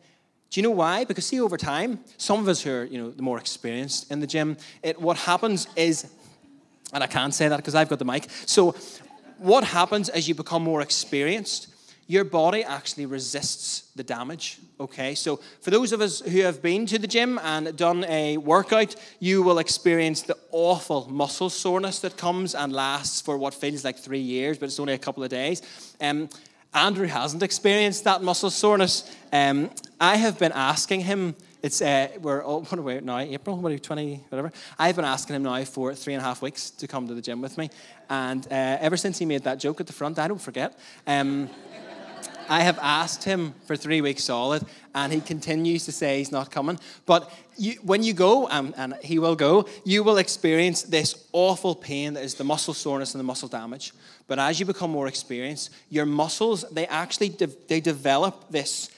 Do 0.50 0.60
you 0.60 0.64
know 0.64 0.72
why? 0.72 1.04
Because 1.04 1.26
see, 1.26 1.40
over 1.40 1.56
time, 1.56 2.00
some 2.16 2.40
of 2.40 2.48
us 2.48 2.62
who 2.62 2.72
are, 2.72 2.84
you 2.86 2.98
know, 2.98 3.12
the 3.12 3.22
more 3.22 3.38
experienced 3.38 4.10
in 4.10 4.18
the 4.18 4.26
gym, 4.26 4.56
it, 4.82 5.00
what 5.00 5.16
happens 5.16 5.68
is 5.76 6.10
and 6.92 7.02
I 7.02 7.06
can't 7.06 7.34
say 7.34 7.48
that 7.48 7.56
because 7.56 7.74
I've 7.74 7.88
got 7.88 7.98
the 7.98 8.04
mic. 8.04 8.26
So, 8.46 8.74
what 9.38 9.64
happens 9.64 10.08
as 10.08 10.28
you 10.28 10.34
become 10.34 10.62
more 10.62 10.82
experienced? 10.82 11.68
Your 12.06 12.24
body 12.24 12.62
actually 12.62 13.06
resists 13.06 13.90
the 13.96 14.02
damage. 14.02 14.58
Okay, 14.78 15.14
so 15.14 15.36
for 15.60 15.70
those 15.70 15.92
of 15.92 16.00
us 16.00 16.20
who 16.20 16.40
have 16.42 16.60
been 16.60 16.84
to 16.86 16.98
the 16.98 17.06
gym 17.06 17.38
and 17.42 17.74
done 17.76 18.04
a 18.04 18.36
workout, 18.36 18.94
you 19.18 19.42
will 19.42 19.58
experience 19.58 20.22
the 20.22 20.36
awful 20.50 21.08
muscle 21.08 21.48
soreness 21.48 22.00
that 22.00 22.16
comes 22.16 22.54
and 22.54 22.72
lasts 22.72 23.20
for 23.20 23.38
what 23.38 23.54
feels 23.54 23.84
like 23.84 23.98
three 23.98 24.20
years, 24.20 24.58
but 24.58 24.66
it's 24.66 24.80
only 24.80 24.94
a 24.94 24.98
couple 24.98 25.24
of 25.24 25.30
days. 25.30 25.62
Um, 26.00 26.28
Andrew 26.74 27.06
hasn't 27.06 27.42
experienced 27.42 28.04
that 28.04 28.22
muscle 28.22 28.50
soreness. 28.50 29.10
Um, 29.32 29.70
I 30.00 30.16
have 30.16 30.38
been 30.38 30.52
asking 30.52 31.02
him 31.02 31.34
it's 31.62 31.80
uh, 31.80 32.08
we're 32.20 32.42
all, 32.42 32.62
what 32.68 32.78
are 32.78 32.82
we 32.82 33.00
now? 33.00 33.18
April, 33.18 33.56
what 33.56 33.70
are 33.70 33.74
you, 33.74 33.78
20, 33.78 34.24
whatever. 34.28 34.52
I've 34.78 34.96
been 34.96 35.04
asking 35.04 35.36
him 35.36 35.44
now 35.44 35.64
for 35.64 35.94
three 35.94 36.14
and 36.14 36.20
a 36.20 36.24
half 36.24 36.42
weeks 36.42 36.70
to 36.70 36.88
come 36.88 37.06
to 37.08 37.14
the 37.14 37.22
gym 37.22 37.40
with 37.40 37.56
me, 37.56 37.70
and 38.10 38.46
uh, 38.46 38.78
ever 38.80 38.96
since 38.96 39.18
he 39.18 39.24
made 39.24 39.44
that 39.44 39.58
joke 39.58 39.80
at 39.80 39.86
the 39.86 39.92
front, 39.92 40.18
I 40.18 40.28
don't 40.28 40.40
forget. 40.40 40.78
Um, 41.06 41.48
I 42.48 42.60
have 42.60 42.78
asked 42.82 43.24
him 43.24 43.54
for 43.66 43.76
three 43.76 44.00
weeks 44.00 44.24
solid, 44.24 44.64
and 44.94 45.12
he 45.12 45.20
continues 45.20 45.84
to 45.84 45.92
say 45.92 46.18
he's 46.18 46.32
not 46.32 46.50
coming. 46.50 46.78
But 47.06 47.30
you, 47.56 47.74
when 47.82 48.02
you 48.02 48.12
go, 48.12 48.48
um, 48.50 48.74
and 48.76 48.94
he 49.02 49.18
will 49.18 49.36
go, 49.36 49.66
you 49.84 50.02
will 50.02 50.18
experience 50.18 50.82
this 50.82 51.26
awful 51.32 51.74
pain 51.74 52.14
that 52.14 52.24
is 52.24 52.34
the 52.34 52.44
muscle 52.44 52.74
soreness 52.74 53.14
and 53.14 53.20
the 53.20 53.24
muscle 53.24 53.48
damage. 53.48 53.92
But 54.26 54.38
as 54.38 54.58
you 54.58 54.66
become 54.66 54.90
more 54.90 55.06
experienced, 55.06 55.70
your 55.88 56.06
muscles 56.06 56.64
they 56.70 56.86
actually 56.86 57.30
de- 57.30 57.46
they 57.68 57.80
develop 57.80 58.50
this 58.50 58.90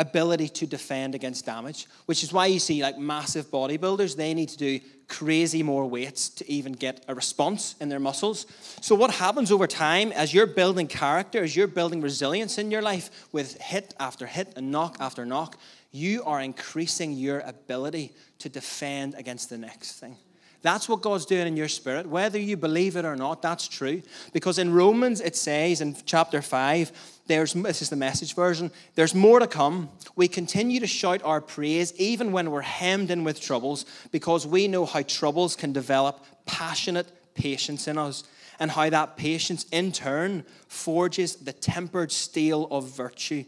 ability 0.00 0.48
to 0.48 0.66
defend 0.66 1.14
against 1.14 1.44
damage, 1.44 1.86
which 2.06 2.24
is 2.24 2.32
why 2.32 2.46
you 2.46 2.58
see 2.58 2.82
like 2.82 2.98
massive 2.98 3.46
bodybuilders, 3.50 4.16
they 4.16 4.34
need 4.34 4.48
to 4.48 4.56
do 4.56 4.80
crazy 5.08 5.62
more 5.62 5.86
weights 5.86 6.28
to 6.30 6.50
even 6.50 6.72
get 6.72 7.04
a 7.06 7.14
response 7.14 7.74
in 7.80 7.88
their 7.88 8.00
muscles. 8.00 8.46
So, 8.80 8.94
what 8.94 9.10
happens 9.10 9.52
over 9.52 9.66
time 9.66 10.10
as 10.12 10.32
you're 10.32 10.46
building 10.46 10.86
character, 10.86 11.44
as 11.44 11.54
you're 11.54 11.66
building 11.66 12.00
resilience 12.00 12.56
in 12.56 12.70
your 12.70 12.82
life 12.82 13.28
with 13.30 13.60
hit 13.60 13.94
after 14.00 14.26
hit 14.26 14.54
and 14.56 14.72
knock 14.72 14.96
after 14.98 15.26
knock, 15.26 15.58
you 15.92 16.24
are 16.24 16.40
increasing 16.40 17.12
your 17.12 17.40
ability 17.40 18.12
to 18.38 18.48
defend 18.48 19.14
against 19.16 19.50
the 19.50 19.58
next 19.58 20.00
thing. 20.00 20.16
That's 20.62 20.88
what 20.88 21.00
God's 21.00 21.24
doing 21.24 21.46
in 21.46 21.56
your 21.56 21.68
spirit. 21.68 22.06
Whether 22.06 22.38
you 22.38 22.56
believe 22.56 22.96
it 22.96 23.04
or 23.04 23.16
not, 23.16 23.40
that's 23.40 23.66
true. 23.66 24.02
Because 24.32 24.58
in 24.58 24.72
Romans, 24.72 25.20
it 25.20 25.34
says 25.34 25.80
in 25.80 25.96
chapter 26.04 26.42
5, 26.42 26.92
there's, 27.30 27.52
this 27.52 27.80
is 27.80 27.90
the 27.90 27.96
message 27.96 28.34
version, 28.34 28.72
there's 28.96 29.14
more 29.14 29.38
to 29.38 29.46
come. 29.46 29.88
We 30.16 30.26
continue 30.26 30.80
to 30.80 30.86
shout 30.86 31.22
our 31.22 31.40
praise 31.40 31.94
even 31.96 32.32
when 32.32 32.50
we're 32.50 32.60
hemmed 32.62 33.10
in 33.12 33.22
with 33.22 33.40
troubles 33.40 33.86
because 34.10 34.46
we 34.46 34.66
know 34.66 34.84
how 34.84 35.02
troubles 35.02 35.54
can 35.54 35.72
develop 35.72 36.26
passionate 36.44 37.06
patience 37.34 37.86
in 37.86 37.96
us 37.96 38.24
and 38.58 38.72
how 38.72 38.90
that 38.90 39.16
patience 39.16 39.64
in 39.70 39.92
turn 39.92 40.44
forges 40.66 41.36
the 41.36 41.52
tempered 41.52 42.10
steel 42.10 42.66
of 42.70 42.88
virtue, 42.96 43.44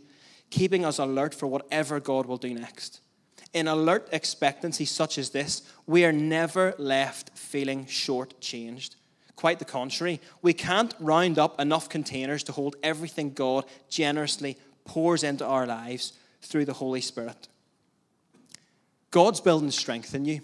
keeping 0.50 0.84
us 0.84 0.98
alert 0.98 1.34
for 1.34 1.48
whatever 1.48 1.98
God 1.98 2.26
will 2.26 2.38
do 2.38 2.54
next. 2.54 3.00
In 3.52 3.66
alert 3.66 4.08
expectancy 4.12 4.84
such 4.84 5.18
as 5.18 5.30
this, 5.30 5.62
we 5.88 6.04
are 6.04 6.12
never 6.12 6.74
left 6.78 7.36
feeling 7.36 7.84
shortchanged. 7.86 8.94
Quite 9.36 9.58
the 9.58 9.64
contrary. 9.64 10.20
We 10.40 10.52
can't 10.52 10.94
round 11.00 11.38
up 11.38 11.60
enough 11.60 11.88
containers 11.88 12.42
to 12.44 12.52
hold 12.52 12.76
everything 12.82 13.32
God 13.32 13.64
generously 13.88 14.56
pours 14.84 15.22
into 15.22 15.46
our 15.46 15.66
lives 15.66 16.12
through 16.42 16.64
the 16.64 16.74
Holy 16.74 17.00
Spirit. 17.00 17.48
God's 19.10 19.40
building 19.40 19.70
strength 19.70 20.14
in 20.14 20.24
you. 20.24 20.40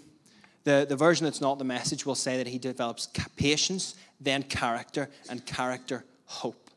The, 0.63 0.85
the 0.87 0.95
version 0.95 1.25
that's 1.25 1.41
not 1.41 1.57
the 1.57 1.65
message 1.65 2.05
will 2.05 2.15
say 2.15 2.37
that 2.37 2.47
he 2.47 2.57
develops 2.57 3.07
patience, 3.35 3.95
then 4.19 4.43
character, 4.43 5.09
and 5.29 5.45
character, 5.45 6.05
hope. 6.25 6.68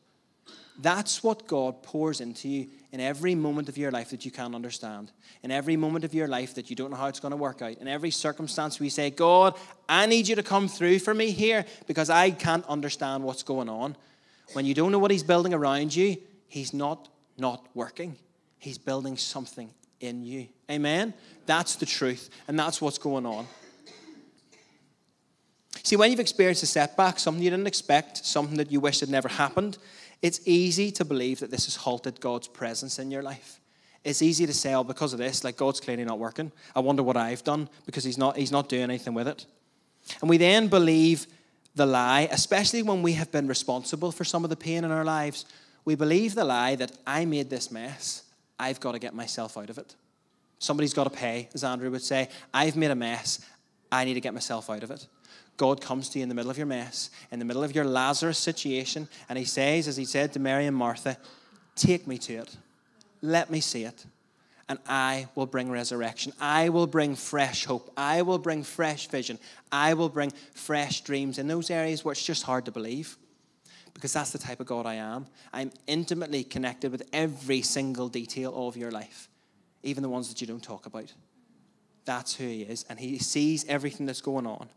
That's 0.79 1.23
what 1.23 1.47
God 1.47 1.83
pours 1.83 2.19
into 2.19 2.49
you 2.49 2.67
in 2.91 2.99
every 2.99 3.35
moment 3.35 3.69
of 3.69 3.77
your 3.77 3.91
life 3.91 4.09
that 4.09 4.25
you 4.25 4.31
can't 4.31 4.55
understand, 4.55 5.11
in 5.43 5.51
every 5.51 5.77
moment 5.77 6.03
of 6.03 6.13
your 6.13 6.27
life 6.27 6.55
that 6.55 6.69
you 6.69 6.75
don't 6.75 6.91
know 6.91 6.97
how 6.97 7.07
it's 7.07 7.19
going 7.19 7.31
to 7.31 7.37
work 7.37 7.61
out, 7.61 7.77
in 7.77 7.87
every 7.87 8.11
circumstance 8.11 8.79
we 8.79 8.89
say, 8.89 9.09
God, 9.09 9.55
I 9.87 10.05
need 10.05 10.27
you 10.27 10.35
to 10.35 10.43
come 10.43 10.67
through 10.67 10.99
for 10.99 11.13
me 11.13 11.31
here 11.31 11.65
because 11.87 12.09
I 12.09 12.31
can't 12.31 12.65
understand 12.65 13.23
what's 13.23 13.43
going 13.43 13.69
on. 13.69 13.95
When 14.53 14.65
you 14.65 14.73
don't 14.73 14.91
know 14.91 14.99
what 14.99 15.11
He's 15.11 15.23
building 15.23 15.53
around 15.53 15.95
you, 15.95 16.17
He's 16.47 16.73
not 16.73 17.09
not 17.37 17.67
working. 17.73 18.15
He's 18.59 18.77
building 18.77 19.17
something 19.17 19.69
in 19.99 20.23
you. 20.23 20.47
Amen? 20.69 21.13
That's 21.45 21.75
the 21.75 21.85
truth, 21.85 22.29
and 22.47 22.57
that's 22.57 22.81
what's 22.81 22.97
going 22.97 23.25
on. 23.25 23.47
See, 25.83 25.97
when 25.97 26.11
you've 26.11 26.19
experienced 26.19 26.63
a 26.63 26.67
setback, 26.67 27.19
something 27.19 27.43
you 27.43 27.49
didn't 27.49 27.67
expect, 27.67 28.25
something 28.25 28.57
that 28.57 28.71
you 28.71 28.79
wish 28.79 29.01
had 29.01 29.09
never 29.09 29.27
happened, 29.27 29.77
it's 30.23 30.39
easy 30.45 30.89
to 30.93 31.05
believe 31.05 31.41
that 31.41 31.51
this 31.51 31.65
has 31.65 31.75
halted 31.75 32.21
God's 32.21 32.47
presence 32.47 32.97
in 32.97 33.11
your 33.11 33.21
life. 33.21 33.59
It's 34.05 34.21
easy 34.21 34.45
to 34.45 34.53
say, 34.53 34.73
oh, 34.73 34.83
because 34.83 35.11
of 35.11 35.19
this, 35.19 35.43
like 35.43 35.57
God's 35.57 35.81
clearly 35.81 36.05
not 36.05 36.17
working. 36.17 36.51
I 36.73 36.79
wonder 36.79 37.03
what 37.03 37.17
I've 37.17 37.43
done 37.43 37.69
because 37.85 38.05
he's 38.05 38.17
not, 38.17 38.37
he's 38.37 38.51
not 38.51 38.69
doing 38.69 38.83
anything 38.83 39.13
with 39.13 39.27
it. 39.27 39.45
And 40.21 40.29
we 40.29 40.37
then 40.37 40.69
believe 40.69 41.27
the 41.75 41.85
lie, 41.85 42.29
especially 42.31 42.83
when 42.83 43.01
we 43.01 43.13
have 43.13 43.31
been 43.31 43.47
responsible 43.47 44.13
for 44.13 44.23
some 44.23 44.45
of 44.45 44.49
the 44.49 44.55
pain 44.55 44.85
in 44.85 44.91
our 44.91 45.03
lives. 45.03 45.45
We 45.83 45.95
believe 45.95 46.35
the 46.35 46.45
lie 46.45 46.75
that 46.75 46.93
I 47.05 47.25
made 47.25 47.49
this 47.49 47.69
mess. 47.69 48.23
I've 48.57 48.79
got 48.79 48.93
to 48.93 48.99
get 48.99 49.13
myself 49.13 49.57
out 49.57 49.69
of 49.69 49.77
it. 49.77 49.93
Somebody's 50.59 50.93
got 50.93 51.03
to 51.03 51.09
pay, 51.09 51.49
as 51.53 51.65
Andrew 51.65 51.91
would 51.91 52.01
say. 52.01 52.29
I've 52.53 52.77
made 52.77 52.91
a 52.91 52.95
mess. 52.95 53.45
I 53.91 54.05
need 54.05 54.13
to 54.13 54.21
get 54.21 54.33
myself 54.33 54.69
out 54.69 54.83
of 54.83 54.91
it. 54.91 55.05
God 55.57 55.81
comes 55.81 56.09
to 56.09 56.19
you 56.19 56.23
in 56.23 56.29
the 56.29 56.35
middle 56.35 56.51
of 56.51 56.57
your 56.57 56.67
mess, 56.67 57.09
in 57.31 57.39
the 57.39 57.45
middle 57.45 57.63
of 57.63 57.75
your 57.75 57.85
Lazarus 57.85 58.37
situation, 58.37 59.07
and 59.29 59.37
He 59.37 59.45
says, 59.45 59.87
as 59.87 59.97
He 59.97 60.05
said 60.05 60.33
to 60.33 60.39
Mary 60.39 60.65
and 60.65 60.75
Martha, 60.75 61.17
Take 61.75 62.07
me 62.07 62.17
to 62.19 62.33
it. 62.35 62.55
Let 63.21 63.49
me 63.49 63.59
see 63.59 63.83
it. 63.83 64.05
And 64.69 64.79
I 64.87 65.27
will 65.35 65.45
bring 65.45 65.69
resurrection. 65.69 66.33
I 66.39 66.69
will 66.69 66.87
bring 66.87 67.15
fresh 67.15 67.65
hope. 67.65 67.91
I 67.97 68.21
will 68.21 68.37
bring 68.37 68.63
fresh 68.63 69.07
vision. 69.07 69.37
I 69.71 69.93
will 69.93 70.09
bring 70.09 70.31
fresh 70.53 71.01
dreams 71.01 71.37
in 71.37 71.47
those 71.47 71.69
areas 71.69 72.05
where 72.05 72.13
it's 72.13 72.25
just 72.25 72.43
hard 72.43 72.65
to 72.65 72.71
believe. 72.71 73.17
Because 73.93 74.13
that's 74.13 74.31
the 74.31 74.37
type 74.37 74.59
of 74.59 74.65
God 74.65 74.85
I 74.85 74.95
am. 74.95 75.27
I'm 75.51 75.71
intimately 75.85 76.43
connected 76.43 76.91
with 76.91 77.03
every 77.11 77.61
single 77.61 78.07
detail 78.07 78.67
of 78.67 78.77
your 78.77 78.89
life, 78.89 79.29
even 79.83 80.01
the 80.01 80.09
ones 80.09 80.29
that 80.29 80.41
you 80.41 80.47
don't 80.47 80.63
talk 80.63 80.85
about. 80.85 81.13
That's 82.05 82.35
who 82.35 82.45
He 82.45 82.63
is. 82.63 82.85
And 82.89 82.99
He 82.99 83.19
sees 83.19 83.65
everything 83.67 84.05
that's 84.05 84.21
going 84.21 84.47
on. 84.47 84.69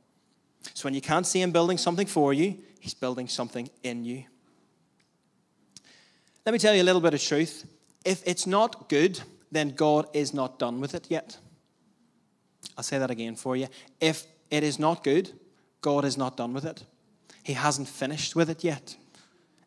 So 0.74 0.86
when 0.86 0.94
you 0.94 1.00
can't 1.00 1.26
see 1.26 1.40
Him 1.40 1.52
building 1.52 1.78
something 1.78 2.06
for 2.06 2.32
you, 2.32 2.58
He's 2.80 2.94
building 2.94 3.28
something 3.28 3.68
in 3.82 4.04
you. 4.04 4.24
Let 6.44 6.52
me 6.52 6.58
tell 6.58 6.74
you 6.74 6.82
a 6.82 6.84
little 6.84 7.00
bit 7.00 7.14
of 7.14 7.20
truth. 7.20 7.66
If 8.04 8.22
it's 8.24 8.46
not 8.46 8.88
good, 8.88 9.20
then 9.50 9.70
God 9.70 10.06
is 10.12 10.32
not 10.32 10.58
done 10.58 10.80
with 10.80 10.94
it 10.94 11.06
yet. 11.10 11.38
I'll 12.76 12.84
say 12.84 12.98
that 12.98 13.10
again 13.10 13.34
for 13.34 13.56
you. 13.56 13.66
If 14.00 14.24
it 14.50 14.62
is 14.62 14.78
not 14.78 15.02
good, 15.02 15.32
God 15.80 16.04
is 16.04 16.16
not 16.16 16.36
done 16.36 16.52
with 16.52 16.64
it. 16.64 16.84
He 17.42 17.54
hasn't 17.54 17.88
finished 17.88 18.36
with 18.36 18.50
it 18.50 18.62
yet. 18.62 18.96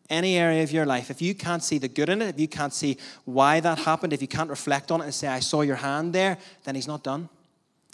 Any 0.09 0.37
area 0.37 0.63
of 0.63 0.71
your 0.71 0.85
life, 0.85 1.11
if 1.11 1.21
you 1.21 1.35
can't 1.35 1.63
see 1.63 1.77
the 1.77 1.87
good 1.87 2.09
in 2.09 2.21
it, 2.21 2.29
if 2.29 2.39
you 2.39 2.47
can't 2.47 2.73
see 2.73 2.97
why 3.25 3.59
that 3.59 3.79
happened, 3.79 4.11
if 4.11 4.21
you 4.21 4.27
can't 4.27 4.49
reflect 4.49 4.91
on 4.91 5.01
it 5.01 5.05
and 5.05 5.13
say, 5.13 5.27
I 5.27 5.39
saw 5.39 5.61
your 5.61 5.75
hand 5.75 6.13
there, 6.13 6.37
then 6.63 6.75
He's 6.75 6.87
not 6.87 7.03
done. 7.03 7.29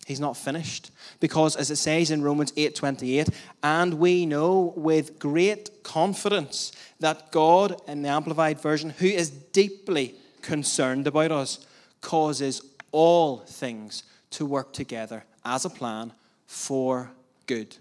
He's 0.05 0.19
not 0.19 0.37
finished. 0.37 0.91
Because 1.19 1.55
as 1.55 1.71
it 1.71 1.77
says 1.77 2.11
in 2.11 2.21
Romans 2.21 2.53
8:28, 2.55 3.27
and 3.63 3.95
we 3.95 4.27
know 4.27 4.71
with 4.77 5.17
great 5.17 5.83
confidence 5.83 6.71
that 6.99 7.31
God, 7.31 7.81
in 7.87 8.03
the 8.03 8.09
Amplified 8.09 8.61
Version, 8.61 8.91
who 8.91 9.07
is 9.07 9.31
deeply 9.31 10.13
concerned 10.43 11.07
about 11.07 11.31
us, 11.31 11.65
causes 12.01 12.61
all 12.91 13.39
things 13.39 14.03
to 14.29 14.45
work 14.45 14.73
together 14.73 15.25
as 15.43 15.65
a 15.65 15.71
plan 15.71 16.13
for 16.45 17.11
good 17.47 17.75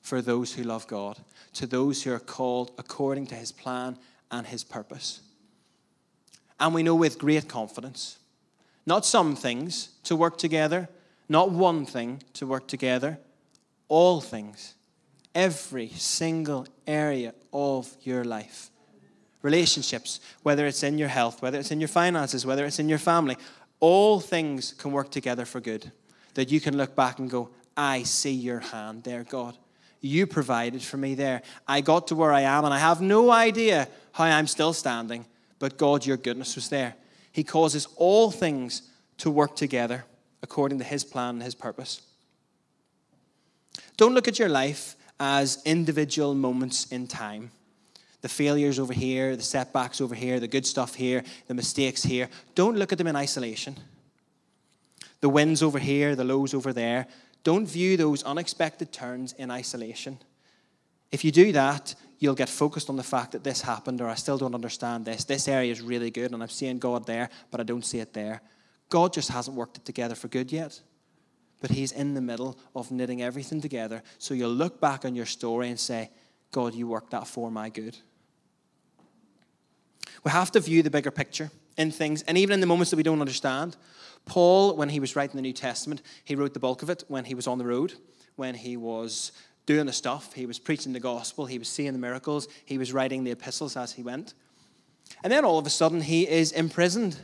for 0.00 0.20
those 0.20 0.54
who 0.54 0.64
love 0.64 0.88
God, 0.88 1.20
to 1.52 1.68
those 1.68 2.02
who 2.02 2.12
are 2.12 2.18
called 2.18 2.72
according 2.78 3.28
to 3.28 3.36
his 3.36 3.52
plan 3.52 3.96
and 4.32 4.44
his 4.44 4.64
purpose. 4.64 5.20
And 6.58 6.74
we 6.74 6.82
know 6.82 6.96
with 6.96 7.18
great 7.18 7.48
confidence, 7.48 8.18
not 8.84 9.06
some 9.06 9.36
things 9.36 9.90
to 10.02 10.16
work 10.16 10.36
together, 10.36 10.88
not 11.32 11.50
one 11.50 11.86
thing 11.86 12.22
to 12.34 12.46
work 12.46 12.68
together, 12.68 13.18
all 13.88 14.20
things, 14.20 14.74
every 15.34 15.88
single 15.88 16.66
area 16.86 17.32
of 17.52 17.90
your 18.02 18.22
life. 18.22 18.70
Relationships, 19.40 20.20
whether 20.42 20.66
it's 20.66 20.82
in 20.82 20.98
your 20.98 21.08
health, 21.08 21.40
whether 21.40 21.58
it's 21.58 21.70
in 21.70 21.80
your 21.80 21.88
finances, 21.88 22.44
whether 22.44 22.66
it's 22.66 22.78
in 22.78 22.88
your 22.88 22.98
family, 22.98 23.36
all 23.80 24.20
things 24.20 24.74
can 24.74 24.92
work 24.92 25.10
together 25.10 25.46
for 25.46 25.58
good. 25.58 25.90
That 26.34 26.52
you 26.52 26.60
can 26.60 26.76
look 26.76 26.94
back 26.94 27.18
and 27.18 27.30
go, 27.30 27.48
I 27.76 28.02
see 28.02 28.32
your 28.32 28.60
hand 28.60 29.02
there, 29.02 29.24
God. 29.24 29.56
You 30.02 30.26
provided 30.26 30.82
for 30.82 30.98
me 30.98 31.14
there. 31.14 31.40
I 31.66 31.80
got 31.80 32.08
to 32.08 32.14
where 32.14 32.32
I 32.32 32.42
am, 32.42 32.64
and 32.66 32.74
I 32.74 32.78
have 32.78 33.00
no 33.00 33.30
idea 33.30 33.88
how 34.12 34.24
I'm 34.24 34.46
still 34.46 34.74
standing, 34.74 35.24
but 35.58 35.78
God, 35.78 36.04
your 36.04 36.18
goodness 36.18 36.56
was 36.56 36.68
there. 36.68 36.94
He 37.32 37.42
causes 37.42 37.88
all 37.96 38.30
things 38.30 38.82
to 39.18 39.30
work 39.30 39.56
together 39.56 40.04
according 40.42 40.78
to 40.78 40.84
His 40.84 41.04
plan 41.04 41.36
and 41.36 41.42
His 41.42 41.54
purpose. 41.54 42.02
Don't 43.96 44.14
look 44.14 44.28
at 44.28 44.38
your 44.38 44.48
life 44.48 44.96
as 45.20 45.62
individual 45.64 46.34
moments 46.34 46.86
in 46.86 47.06
time. 47.06 47.50
The 48.22 48.28
failures 48.28 48.78
over 48.78 48.92
here, 48.92 49.36
the 49.36 49.42
setbacks 49.42 50.00
over 50.00 50.14
here, 50.14 50.40
the 50.40 50.48
good 50.48 50.66
stuff 50.66 50.94
here, 50.94 51.24
the 51.48 51.54
mistakes 51.54 52.02
here. 52.02 52.28
Don't 52.54 52.76
look 52.76 52.92
at 52.92 52.98
them 52.98 53.06
in 53.08 53.16
isolation. 53.16 53.76
The 55.20 55.28
wins 55.28 55.62
over 55.62 55.78
here, 55.78 56.16
the 56.16 56.24
lows 56.24 56.54
over 56.54 56.72
there. 56.72 57.06
Don't 57.44 57.66
view 57.66 57.96
those 57.96 58.22
unexpected 58.22 58.92
turns 58.92 59.32
in 59.32 59.50
isolation. 59.50 60.18
If 61.10 61.24
you 61.24 61.32
do 61.32 61.52
that, 61.52 61.94
you'll 62.18 62.34
get 62.34 62.48
focused 62.48 62.88
on 62.88 62.96
the 62.96 63.02
fact 63.02 63.32
that 63.32 63.44
this 63.44 63.60
happened, 63.60 64.00
or 64.00 64.08
I 64.08 64.14
still 64.14 64.38
don't 64.38 64.54
understand 64.54 65.04
this. 65.04 65.24
This 65.24 65.48
area 65.48 65.72
is 65.72 65.80
really 65.80 66.10
good, 66.10 66.32
and 66.32 66.42
I'm 66.42 66.48
seeing 66.48 66.78
God 66.78 67.06
there, 67.06 67.28
but 67.50 67.60
I 67.60 67.64
don't 67.64 67.84
see 67.84 67.98
it 67.98 68.12
there. 68.12 68.40
God 68.92 69.14
just 69.14 69.30
hasn't 69.30 69.56
worked 69.56 69.78
it 69.78 69.86
together 69.86 70.14
for 70.14 70.28
good 70.28 70.52
yet. 70.52 70.78
But 71.62 71.70
He's 71.70 71.92
in 71.92 72.12
the 72.12 72.20
middle 72.20 72.58
of 72.76 72.90
knitting 72.90 73.22
everything 73.22 73.62
together. 73.62 74.02
So 74.18 74.34
you'll 74.34 74.50
look 74.50 74.82
back 74.82 75.06
on 75.06 75.14
your 75.14 75.24
story 75.24 75.70
and 75.70 75.80
say, 75.80 76.10
God, 76.50 76.74
you 76.74 76.86
worked 76.86 77.12
that 77.12 77.26
for 77.26 77.50
my 77.50 77.70
good. 77.70 77.96
We 80.24 80.30
have 80.30 80.52
to 80.52 80.60
view 80.60 80.82
the 80.82 80.90
bigger 80.90 81.10
picture 81.10 81.50
in 81.78 81.90
things, 81.90 82.20
and 82.24 82.36
even 82.36 82.52
in 82.52 82.60
the 82.60 82.66
moments 82.66 82.90
that 82.90 82.98
we 82.98 83.02
don't 83.02 83.22
understand. 83.22 83.78
Paul, 84.26 84.76
when 84.76 84.90
he 84.90 85.00
was 85.00 85.16
writing 85.16 85.36
the 85.36 85.42
New 85.42 85.54
Testament, 85.54 86.02
he 86.22 86.34
wrote 86.34 86.52
the 86.52 86.60
bulk 86.60 86.82
of 86.82 86.90
it 86.90 87.02
when 87.08 87.24
he 87.24 87.34
was 87.34 87.46
on 87.46 87.56
the 87.56 87.64
road, 87.64 87.94
when 88.36 88.54
he 88.54 88.76
was 88.76 89.32
doing 89.64 89.86
the 89.86 89.92
stuff, 89.92 90.34
he 90.34 90.44
was 90.44 90.58
preaching 90.58 90.92
the 90.92 91.00
gospel, 91.00 91.46
he 91.46 91.58
was 91.58 91.68
seeing 91.68 91.94
the 91.94 91.98
miracles, 91.98 92.46
he 92.66 92.76
was 92.76 92.92
writing 92.92 93.24
the 93.24 93.30
epistles 93.30 93.74
as 93.74 93.92
he 93.94 94.02
went. 94.02 94.34
And 95.24 95.32
then 95.32 95.46
all 95.46 95.58
of 95.58 95.66
a 95.66 95.70
sudden, 95.70 96.02
he 96.02 96.28
is 96.28 96.52
imprisoned 96.52 97.16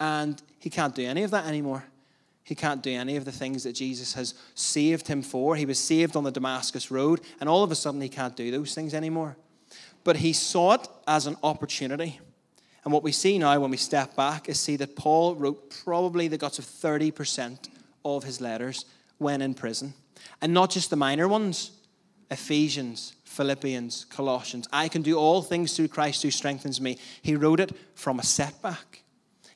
and 0.00 0.42
he 0.62 0.70
can't 0.70 0.94
do 0.94 1.04
any 1.04 1.24
of 1.24 1.32
that 1.32 1.46
anymore. 1.46 1.82
He 2.44 2.54
can't 2.54 2.84
do 2.84 2.92
any 2.92 3.16
of 3.16 3.24
the 3.24 3.32
things 3.32 3.64
that 3.64 3.72
Jesus 3.72 4.14
has 4.14 4.34
saved 4.54 5.08
him 5.08 5.20
for. 5.20 5.56
He 5.56 5.66
was 5.66 5.76
saved 5.76 6.14
on 6.14 6.22
the 6.22 6.30
Damascus 6.30 6.88
Road, 6.88 7.20
and 7.40 7.48
all 7.48 7.64
of 7.64 7.72
a 7.72 7.74
sudden 7.74 8.00
he 8.00 8.08
can't 8.08 8.36
do 8.36 8.52
those 8.52 8.72
things 8.72 8.94
anymore. 8.94 9.36
But 10.04 10.18
he 10.18 10.32
saw 10.32 10.74
it 10.74 10.86
as 11.08 11.26
an 11.26 11.36
opportunity. 11.42 12.20
And 12.84 12.92
what 12.92 13.02
we 13.02 13.10
see 13.10 13.38
now 13.38 13.58
when 13.58 13.72
we 13.72 13.76
step 13.76 14.14
back 14.14 14.48
is 14.48 14.60
see 14.60 14.76
that 14.76 14.94
Paul 14.94 15.34
wrote 15.34 15.74
probably 15.84 16.28
the 16.28 16.38
guts 16.38 16.60
of 16.60 16.64
30% 16.64 17.68
of 18.04 18.22
his 18.22 18.40
letters 18.40 18.84
when 19.18 19.42
in 19.42 19.54
prison. 19.54 19.94
And 20.40 20.54
not 20.54 20.70
just 20.70 20.90
the 20.90 20.96
minor 20.96 21.26
ones 21.26 21.72
Ephesians, 22.30 23.14
Philippians, 23.24 24.06
Colossians. 24.06 24.66
I 24.72 24.88
can 24.88 25.02
do 25.02 25.18
all 25.18 25.42
things 25.42 25.76
through 25.76 25.88
Christ 25.88 26.22
who 26.22 26.30
strengthens 26.30 26.80
me. 26.80 26.98
He 27.20 27.34
wrote 27.34 27.60
it 27.60 27.76
from 27.94 28.20
a 28.20 28.22
setback. 28.22 29.01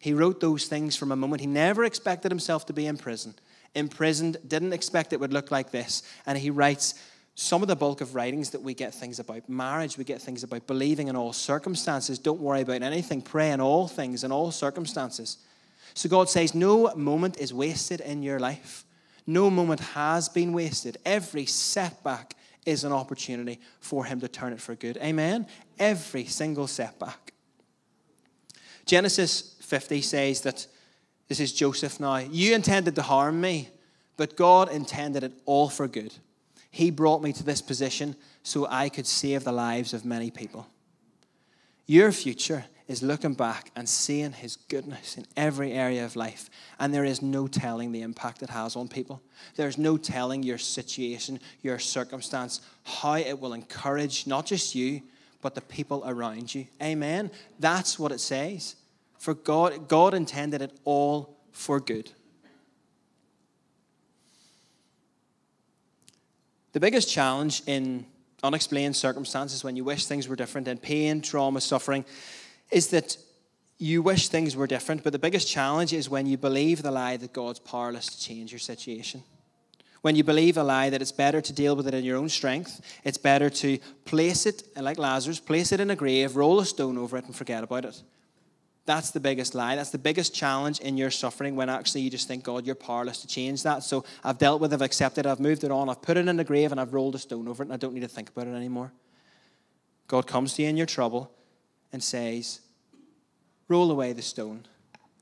He 0.07 0.13
wrote 0.13 0.39
those 0.39 0.67
things 0.67 0.95
from 0.95 1.11
a 1.11 1.17
moment 1.17 1.41
he 1.41 1.49
never 1.49 1.83
expected 1.83 2.31
himself 2.31 2.65
to 2.67 2.73
be 2.73 2.87
in 2.87 2.97
prison. 2.97 3.35
Imprisoned, 3.75 4.37
didn't 4.47 4.73
expect 4.73 5.13
it 5.13 5.19
would 5.19 5.33
look 5.33 5.51
like 5.51 5.73
this. 5.73 6.05
And 6.27 6.39
he 6.39 6.49
writes 6.49 6.95
some 7.35 7.61
of 7.61 7.67
the 7.67 7.75
bulk 7.75 8.01
of 8.01 8.15
writings 8.15 8.51
that 8.51 8.63
we 8.63 8.73
get 8.73 8.95
things 8.95 9.19
about 9.19 9.49
marriage, 9.49 9.99
we 9.99 10.05
get 10.05 10.23
things 10.23 10.45
about 10.45 10.69
believing 10.69 11.09
in 11.09 11.17
all 11.17 11.33
circumstances. 11.33 12.21
Don't 12.21 12.39
worry 12.39 12.61
about 12.61 12.83
anything, 12.83 13.21
pray 13.21 13.51
in 13.51 13.61
all 13.61 13.89
things, 13.89 14.23
in 14.23 14.31
all 14.31 14.53
circumstances. 14.53 15.39
So 15.95 16.09
God 16.09 16.31
says, 16.31 16.55
no 16.55 16.95
moment 16.95 17.41
is 17.41 17.53
wasted 17.53 18.01
in 18.01 18.23
your 18.23 18.39
life. 18.39 18.85
No 19.27 19.51
moment 19.51 19.81
has 19.81 20.29
been 20.29 20.53
wasted. 20.53 20.99
Every 21.05 21.47
setback 21.47 22.37
is 22.65 22.85
an 22.85 22.93
opportunity 22.93 23.59
for 23.81 24.05
Him 24.05 24.21
to 24.21 24.29
turn 24.29 24.53
it 24.53 24.61
for 24.61 24.77
good. 24.77 24.99
Amen? 24.99 25.49
Every 25.81 26.27
single 26.27 26.69
setback. 26.69 27.33
Genesis 28.87 29.56
50 29.67 30.01
says 30.01 30.41
that 30.43 30.67
this 31.29 31.41
is 31.41 31.53
Joseph 31.53 31.99
now. 31.99 32.19
You 32.19 32.55
intended 32.55 32.95
to 32.95 33.03
harm 33.03 33.41
me, 33.41 33.69
but 34.17 34.37
God 34.37 34.71
intended 34.71 35.25
it 35.25 35.33
all 35.45 35.69
for 35.69 35.89
good. 35.89 36.15
He 36.71 36.91
brought 36.91 37.23
me 37.23 37.33
to 37.33 37.43
this 37.43 37.61
position 37.61 38.17
so 38.43 38.67
I 38.71 38.89
could 38.89 39.07
save 39.07 39.45
the 39.45 39.53
lives 39.53 39.93
of 39.93 40.05
many 40.05 40.31
people. 40.31 40.67
Your 41.87 42.13
future 42.13 42.65
is 42.87 43.03
looking 43.03 43.35
back 43.35 43.73
and 43.75 43.89
seeing 43.89 44.33
His 44.33 44.57
goodness 44.57 45.17
in 45.17 45.27
every 45.37 45.73
area 45.73 46.05
of 46.05 46.15
life. 46.15 46.49
And 46.79 46.95
there 46.95 47.05
is 47.05 47.23
no 47.23 47.49
telling 47.49 47.91
the 47.91 48.03
impact 48.03 48.43
it 48.43 48.51
has 48.51 48.77
on 48.77 48.87
people. 48.87 49.21
There's 49.57 49.79
no 49.79 49.97
telling 49.97 50.43
your 50.43 50.59
situation, 50.59 51.41
your 51.63 51.79
circumstance, 51.81 52.61
how 52.85 53.17
it 53.17 53.41
will 53.41 53.53
encourage 53.53 54.27
not 54.27 54.47
just 54.47 54.75
you, 54.75 55.03
but 55.43 55.55
the 55.55 55.61
people 55.61 56.05
around 56.07 56.55
you. 56.55 56.67
Amen. 56.83 57.31
That's 57.59 57.99
what 57.99 58.13
it 58.13 58.21
says. 58.21 58.77
For 59.19 59.35
God, 59.35 59.89
God 59.89 60.15
intended 60.15 60.63
it 60.63 60.79
all 60.85 61.37
for 61.53 61.81
good. 61.81 62.11
The 66.73 66.81
biggest 66.81 67.11
challenge 67.11 67.63
in 67.67 68.07
unexplained 68.43 68.95
circumstances 68.95 69.65
when 69.65 69.77
you 69.77 69.85
wish 69.85 70.07
things 70.07 70.29
were 70.29 70.37
different 70.37 70.69
in 70.69 70.79
pain, 70.79 71.23
trauma, 71.23 71.61
suffering 71.61 72.05
is 72.71 72.89
that 72.89 73.17
you 73.79 74.03
wish 74.03 74.29
things 74.29 74.57
were 74.57 74.67
different, 74.67 75.03
but 75.03 75.13
the 75.13 75.19
biggest 75.19 75.49
challenge 75.49 75.93
is 75.93 76.09
when 76.09 76.27
you 76.27 76.37
believe 76.37 76.83
the 76.83 76.91
lie 76.91 77.17
that 77.17 77.33
God's 77.33 77.59
powerless 77.59 78.07
to 78.07 78.21
change 78.21 78.53
your 78.53 78.59
situation. 78.59 79.23
When 80.03 80.17
you 80.17 80.25
believe 80.25 80.57
a 80.57 80.63
lie 80.63 80.91
that 80.91 81.03
it's 81.03 81.13
better 81.13 81.41
to 81.41 81.53
deal 81.53 81.77
with 81.77 81.89
it 81.89 81.95
in 81.95 82.05
your 82.05 82.17
own 82.17 82.29
strength, 82.29 82.81
it's 83.05 83.19
better 83.19 83.51
to 83.51 83.79
place 84.05 84.47
it, 84.47 84.63
like 84.77 84.99
Lazarus, 84.99 85.41
place 85.41 85.73
it 85.73 85.81
in 85.81 85.91
a 85.91 85.97
grave, 85.97 86.37
roll 86.37 86.61
a 86.61 86.67
stone 86.67 86.97
over 86.97 87.17
it, 87.17 87.25
and 87.25 87.35
forget 87.35 87.65
about 87.65 87.85
it. 87.85 88.03
That's 88.87 89.11
the 89.11 89.19
biggest 89.19 89.57
lie. 89.57 89.75
That's 89.75 89.91
the 89.91 89.99
biggest 89.99 90.33
challenge 90.33 90.79
in 90.79 90.97
your 90.97 91.11
suffering 91.11 91.57
when 91.57 91.69
actually 91.69 92.03
you 92.03 92.11
just 92.11 92.29
think, 92.29 92.45
God, 92.45 92.65
you're 92.65 92.77
powerless 92.77 93.21
to 93.23 93.27
change 93.27 93.65
that. 93.65 93.83
So 93.83 94.05
I've 94.23 94.39
dealt 94.39 94.61
with 94.61 94.73
it, 94.73 94.77
I've 94.77 94.83
accepted 94.83 95.27
it, 95.27 95.29
I've 95.29 95.41
moved 95.41 95.65
it 95.65 95.73
on, 95.73 95.89
I've 95.89 96.01
put 96.01 96.17
it 96.17 96.29
in 96.29 96.37
the 96.37 96.45
grave, 96.45 96.71
and 96.71 96.81
I've 96.81 96.95
rolled 96.95 97.17
a 97.17 97.19
stone 97.19 97.49
over 97.49 97.65
it, 97.65 97.67
and 97.67 97.73
I 97.73 97.77
don't 97.77 97.95
need 97.95 98.01
to 98.01 98.09
think 98.09 98.31
about 98.31 98.47
it 98.47 98.55
anymore. 98.55 98.93
God 100.07 100.29
comes 100.29 100.55
to 100.55 100.63
you 100.63 100.69
in 100.69 100.77
your 100.77 100.87
trouble 100.87 101.33
and 101.93 102.03
says, 102.03 102.61
Roll 103.69 103.91
away 103.91 104.13
the 104.13 104.23
stone. 104.23 104.65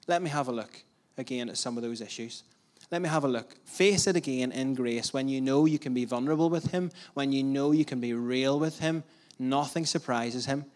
Let 0.07 0.21
me 0.21 0.29
have 0.29 0.49
a 0.49 0.53
look 0.53 0.83
again 1.17 1.49
at 1.49 1.57
some 1.57 1.79
of 1.79 1.83
those 1.83 2.03
issues. 2.03 2.43
Let 2.91 3.01
me 3.01 3.09
have 3.09 3.25
a 3.25 3.29
look. 3.29 3.57
Face 3.65 4.07
it 4.07 4.15
again 4.15 4.53
in 4.53 4.75
grace 4.75 5.15
when 5.15 5.27
you 5.27 5.41
know 5.41 5.65
you 5.65 5.79
can 5.79 5.95
be 5.95 6.05
vulnerable 6.05 6.51
with 6.51 6.71
Him, 6.71 6.91
when 7.15 7.33
you 7.33 7.43
know 7.43 7.73
you 7.73 7.87
can 7.87 7.99
be 7.99 8.13
real 8.13 8.61
with 8.61 8.81
Him. 8.81 9.03
Nothing 9.39 9.87
surprises 9.87 10.45
Him. 10.45 10.67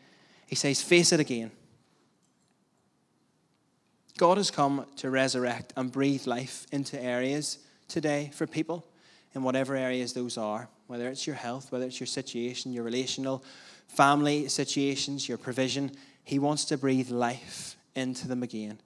He 0.46 0.54
says, 0.54 0.80
Face 0.80 1.12
it 1.12 1.20
again. 1.20 1.50
God 4.18 4.36
has 4.36 4.50
come 4.50 4.84
to 4.96 5.10
resurrect 5.10 5.72
and 5.76 5.92
breathe 5.92 6.26
life 6.26 6.66
into 6.72 7.00
areas 7.00 7.58
today 7.86 8.32
for 8.34 8.48
people, 8.48 8.84
in 9.32 9.44
whatever 9.44 9.76
areas 9.76 10.12
those 10.12 10.36
are, 10.36 10.68
whether 10.88 11.08
it's 11.08 11.24
your 11.24 11.36
health, 11.36 11.70
whether 11.70 11.86
it's 11.86 12.00
your 12.00 12.08
situation, 12.08 12.72
your 12.72 12.82
relational, 12.82 13.44
family 13.86 14.48
situations, 14.48 15.28
your 15.28 15.38
provision. 15.38 15.92
He 16.24 16.40
wants 16.40 16.64
to 16.66 16.76
breathe 16.76 17.10
life 17.10 17.76
into 17.94 18.26
them 18.26 18.42
again. 18.42 18.80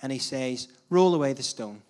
And 0.00 0.10
he 0.10 0.18
says, 0.18 0.68
roll 0.88 1.14
away 1.14 1.34
the 1.34 1.42
stone. 1.42 1.82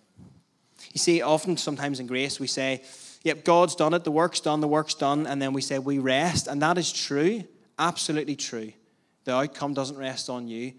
You 0.91 0.99
see, 0.99 1.21
often, 1.21 1.55
sometimes 1.55 2.01
in 2.01 2.07
grace, 2.07 2.37
we 2.37 2.47
say, 2.47 2.83
yep, 3.23 3.45
God's 3.45 3.75
done 3.75 3.93
it, 3.93 4.03
the 4.03 4.11
work's 4.11 4.41
done, 4.41 4.59
the 4.59 4.67
work's 4.67 4.93
done, 4.93 5.25
and 5.25 5.41
then 5.41 5.53
we 5.53 5.61
say 5.61 5.79
we 5.79 5.99
rest. 5.99 6.47
And 6.47 6.61
that 6.61 6.77
is 6.77 6.91
true, 6.91 7.45
absolutely 7.77 8.35
true. 8.35 8.73
The 9.23 9.35
outcome 9.35 9.73
doesn't 9.73 9.97
rest 9.97 10.29
on 10.29 10.49
you, 10.49 10.73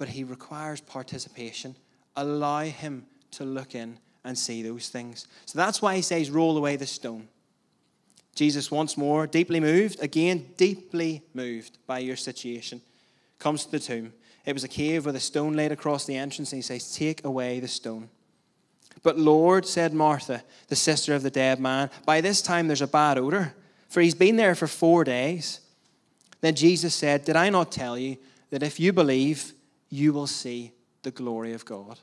but 0.00 0.08
he 0.08 0.24
requires 0.24 0.80
participation. 0.80 1.76
Allow 2.16 2.62
him 2.62 3.04
to 3.32 3.44
look 3.44 3.74
in 3.74 3.98
and 4.24 4.36
see 4.36 4.62
those 4.62 4.88
things. 4.88 5.28
So 5.44 5.58
that's 5.58 5.82
why 5.82 5.94
he 5.94 6.00
says, 6.00 6.30
roll 6.30 6.56
away 6.56 6.76
the 6.76 6.86
stone. 6.86 7.28
Jesus, 8.34 8.70
once 8.70 8.96
more, 8.96 9.26
deeply 9.26 9.60
moved, 9.60 10.02
again, 10.02 10.46
deeply 10.56 11.22
moved 11.34 11.76
by 11.86 11.98
your 11.98 12.16
situation 12.16 12.80
comes 13.38 13.66
to 13.66 13.72
the 13.72 13.78
tomb. 13.78 14.14
It 14.46 14.54
was 14.54 14.64
a 14.64 14.68
cave 14.68 15.04
with 15.04 15.16
a 15.16 15.20
stone 15.20 15.52
laid 15.52 15.70
across 15.70 16.06
the 16.06 16.16
entrance, 16.16 16.50
and 16.50 16.58
he 16.58 16.62
says, 16.62 16.96
Take 16.96 17.22
away 17.22 17.60
the 17.60 17.68
stone. 17.68 18.08
But 19.02 19.18
Lord, 19.18 19.66
said 19.66 19.92
Martha, 19.92 20.42
the 20.68 20.76
sister 20.76 21.14
of 21.14 21.22
the 21.22 21.30
dead 21.30 21.60
man, 21.60 21.90
by 22.06 22.22
this 22.22 22.40
time 22.40 22.68
there's 22.68 22.80
a 22.80 22.86
bad 22.86 23.18
odor, 23.18 23.54
for 23.90 24.00
he's 24.00 24.14
been 24.14 24.36
there 24.36 24.54
for 24.54 24.66
four 24.66 25.04
days. 25.04 25.60
Then 26.40 26.54
Jesus 26.54 26.94
said, 26.94 27.26
Did 27.26 27.36
I 27.36 27.50
not 27.50 27.70
tell 27.70 27.98
you 27.98 28.16
that 28.48 28.62
if 28.62 28.80
you 28.80 28.94
believe, 28.94 29.52
you 29.90 30.12
will 30.12 30.26
see 30.26 30.72
the 31.02 31.10
glory 31.10 31.52
of 31.52 31.64
God? 31.64 31.98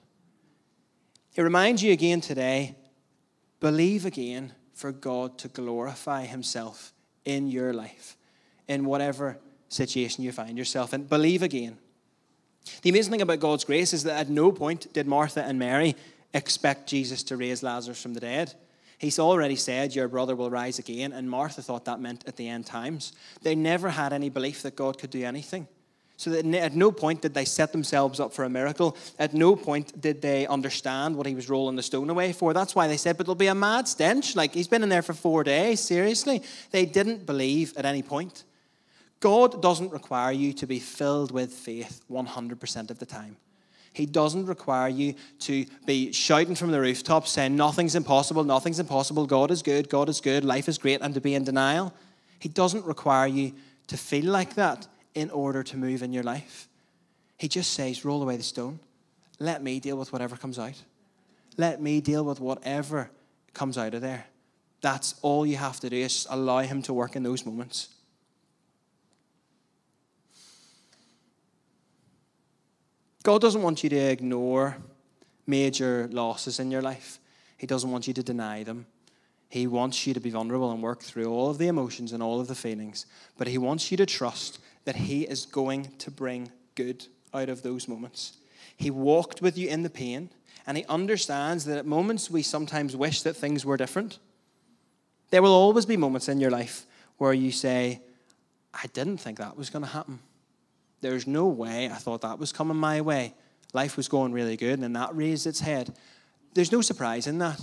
It 1.36 1.42
reminds 1.42 1.82
you 1.82 1.92
again 1.92 2.22
today 2.22 2.76
believe 3.60 4.06
again 4.06 4.54
for 4.74 4.92
God 4.92 5.38
to 5.40 5.48
glorify 5.48 6.26
himself 6.26 6.94
in 7.26 7.48
your 7.48 7.74
life, 7.74 8.16
in 8.68 8.86
whatever 8.86 9.40
situation 9.70 10.24
you 10.24 10.32
find 10.32 10.58
yourself 10.58 10.94
in. 10.94 11.04
Believe 11.04 11.42
again. 11.42 11.78
The 12.82 12.90
amazing 12.90 13.12
thing 13.12 13.22
about 13.22 13.40
God's 13.40 13.64
grace 13.64 13.94
is 13.94 14.04
that 14.04 14.20
at 14.20 14.30
no 14.30 14.52
point 14.52 14.92
did 14.94 15.08
Martha 15.08 15.44
and 15.44 15.58
Mary 15.58 15.96
expect 16.34 16.88
Jesus 16.88 17.24
to 17.24 17.38
raise 17.38 17.64
Lazarus 17.64 18.02
from 18.02 18.14
the 18.14 18.20
dead. 18.20 18.54
He's 18.98 19.20
already 19.20 19.56
said, 19.56 19.96
Your 19.96 20.08
brother 20.08 20.36
will 20.36 20.50
rise 20.50 20.80
again, 20.80 21.14
and 21.14 21.30
Martha 21.30 21.62
thought 21.62 21.86
that 21.86 22.00
meant 22.00 22.24
at 22.28 22.36
the 22.36 22.48
end 22.48 22.66
times. 22.66 23.14
They 23.42 23.56
never 23.56 23.90
had 23.90 24.12
any 24.12 24.30
belief 24.30 24.64
that 24.64 24.76
God 24.76 24.98
could 24.98 25.12
do 25.12 25.24
anything. 25.24 25.68
So 26.18 26.32
that 26.32 26.46
at 26.46 26.76
no 26.76 26.92
point 26.92 27.22
did 27.22 27.36
they 27.36 27.46
set 27.46 27.72
themselves 27.72 28.20
up 28.20 28.34
for 28.34 28.44
a 28.44 28.50
miracle. 28.50 28.98
At 29.20 29.36
no 29.36 29.56
point 29.56 30.02
did 30.02 30.20
they 30.24 30.48
understand 30.48 31.16
what 31.16 31.28
he 31.28 31.36
was 31.36 31.48
rolling 31.48 31.76
the 31.76 31.84
stone 31.84 32.10
away 32.10 32.34
for. 32.34 32.54
That's 32.54 32.74
why 32.74 32.88
they 32.88 32.98
said, 32.98 33.18
But 33.18 33.28
there'll 33.28 33.36
be 33.36 33.48
a 33.48 33.56
mad 33.56 33.88
stench. 33.88 34.36
Like, 34.36 34.56
he's 34.56 34.68
been 34.68 34.82
in 34.82 34.90
there 34.90 35.04
for 35.04 35.14
four 35.14 35.44
days. 35.44 35.80
Seriously. 35.80 36.42
They 36.72 36.86
didn't 36.86 37.28
believe 37.28 37.78
at 37.78 37.86
any 37.86 38.02
point. 38.02 38.46
God 39.20 39.62
doesn't 39.62 39.92
require 39.92 40.32
you 40.32 40.54
to 40.54 40.66
be 40.66 40.80
filled 40.80 41.32
with 41.32 41.52
faith 41.52 42.02
100% 42.10 42.90
of 42.90 42.98
the 42.98 43.06
time. 43.06 43.38
He 43.94 44.06
doesn't 44.06 44.46
require 44.46 44.90
you 44.90 45.16
to 45.40 45.66
be 45.86 46.12
shouting 46.12 46.56
from 46.56 46.72
the 46.72 46.82
rooftops 46.82 47.32
saying, 47.32 47.56
Nothing's 47.56 47.96
impossible, 47.96 48.44
nothing's 48.44 48.80
impossible, 48.80 49.28
God 49.28 49.52
is 49.52 49.62
good, 49.62 49.90
God 49.90 50.10
is 50.10 50.22
good, 50.22 50.44
life 50.44 50.68
is 50.68 50.78
great, 50.78 51.02
and 51.02 51.14
to 51.14 51.22
be 51.22 51.36
in 51.36 51.44
denial. 51.44 51.94
He 52.40 52.50
doesn't 52.50 52.86
require 52.86 53.28
you 53.28 53.54
to 53.88 53.98
feel 53.98 54.26
like 54.26 54.56
that 54.56 54.88
in 55.18 55.32
order 55.32 55.64
to 55.64 55.78
move 55.78 56.04
in 56.04 56.14
your 56.14 56.24
life. 56.24 56.68
He 57.40 57.48
just 57.48 57.74
says, 57.74 58.06
Roll 58.06 58.22
away 58.22 58.38
the 58.38 58.44
stone. 58.44 58.80
Let 59.40 59.64
me 59.64 59.80
deal 59.80 59.98
with 59.98 60.14
whatever 60.14 60.38
comes 60.38 60.60
out. 60.60 60.80
Let 61.58 61.82
me 61.82 62.02
deal 62.02 62.24
with 62.24 62.40
whatever 62.40 63.10
comes 63.56 63.80
out 63.80 63.96
of 63.96 64.02
there. 64.02 64.28
That's 64.82 65.16
all 65.24 65.44
you 65.44 65.58
have 65.58 65.80
to 65.80 65.90
do 65.90 65.96
is 65.96 66.28
allow 66.30 66.60
Him 66.60 66.84
to 66.84 66.94
work 66.94 67.16
in 67.16 67.24
those 67.24 67.48
moments. 67.48 67.90
God 73.24 73.42
doesn't 73.42 73.64
want 73.64 73.84
you 73.84 73.90
to 73.90 73.98
ignore 73.98 74.78
major 75.48 76.08
losses 76.12 76.60
in 76.60 76.70
your 76.70 76.84
life, 76.84 77.18
He 77.58 77.66
doesn't 77.66 77.90
want 77.90 78.08
you 78.08 78.14
to 78.14 78.22
deny 78.22 78.62
them. 78.62 78.86
He 79.50 79.66
wants 79.66 80.06
you 80.06 80.14
to 80.14 80.20
be 80.20 80.30
vulnerable 80.30 80.72
and 80.72 80.84
work 80.84 81.02
through 81.02 81.28
all 81.28 81.50
of 81.50 81.58
the 81.58 81.70
emotions 81.70 82.12
and 82.12 82.22
all 82.22 82.42
of 82.42 82.48
the 82.48 82.54
feelings. 82.54 83.06
But 83.38 83.48
He 83.48 83.58
wants 83.58 83.90
you 83.90 83.98
to 83.98 84.06
trust 84.06 84.60
that 84.88 84.96
He 84.96 85.24
is 85.24 85.46
going 85.46 85.90
to 85.98 86.10
bring 86.10 86.50
good 86.76 87.08
out 87.34 87.50
of 87.50 87.62
those 87.62 87.90
moments. 87.90 88.38
He 88.78 88.90
walked 88.90 89.42
with 89.42 89.58
you 89.58 89.68
in 89.68 89.84
the 89.84 89.90
pain, 89.90 90.30
and 90.66 90.78
He 90.78 90.86
understands 90.86 91.66
that 91.66 91.78
at 91.78 91.86
moments 91.86 92.32
we 92.32 92.42
sometimes 92.42 92.96
wish 92.96 93.22
that 93.24 93.36
things 93.36 93.66
were 93.66 93.76
different. 93.76 94.18
There 95.30 95.42
will 95.42 95.52
always 95.52 95.86
be 95.86 95.98
moments 95.98 96.30
in 96.30 96.40
your 96.40 96.52
life 96.52 96.86
where 97.18 97.34
you 97.34 97.52
say, 97.52 98.00
I 98.74 98.88
didn't 98.94 99.18
think 99.18 99.40
that 99.40 99.58
was 99.58 99.70
going 99.70 99.84
to 99.84 99.92
happen. 99.92 100.20
There's 101.02 101.28
no 101.28 101.48
way 101.48 101.90
I 101.90 101.96
thought 101.96 102.22
that 102.22 102.40
was 102.40 102.54
coming 102.54 102.78
my 102.78 103.02
way. 103.02 103.34
Life 103.74 103.98
was 103.98 104.08
going 104.08 104.32
really 104.32 104.56
good, 104.56 104.76
and 104.76 104.84
then 104.84 104.94
that 104.94 105.14
raised 105.14 105.48
its 105.48 105.60
head. 105.60 105.94
There's 106.54 106.72
no 106.72 106.80
surprise 106.80 107.28
in 107.28 107.40
that. 107.40 107.60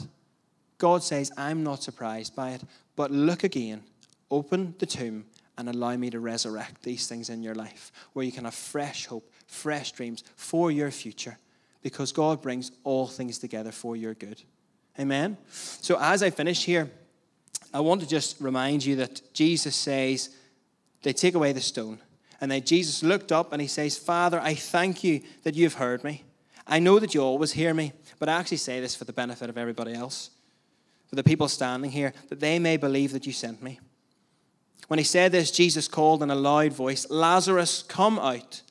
God 0.77 1.03
says, 1.03 1.33
I'm 1.39 1.65
not 1.65 1.83
surprised 1.83 2.37
by 2.37 2.51
it, 2.51 2.65
but 2.97 3.11
look 3.11 3.45
again, 3.45 3.83
open 4.31 4.75
the 4.79 4.85
tomb, 4.85 5.25
and 5.57 5.69
allow 5.69 5.97
me 5.97 6.11
to 6.11 6.21
resurrect 6.21 6.83
these 6.83 7.07
things 7.07 7.31
in 7.31 7.43
your 7.43 7.55
life 7.55 7.93
where 8.13 8.25
you 8.25 8.33
can 8.33 8.45
have 8.45 8.55
fresh 8.55 9.07
hope, 9.07 9.31
fresh 9.47 9.93
dreams 9.93 10.25
for 10.37 10.71
your 10.71 10.91
future 10.91 11.39
because 11.83 12.13
God 12.13 12.43
brings 12.43 12.73
all 12.83 13.07
things 13.07 13.39
together 13.39 13.71
for 13.71 13.95
your 13.97 14.15
good. 14.15 14.43
Amen? 14.99 15.37
So, 15.51 15.99
as 16.01 16.23
I 16.23 16.31
finish 16.31 16.65
here, 16.65 16.91
I 17.73 17.81
want 17.81 18.01
to 18.01 18.07
just 18.07 18.41
remind 18.41 18.85
you 18.85 18.97
that 18.97 19.21
Jesus 19.35 19.75
says, 19.75 20.31
they 21.03 21.13
take 21.13 21.35
away 21.35 21.53
the 21.53 21.61
stone. 21.61 21.99
And 22.41 22.51
then 22.51 22.65
Jesus 22.65 23.03
looked 23.03 23.33
up 23.33 23.53
and 23.53 23.61
he 23.61 23.69
says, 23.69 23.97
Father, 23.97 24.41
I 24.41 24.55
thank 24.55 25.05
you 25.05 25.23
that 25.43 25.55
you've 25.55 25.75
heard 25.75 26.03
me. 26.05 26.25
I 26.67 26.79
know 26.79 26.99
that 26.99 27.15
you 27.15 27.21
always 27.21 27.53
hear 27.53 27.75
me, 27.75 27.93
but 28.19 28.29
I 28.29 28.33
actually 28.33 28.57
say 28.57 28.81
this 28.81 28.97
for 28.97 29.05
the 29.05 29.13
benefit 29.13 29.51
of 29.51 29.59
everybody 29.59 29.93
else, 29.93 30.31
for 31.07 31.17
the 31.17 31.23
people 31.23 31.49
standing 31.49 31.91
here, 31.91 32.13
that 32.31 32.41
they 32.41 32.59
may 32.59 32.77
believe 32.77 33.13
that 33.13 33.27
you 33.27 33.33
sent 33.33 33.63
me. 33.63 33.81
When 34.89 34.99
he 34.99 35.05
said 35.05 35.33
this, 35.33 35.51
Jesus 35.51 35.89
called 35.89 36.23
in 36.23 36.31
a 36.31 36.35
loud 36.35 36.73
voice, 36.73 37.09
Lazarus, 37.09 37.83
come 37.83 38.19
out. 38.19 38.63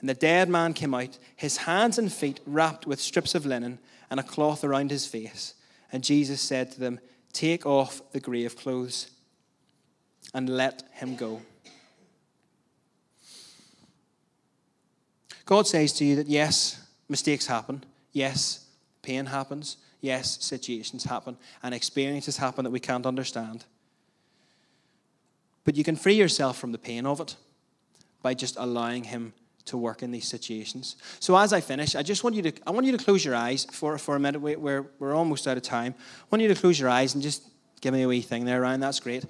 And 0.00 0.08
the 0.08 0.14
dead 0.14 0.48
man 0.48 0.74
came 0.74 0.94
out, 0.94 1.18
his 1.34 1.58
hands 1.58 1.98
and 1.98 2.12
feet 2.12 2.40
wrapped 2.46 2.86
with 2.86 3.00
strips 3.00 3.34
of 3.34 3.46
linen 3.46 3.78
and 4.10 4.20
a 4.20 4.22
cloth 4.22 4.62
around 4.62 4.90
his 4.90 5.06
face. 5.06 5.54
And 5.90 6.04
Jesus 6.04 6.40
said 6.40 6.72
to 6.72 6.80
them, 6.80 7.00
Take 7.32 7.64
off 7.64 8.02
the 8.12 8.20
grave 8.20 8.56
clothes 8.56 9.10
and 10.34 10.48
let 10.48 10.82
him 10.92 11.16
go. 11.16 11.40
God 15.46 15.66
says 15.66 15.92
to 15.94 16.04
you 16.04 16.16
that 16.16 16.28
yes, 16.28 16.86
mistakes 17.08 17.46
happen. 17.46 17.84
Yes, 18.12 18.66
pain 19.02 19.26
happens. 19.26 19.76
Yes, 20.00 20.42
situations 20.44 21.04
happen. 21.04 21.36
And 21.62 21.74
experiences 21.74 22.36
happen 22.36 22.64
that 22.64 22.70
we 22.70 22.80
can't 22.80 23.06
understand. 23.06 23.64
But 25.64 25.76
you 25.76 25.84
can 25.84 25.96
free 25.96 26.14
yourself 26.14 26.58
from 26.58 26.72
the 26.72 26.78
pain 26.78 27.06
of 27.06 27.20
it 27.20 27.36
by 28.22 28.34
just 28.34 28.56
allowing 28.58 29.04
Him 29.04 29.32
to 29.66 29.78
work 29.78 30.02
in 30.02 30.10
these 30.10 30.26
situations. 30.26 30.96
So 31.20 31.36
as 31.36 31.52
I 31.52 31.60
finish, 31.60 31.94
I 31.94 32.02
just 32.02 32.22
want 32.22 32.36
you 32.36 32.42
to 32.42 32.52
I 32.66 32.70
want 32.70 32.86
you 32.86 32.96
to 32.96 33.02
close 33.02 33.24
your 33.24 33.34
eyes 33.34 33.66
for, 33.72 33.96
for 33.98 34.14
a 34.16 34.20
minute. 34.20 34.40
We're, 34.40 34.86
we're 34.98 35.14
almost 35.14 35.48
out 35.48 35.56
of 35.56 35.62
time. 35.62 35.94
I 35.98 36.24
want 36.30 36.42
you 36.42 36.48
to 36.48 36.54
close 36.54 36.78
your 36.78 36.90
eyes 36.90 37.14
and 37.14 37.22
just 37.22 37.42
give 37.80 37.94
me 37.94 38.02
a 38.02 38.08
wee 38.08 38.20
thing 38.20 38.44
there, 38.44 38.60
Ryan. 38.60 38.80
That's 38.80 39.00
great. 39.00 39.24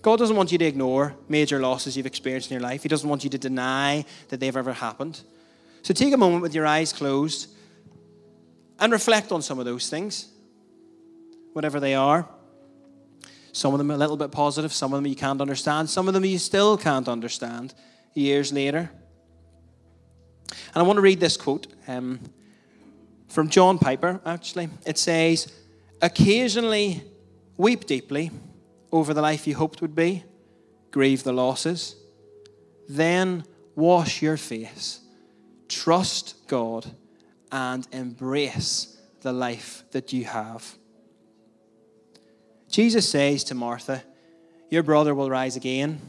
God 0.00 0.18
doesn't 0.18 0.34
want 0.34 0.50
you 0.50 0.58
to 0.58 0.64
ignore 0.64 1.14
major 1.28 1.60
losses 1.60 1.96
you've 1.96 2.06
experienced 2.06 2.50
in 2.50 2.56
your 2.56 2.62
life. 2.62 2.82
He 2.82 2.88
doesn't 2.88 3.08
want 3.08 3.22
you 3.22 3.30
to 3.30 3.38
deny 3.38 4.04
that 4.28 4.40
they've 4.40 4.56
ever 4.56 4.72
happened. 4.72 5.20
So 5.82 5.94
take 5.94 6.12
a 6.12 6.16
moment 6.16 6.42
with 6.42 6.54
your 6.54 6.66
eyes 6.66 6.92
closed 6.92 7.48
and 8.80 8.92
reflect 8.92 9.30
on 9.30 9.42
some 9.42 9.60
of 9.60 9.64
those 9.64 9.88
things, 9.88 10.28
whatever 11.52 11.78
they 11.78 11.94
are. 11.94 12.28
Some 13.52 13.74
of 13.74 13.78
them 13.78 13.90
a 13.90 13.96
little 13.96 14.16
bit 14.16 14.32
positive, 14.32 14.72
some 14.72 14.92
of 14.92 14.98
them 14.98 15.06
you 15.06 15.14
can't 15.14 15.40
understand, 15.40 15.90
some 15.90 16.08
of 16.08 16.14
them 16.14 16.24
you 16.24 16.38
still 16.38 16.78
can't 16.78 17.08
understand 17.08 17.74
years 18.14 18.52
later. 18.52 18.90
And 20.74 20.76
I 20.76 20.82
want 20.82 20.96
to 20.96 21.02
read 21.02 21.20
this 21.20 21.36
quote 21.36 21.66
um, 21.86 22.18
from 23.28 23.48
John 23.48 23.78
Piper, 23.78 24.20
actually. 24.24 24.70
It 24.86 24.98
says, 24.98 25.52
Occasionally 26.00 27.02
weep 27.56 27.86
deeply 27.86 28.30
over 28.90 29.14
the 29.14 29.22
life 29.22 29.46
you 29.46 29.54
hoped 29.54 29.82
would 29.82 29.94
be, 29.94 30.24
grieve 30.90 31.22
the 31.22 31.32
losses, 31.32 31.96
then 32.88 33.44
wash 33.76 34.20
your 34.22 34.36
face, 34.36 35.00
trust 35.68 36.46
God, 36.48 36.90
and 37.50 37.86
embrace 37.92 38.98
the 39.20 39.32
life 39.32 39.84
that 39.92 40.12
you 40.12 40.24
have. 40.24 40.76
Jesus 42.72 43.06
says 43.06 43.44
to 43.44 43.54
Martha, 43.54 44.02
Your 44.70 44.82
brother 44.82 45.14
will 45.14 45.28
rise 45.28 45.56
again. 45.56 46.00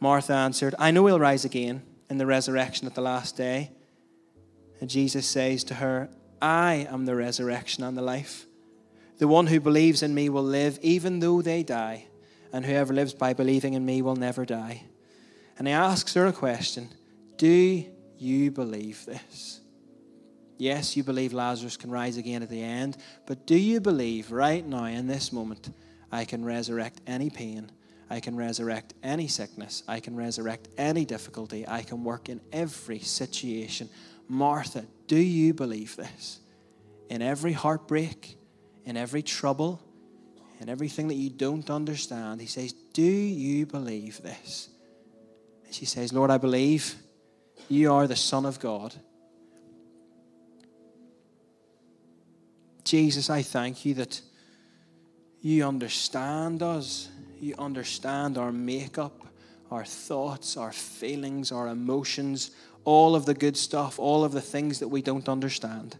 Martha 0.00 0.32
answered, 0.32 0.74
I 0.78 0.90
know 0.90 1.06
he'll 1.06 1.20
rise 1.20 1.44
again 1.44 1.82
in 2.08 2.16
the 2.16 2.24
resurrection 2.24 2.86
at 2.86 2.94
the 2.94 3.02
last 3.02 3.36
day. 3.36 3.70
And 4.80 4.88
Jesus 4.88 5.26
says 5.26 5.62
to 5.64 5.74
her, 5.74 6.08
I 6.40 6.86
am 6.90 7.04
the 7.04 7.14
resurrection 7.14 7.84
and 7.84 7.96
the 7.96 8.02
life. 8.02 8.46
The 9.18 9.28
one 9.28 9.46
who 9.46 9.60
believes 9.60 10.02
in 10.02 10.14
me 10.14 10.30
will 10.30 10.42
live 10.42 10.78
even 10.80 11.20
though 11.20 11.42
they 11.42 11.62
die, 11.62 12.06
and 12.50 12.64
whoever 12.64 12.94
lives 12.94 13.12
by 13.12 13.34
believing 13.34 13.74
in 13.74 13.84
me 13.84 14.00
will 14.00 14.16
never 14.16 14.46
die. 14.46 14.84
And 15.58 15.68
he 15.68 15.74
asks 15.74 16.14
her 16.14 16.26
a 16.26 16.32
question 16.32 16.88
Do 17.36 17.84
you 18.16 18.50
believe 18.50 19.04
this? 19.04 19.60
Yes, 20.56 20.96
you 20.96 21.02
believe 21.02 21.32
Lazarus 21.32 21.76
can 21.76 21.90
rise 21.90 22.16
again 22.16 22.42
at 22.42 22.48
the 22.48 22.62
end, 22.62 22.96
but 23.26 23.46
do 23.46 23.56
you 23.56 23.80
believe 23.80 24.30
right 24.30 24.64
now, 24.64 24.84
in 24.84 25.06
this 25.06 25.32
moment, 25.32 25.70
I 26.12 26.24
can 26.24 26.44
resurrect 26.44 27.00
any 27.06 27.28
pain? 27.28 27.70
I 28.08 28.20
can 28.20 28.36
resurrect 28.36 28.94
any 29.02 29.26
sickness. 29.26 29.82
I 29.88 29.98
can 29.98 30.14
resurrect 30.14 30.68
any 30.78 31.04
difficulty. 31.04 31.66
I 31.66 31.82
can 31.82 32.04
work 32.04 32.28
in 32.28 32.40
every 32.52 33.00
situation. 33.00 33.88
Martha, 34.28 34.84
do 35.08 35.16
you 35.16 35.54
believe 35.54 35.96
this? 35.96 36.40
In 37.08 37.22
every 37.22 37.52
heartbreak, 37.52 38.36
in 38.84 38.96
every 38.96 39.22
trouble, 39.22 39.82
in 40.60 40.68
everything 40.68 41.08
that 41.08 41.14
you 41.14 41.30
don't 41.30 41.68
understand, 41.68 42.40
he 42.40 42.46
says, 42.46 42.72
Do 42.72 43.02
you 43.02 43.66
believe 43.66 44.22
this? 44.22 44.68
And 45.64 45.74
she 45.74 45.84
says, 45.84 46.12
Lord, 46.12 46.30
I 46.30 46.38
believe 46.38 46.94
you 47.68 47.92
are 47.92 48.06
the 48.06 48.16
Son 48.16 48.46
of 48.46 48.60
God 48.60 48.94
Jesus, 52.84 53.30
I 53.30 53.42
thank 53.42 53.84
you 53.84 53.94
that 53.94 54.20
you 55.40 55.66
understand 55.66 56.62
us. 56.62 57.08
You 57.40 57.54
understand 57.58 58.38
our 58.38 58.52
makeup, 58.52 59.26
our 59.70 59.84
thoughts, 59.84 60.56
our 60.56 60.72
feelings, 60.72 61.52
our 61.52 61.68
emotions, 61.68 62.50
all 62.84 63.14
of 63.14 63.26
the 63.26 63.34
good 63.34 63.56
stuff, 63.56 63.98
all 63.98 64.24
of 64.24 64.32
the 64.32 64.40
things 64.40 64.78
that 64.78 64.88
we 64.88 65.02
don't 65.02 65.28
understand. 65.28 65.98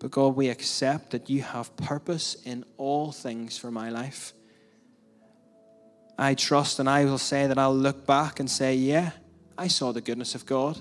But 0.00 0.12
God, 0.12 0.36
we 0.36 0.48
accept 0.48 1.10
that 1.10 1.28
you 1.28 1.42
have 1.42 1.76
purpose 1.76 2.36
in 2.44 2.64
all 2.76 3.10
things 3.10 3.58
for 3.58 3.70
my 3.70 3.90
life. 3.90 4.32
I 6.16 6.34
trust 6.34 6.78
and 6.78 6.88
I 6.88 7.04
will 7.04 7.18
say 7.18 7.46
that 7.46 7.58
I'll 7.58 7.74
look 7.74 8.06
back 8.06 8.40
and 8.40 8.50
say, 8.50 8.74
yeah, 8.74 9.10
I 9.56 9.68
saw 9.68 9.92
the 9.92 10.00
goodness 10.00 10.34
of 10.34 10.46
God. 10.46 10.80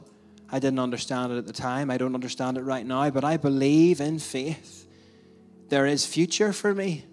I 0.50 0.60
didn't 0.60 0.80
understand 0.80 1.34
it 1.34 1.38
at 1.38 1.46
the 1.46 1.54
time. 1.54 1.92
I 1.92 1.98
don't 1.98 2.16
understand 2.16 2.58
it 2.58 2.62
right 2.62 2.86
now, 2.86 3.10
but 3.10 3.24
I 3.24 3.38
believe 3.38 4.00
in 4.00 4.20
faith. 4.20 4.88
There 5.70 5.86
is 5.86 6.06
future 6.06 6.54
for 6.54 6.74
me. 6.74 7.06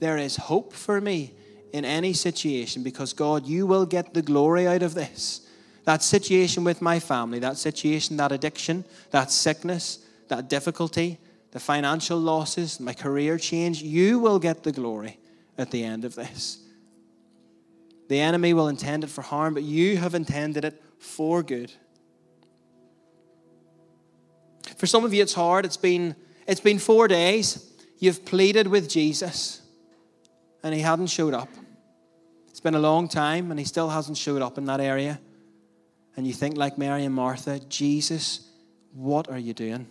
There 0.00 0.16
is 0.16 0.36
hope 0.36 0.72
for 0.72 1.00
me 1.00 1.34
in 1.72 1.84
any 1.84 2.12
situation 2.12 2.82
because 2.82 3.12
God, 3.12 3.46
you 3.46 3.66
will 3.66 3.86
get 3.86 4.14
the 4.14 4.22
glory 4.22 4.66
out 4.66 4.82
of 4.82 4.94
this. 4.94 5.46
That 5.84 6.02
situation 6.02 6.64
with 6.64 6.80
my 6.80 7.00
family, 7.00 7.38
that 7.40 7.56
situation, 7.56 8.16
that 8.16 8.32
addiction, 8.32 8.84
that 9.10 9.30
sickness, 9.30 9.98
that 10.28 10.48
difficulty, 10.48 11.18
the 11.50 11.60
financial 11.60 12.18
losses, 12.18 12.80
my 12.80 12.94
career 12.94 13.36
change, 13.36 13.82
you 13.82 14.18
will 14.18 14.38
get 14.38 14.62
the 14.62 14.72
glory 14.72 15.18
at 15.58 15.70
the 15.70 15.84
end 15.84 16.04
of 16.04 16.14
this. 16.14 16.58
The 18.08 18.20
enemy 18.20 18.54
will 18.54 18.68
intend 18.68 19.04
it 19.04 19.10
for 19.10 19.22
harm, 19.22 19.54
but 19.54 19.62
you 19.62 19.96
have 19.98 20.14
intended 20.14 20.64
it 20.64 20.82
for 20.98 21.42
good. 21.42 21.72
For 24.82 24.88
some 24.88 25.04
of 25.04 25.14
you, 25.14 25.22
it's 25.22 25.34
hard. 25.34 25.64
It's 25.64 25.76
been, 25.76 26.16
it's 26.44 26.58
been 26.58 26.80
four 26.80 27.06
days. 27.06 27.72
You've 28.00 28.24
pleaded 28.24 28.66
with 28.66 28.88
Jesus, 28.88 29.62
and 30.64 30.74
he 30.74 30.80
hadn't 30.80 31.06
showed 31.06 31.34
up. 31.34 31.48
It's 32.48 32.58
been 32.58 32.74
a 32.74 32.80
long 32.80 33.06
time, 33.06 33.52
and 33.52 33.60
he 33.60 33.64
still 33.64 33.88
hasn't 33.90 34.18
showed 34.18 34.42
up 34.42 34.58
in 34.58 34.64
that 34.64 34.80
area. 34.80 35.20
And 36.16 36.26
you 36.26 36.32
think, 36.32 36.56
like 36.56 36.78
Mary 36.78 37.04
and 37.04 37.14
Martha, 37.14 37.60
Jesus, 37.60 38.50
what 38.92 39.30
are 39.30 39.38
you 39.38 39.54
doing? 39.54 39.86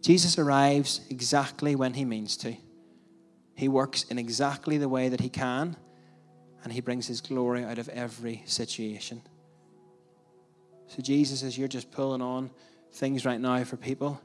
Jesus 0.00 0.38
arrives 0.38 1.02
exactly 1.10 1.76
when 1.76 1.92
he 1.92 2.06
means 2.06 2.38
to. 2.38 2.56
He 3.54 3.68
works 3.68 4.04
in 4.04 4.18
exactly 4.18 4.78
the 4.78 4.88
way 4.88 5.10
that 5.10 5.20
he 5.20 5.28
can, 5.28 5.76
and 6.64 6.72
he 6.72 6.80
brings 6.80 7.06
his 7.06 7.20
glory 7.20 7.64
out 7.64 7.76
of 7.76 7.90
every 7.90 8.44
situation. 8.46 9.20
So, 10.90 11.02
Jesus, 11.02 11.44
as 11.44 11.56
you're 11.56 11.68
just 11.68 11.92
pulling 11.92 12.20
on 12.20 12.50
things 12.94 13.24
right 13.24 13.40
now 13.40 13.62
for 13.62 13.76
people, 13.76 14.20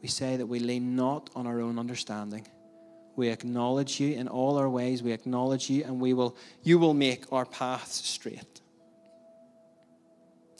we 0.00 0.08
say 0.08 0.38
that 0.38 0.46
we 0.46 0.58
lean 0.58 0.96
not 0.96 1.28
on 1.36 1.46
our 1.46 1.60
own 1.60 1.78
understanding. 1.78 2.46
We 3.16 3.28
acknowledge 3.28 4.00
you 4.00 4.14
in 4.14 4.26
all 4.26 4.56
our 4.56 4.70
ways. 4.70 5.02
We 5.02 5.12
acknowledge 5.12 5.68
you, 5.68 5.84
and 5.84 6.00
we 6.00 6.14
will, 6.14 6.38
you 6.62 6.78
will 6.78 6.94
make 6.94 7.30
our 7.30 7.44
paths 7.44 7.96
straight. 8.08 8.62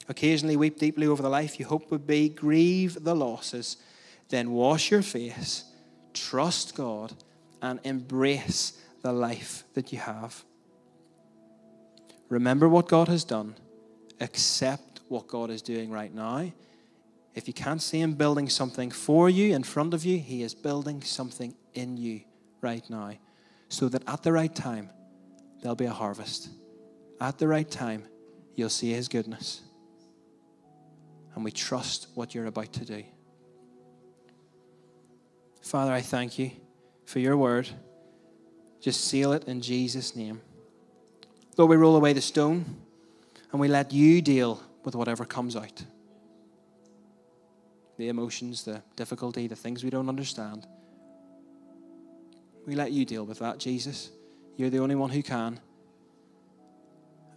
Occasionally 0.07 0.57
weep 0.57 0.77
deeply 0.77 1.07
over 1.07 1.23
the 1.23 1.29
life 1.29 1.59
you 1.59 1.65
hope 1.65 1.89
would 1.89 2.05
be, 2.05 2.29
grieve 2.29 3.03
the 3.03 3.15
losses, 3.15 3.77
then 4.29 4.51
wash 4.51 4.91
your 4.91 5.01
face, 5.01 5.63
trust 6.13 6.75
God, 6.75 7.13
and 7.63 7.79
embrace 7.83 8.79
the 9.01 9.11
life 9.11 9.63
that 9.73 9.91
you 9.91 9.97
have. 9.97 10.43
Remember 12.29 12.69
what 12.69 12.87
God 12.87 13.07
has 13.07 13.23
done, 13.23 13.55
accept 14.19 14.90
what 15.11 15.27
God 15.27 15.49
is 15.49 15.61
doing 15.61 15.91
right 15.91 16.13
now. 16.13 16.51
If 17.35 17.47
you 17.47 17.53
can't 17.53 17.81
see 17.81 17.99
Him 17.99 18.13
building 18.13 18.49
something 18.49 18.89
for 18.89 19.29
you 19.29 19.53
in 19.53 19.63
front 19.63 19.93
of 19.93 20.03
you, 20.03 20.17
He 20.17 20.41
is 20.41 20.55
building 20.55 21.01
something 21.01 21.53
in 21.73 21.97
you 21.97 22.21
right 22.61 22.87
now. 22.89 23.13
So 23.69 23.87
that 23.89 24.07
at 24.07 24.23
the 24.23 24.31
right 24.31 24.53
time, 24.53 24.89
there'll 25.61 25.75
be 25.75 25.85
a 25.85 25.91
harvest. 25.91 26.49
At 27.19 27.37
the 27.37 27.47
right 27.47 27.69
time, 27.69 28.05
you'll 28.55 28.69
see 28.69 28.91
His 28.91 29.07
goodness. 29.07 29.61
And 31.35 31.43
we 31.43 31.51
trust 31.51 32.07
what 32.15 32.33
you're 32.33 32.47
about 32.47 32.73
to 32.73 32.85
do. 32.85 33.03
Father, 35.61 35.91
I 35.91 36.01
thank 36.01 36.39
you 36.39 36.51
for 37.05 37.19
your 37.19 37.37
word. 37.37 37.69
Just 38.81 39.05
seal 39.05 39.31
it 39.31 39.45
in 39.45 39.61
Jesus' 39.61 40.15
name. 40.15 40.41
Lord, 41.55 41.69
we 41.69 41.75
roll 41.75 41.95
away 41.95 42.13
the 42.13 42.21
stone 42.21 42.65
and 43.51 43.61
we 43.61 43.67
let 43.67 43.93
you 43.93 44.21
deal 44.21 44.61
with 44.83 44.95
whatever 44.95 45.25
comes 45.25 45.55
out 45.55 45.83
the 47.97 48.09
emotions, 48.09 48.63
the 48.63 48.81
difficulty, 48.95 49.45
the 49.45 49.55
things 49.55 49.83
we 49.83 49.91
don't 49.91 50.09
understand. 50.09 50.65
We 52.65 52.73
let 52.73 52.91
you 52.91 53.05
deal 53.05 53.27
with 53.27 53.39
that, 53.39 53.59
Jesus. 53.59 54.09
You're 54.55 54.71
the 54.71 54.79
only 54.79 54.95
one 54.95 55.11
who 55.11 55.21
can. 55.21 55.59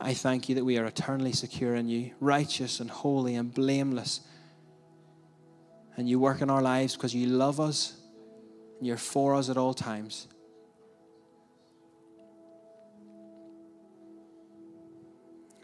I 0.01 0.15
thank 0.15 0.49
you 0.49 0.55
that 0.55 0.65
we 0.65 0.79
are 0.79 0.87
eternally 0.87 1.33
secure 1.33 1.75
in 1.75 1.89
you, 1.89 2.13
righteous 2.19 2.81
and 2.81 2.91
holy 2.91 3.35
and 3.35 3.53
blameless. 3.53 4.21
And 5.97 6.09
you 6.09 6.19
work 6.19 6.41
in 6.41 6.49
our 6.49 6.63
lives 6.63 6.95
because 6.95 7.15
you 7.15 7.27
love 7.27 7.61
us 7.61 7.97
and 8.79 8.87
you're 8.87 8.97
for 8.97 9.35
us 9.35 9.51
at 9.51 9.59
all 9.59 9.75
times. 9.75 10.29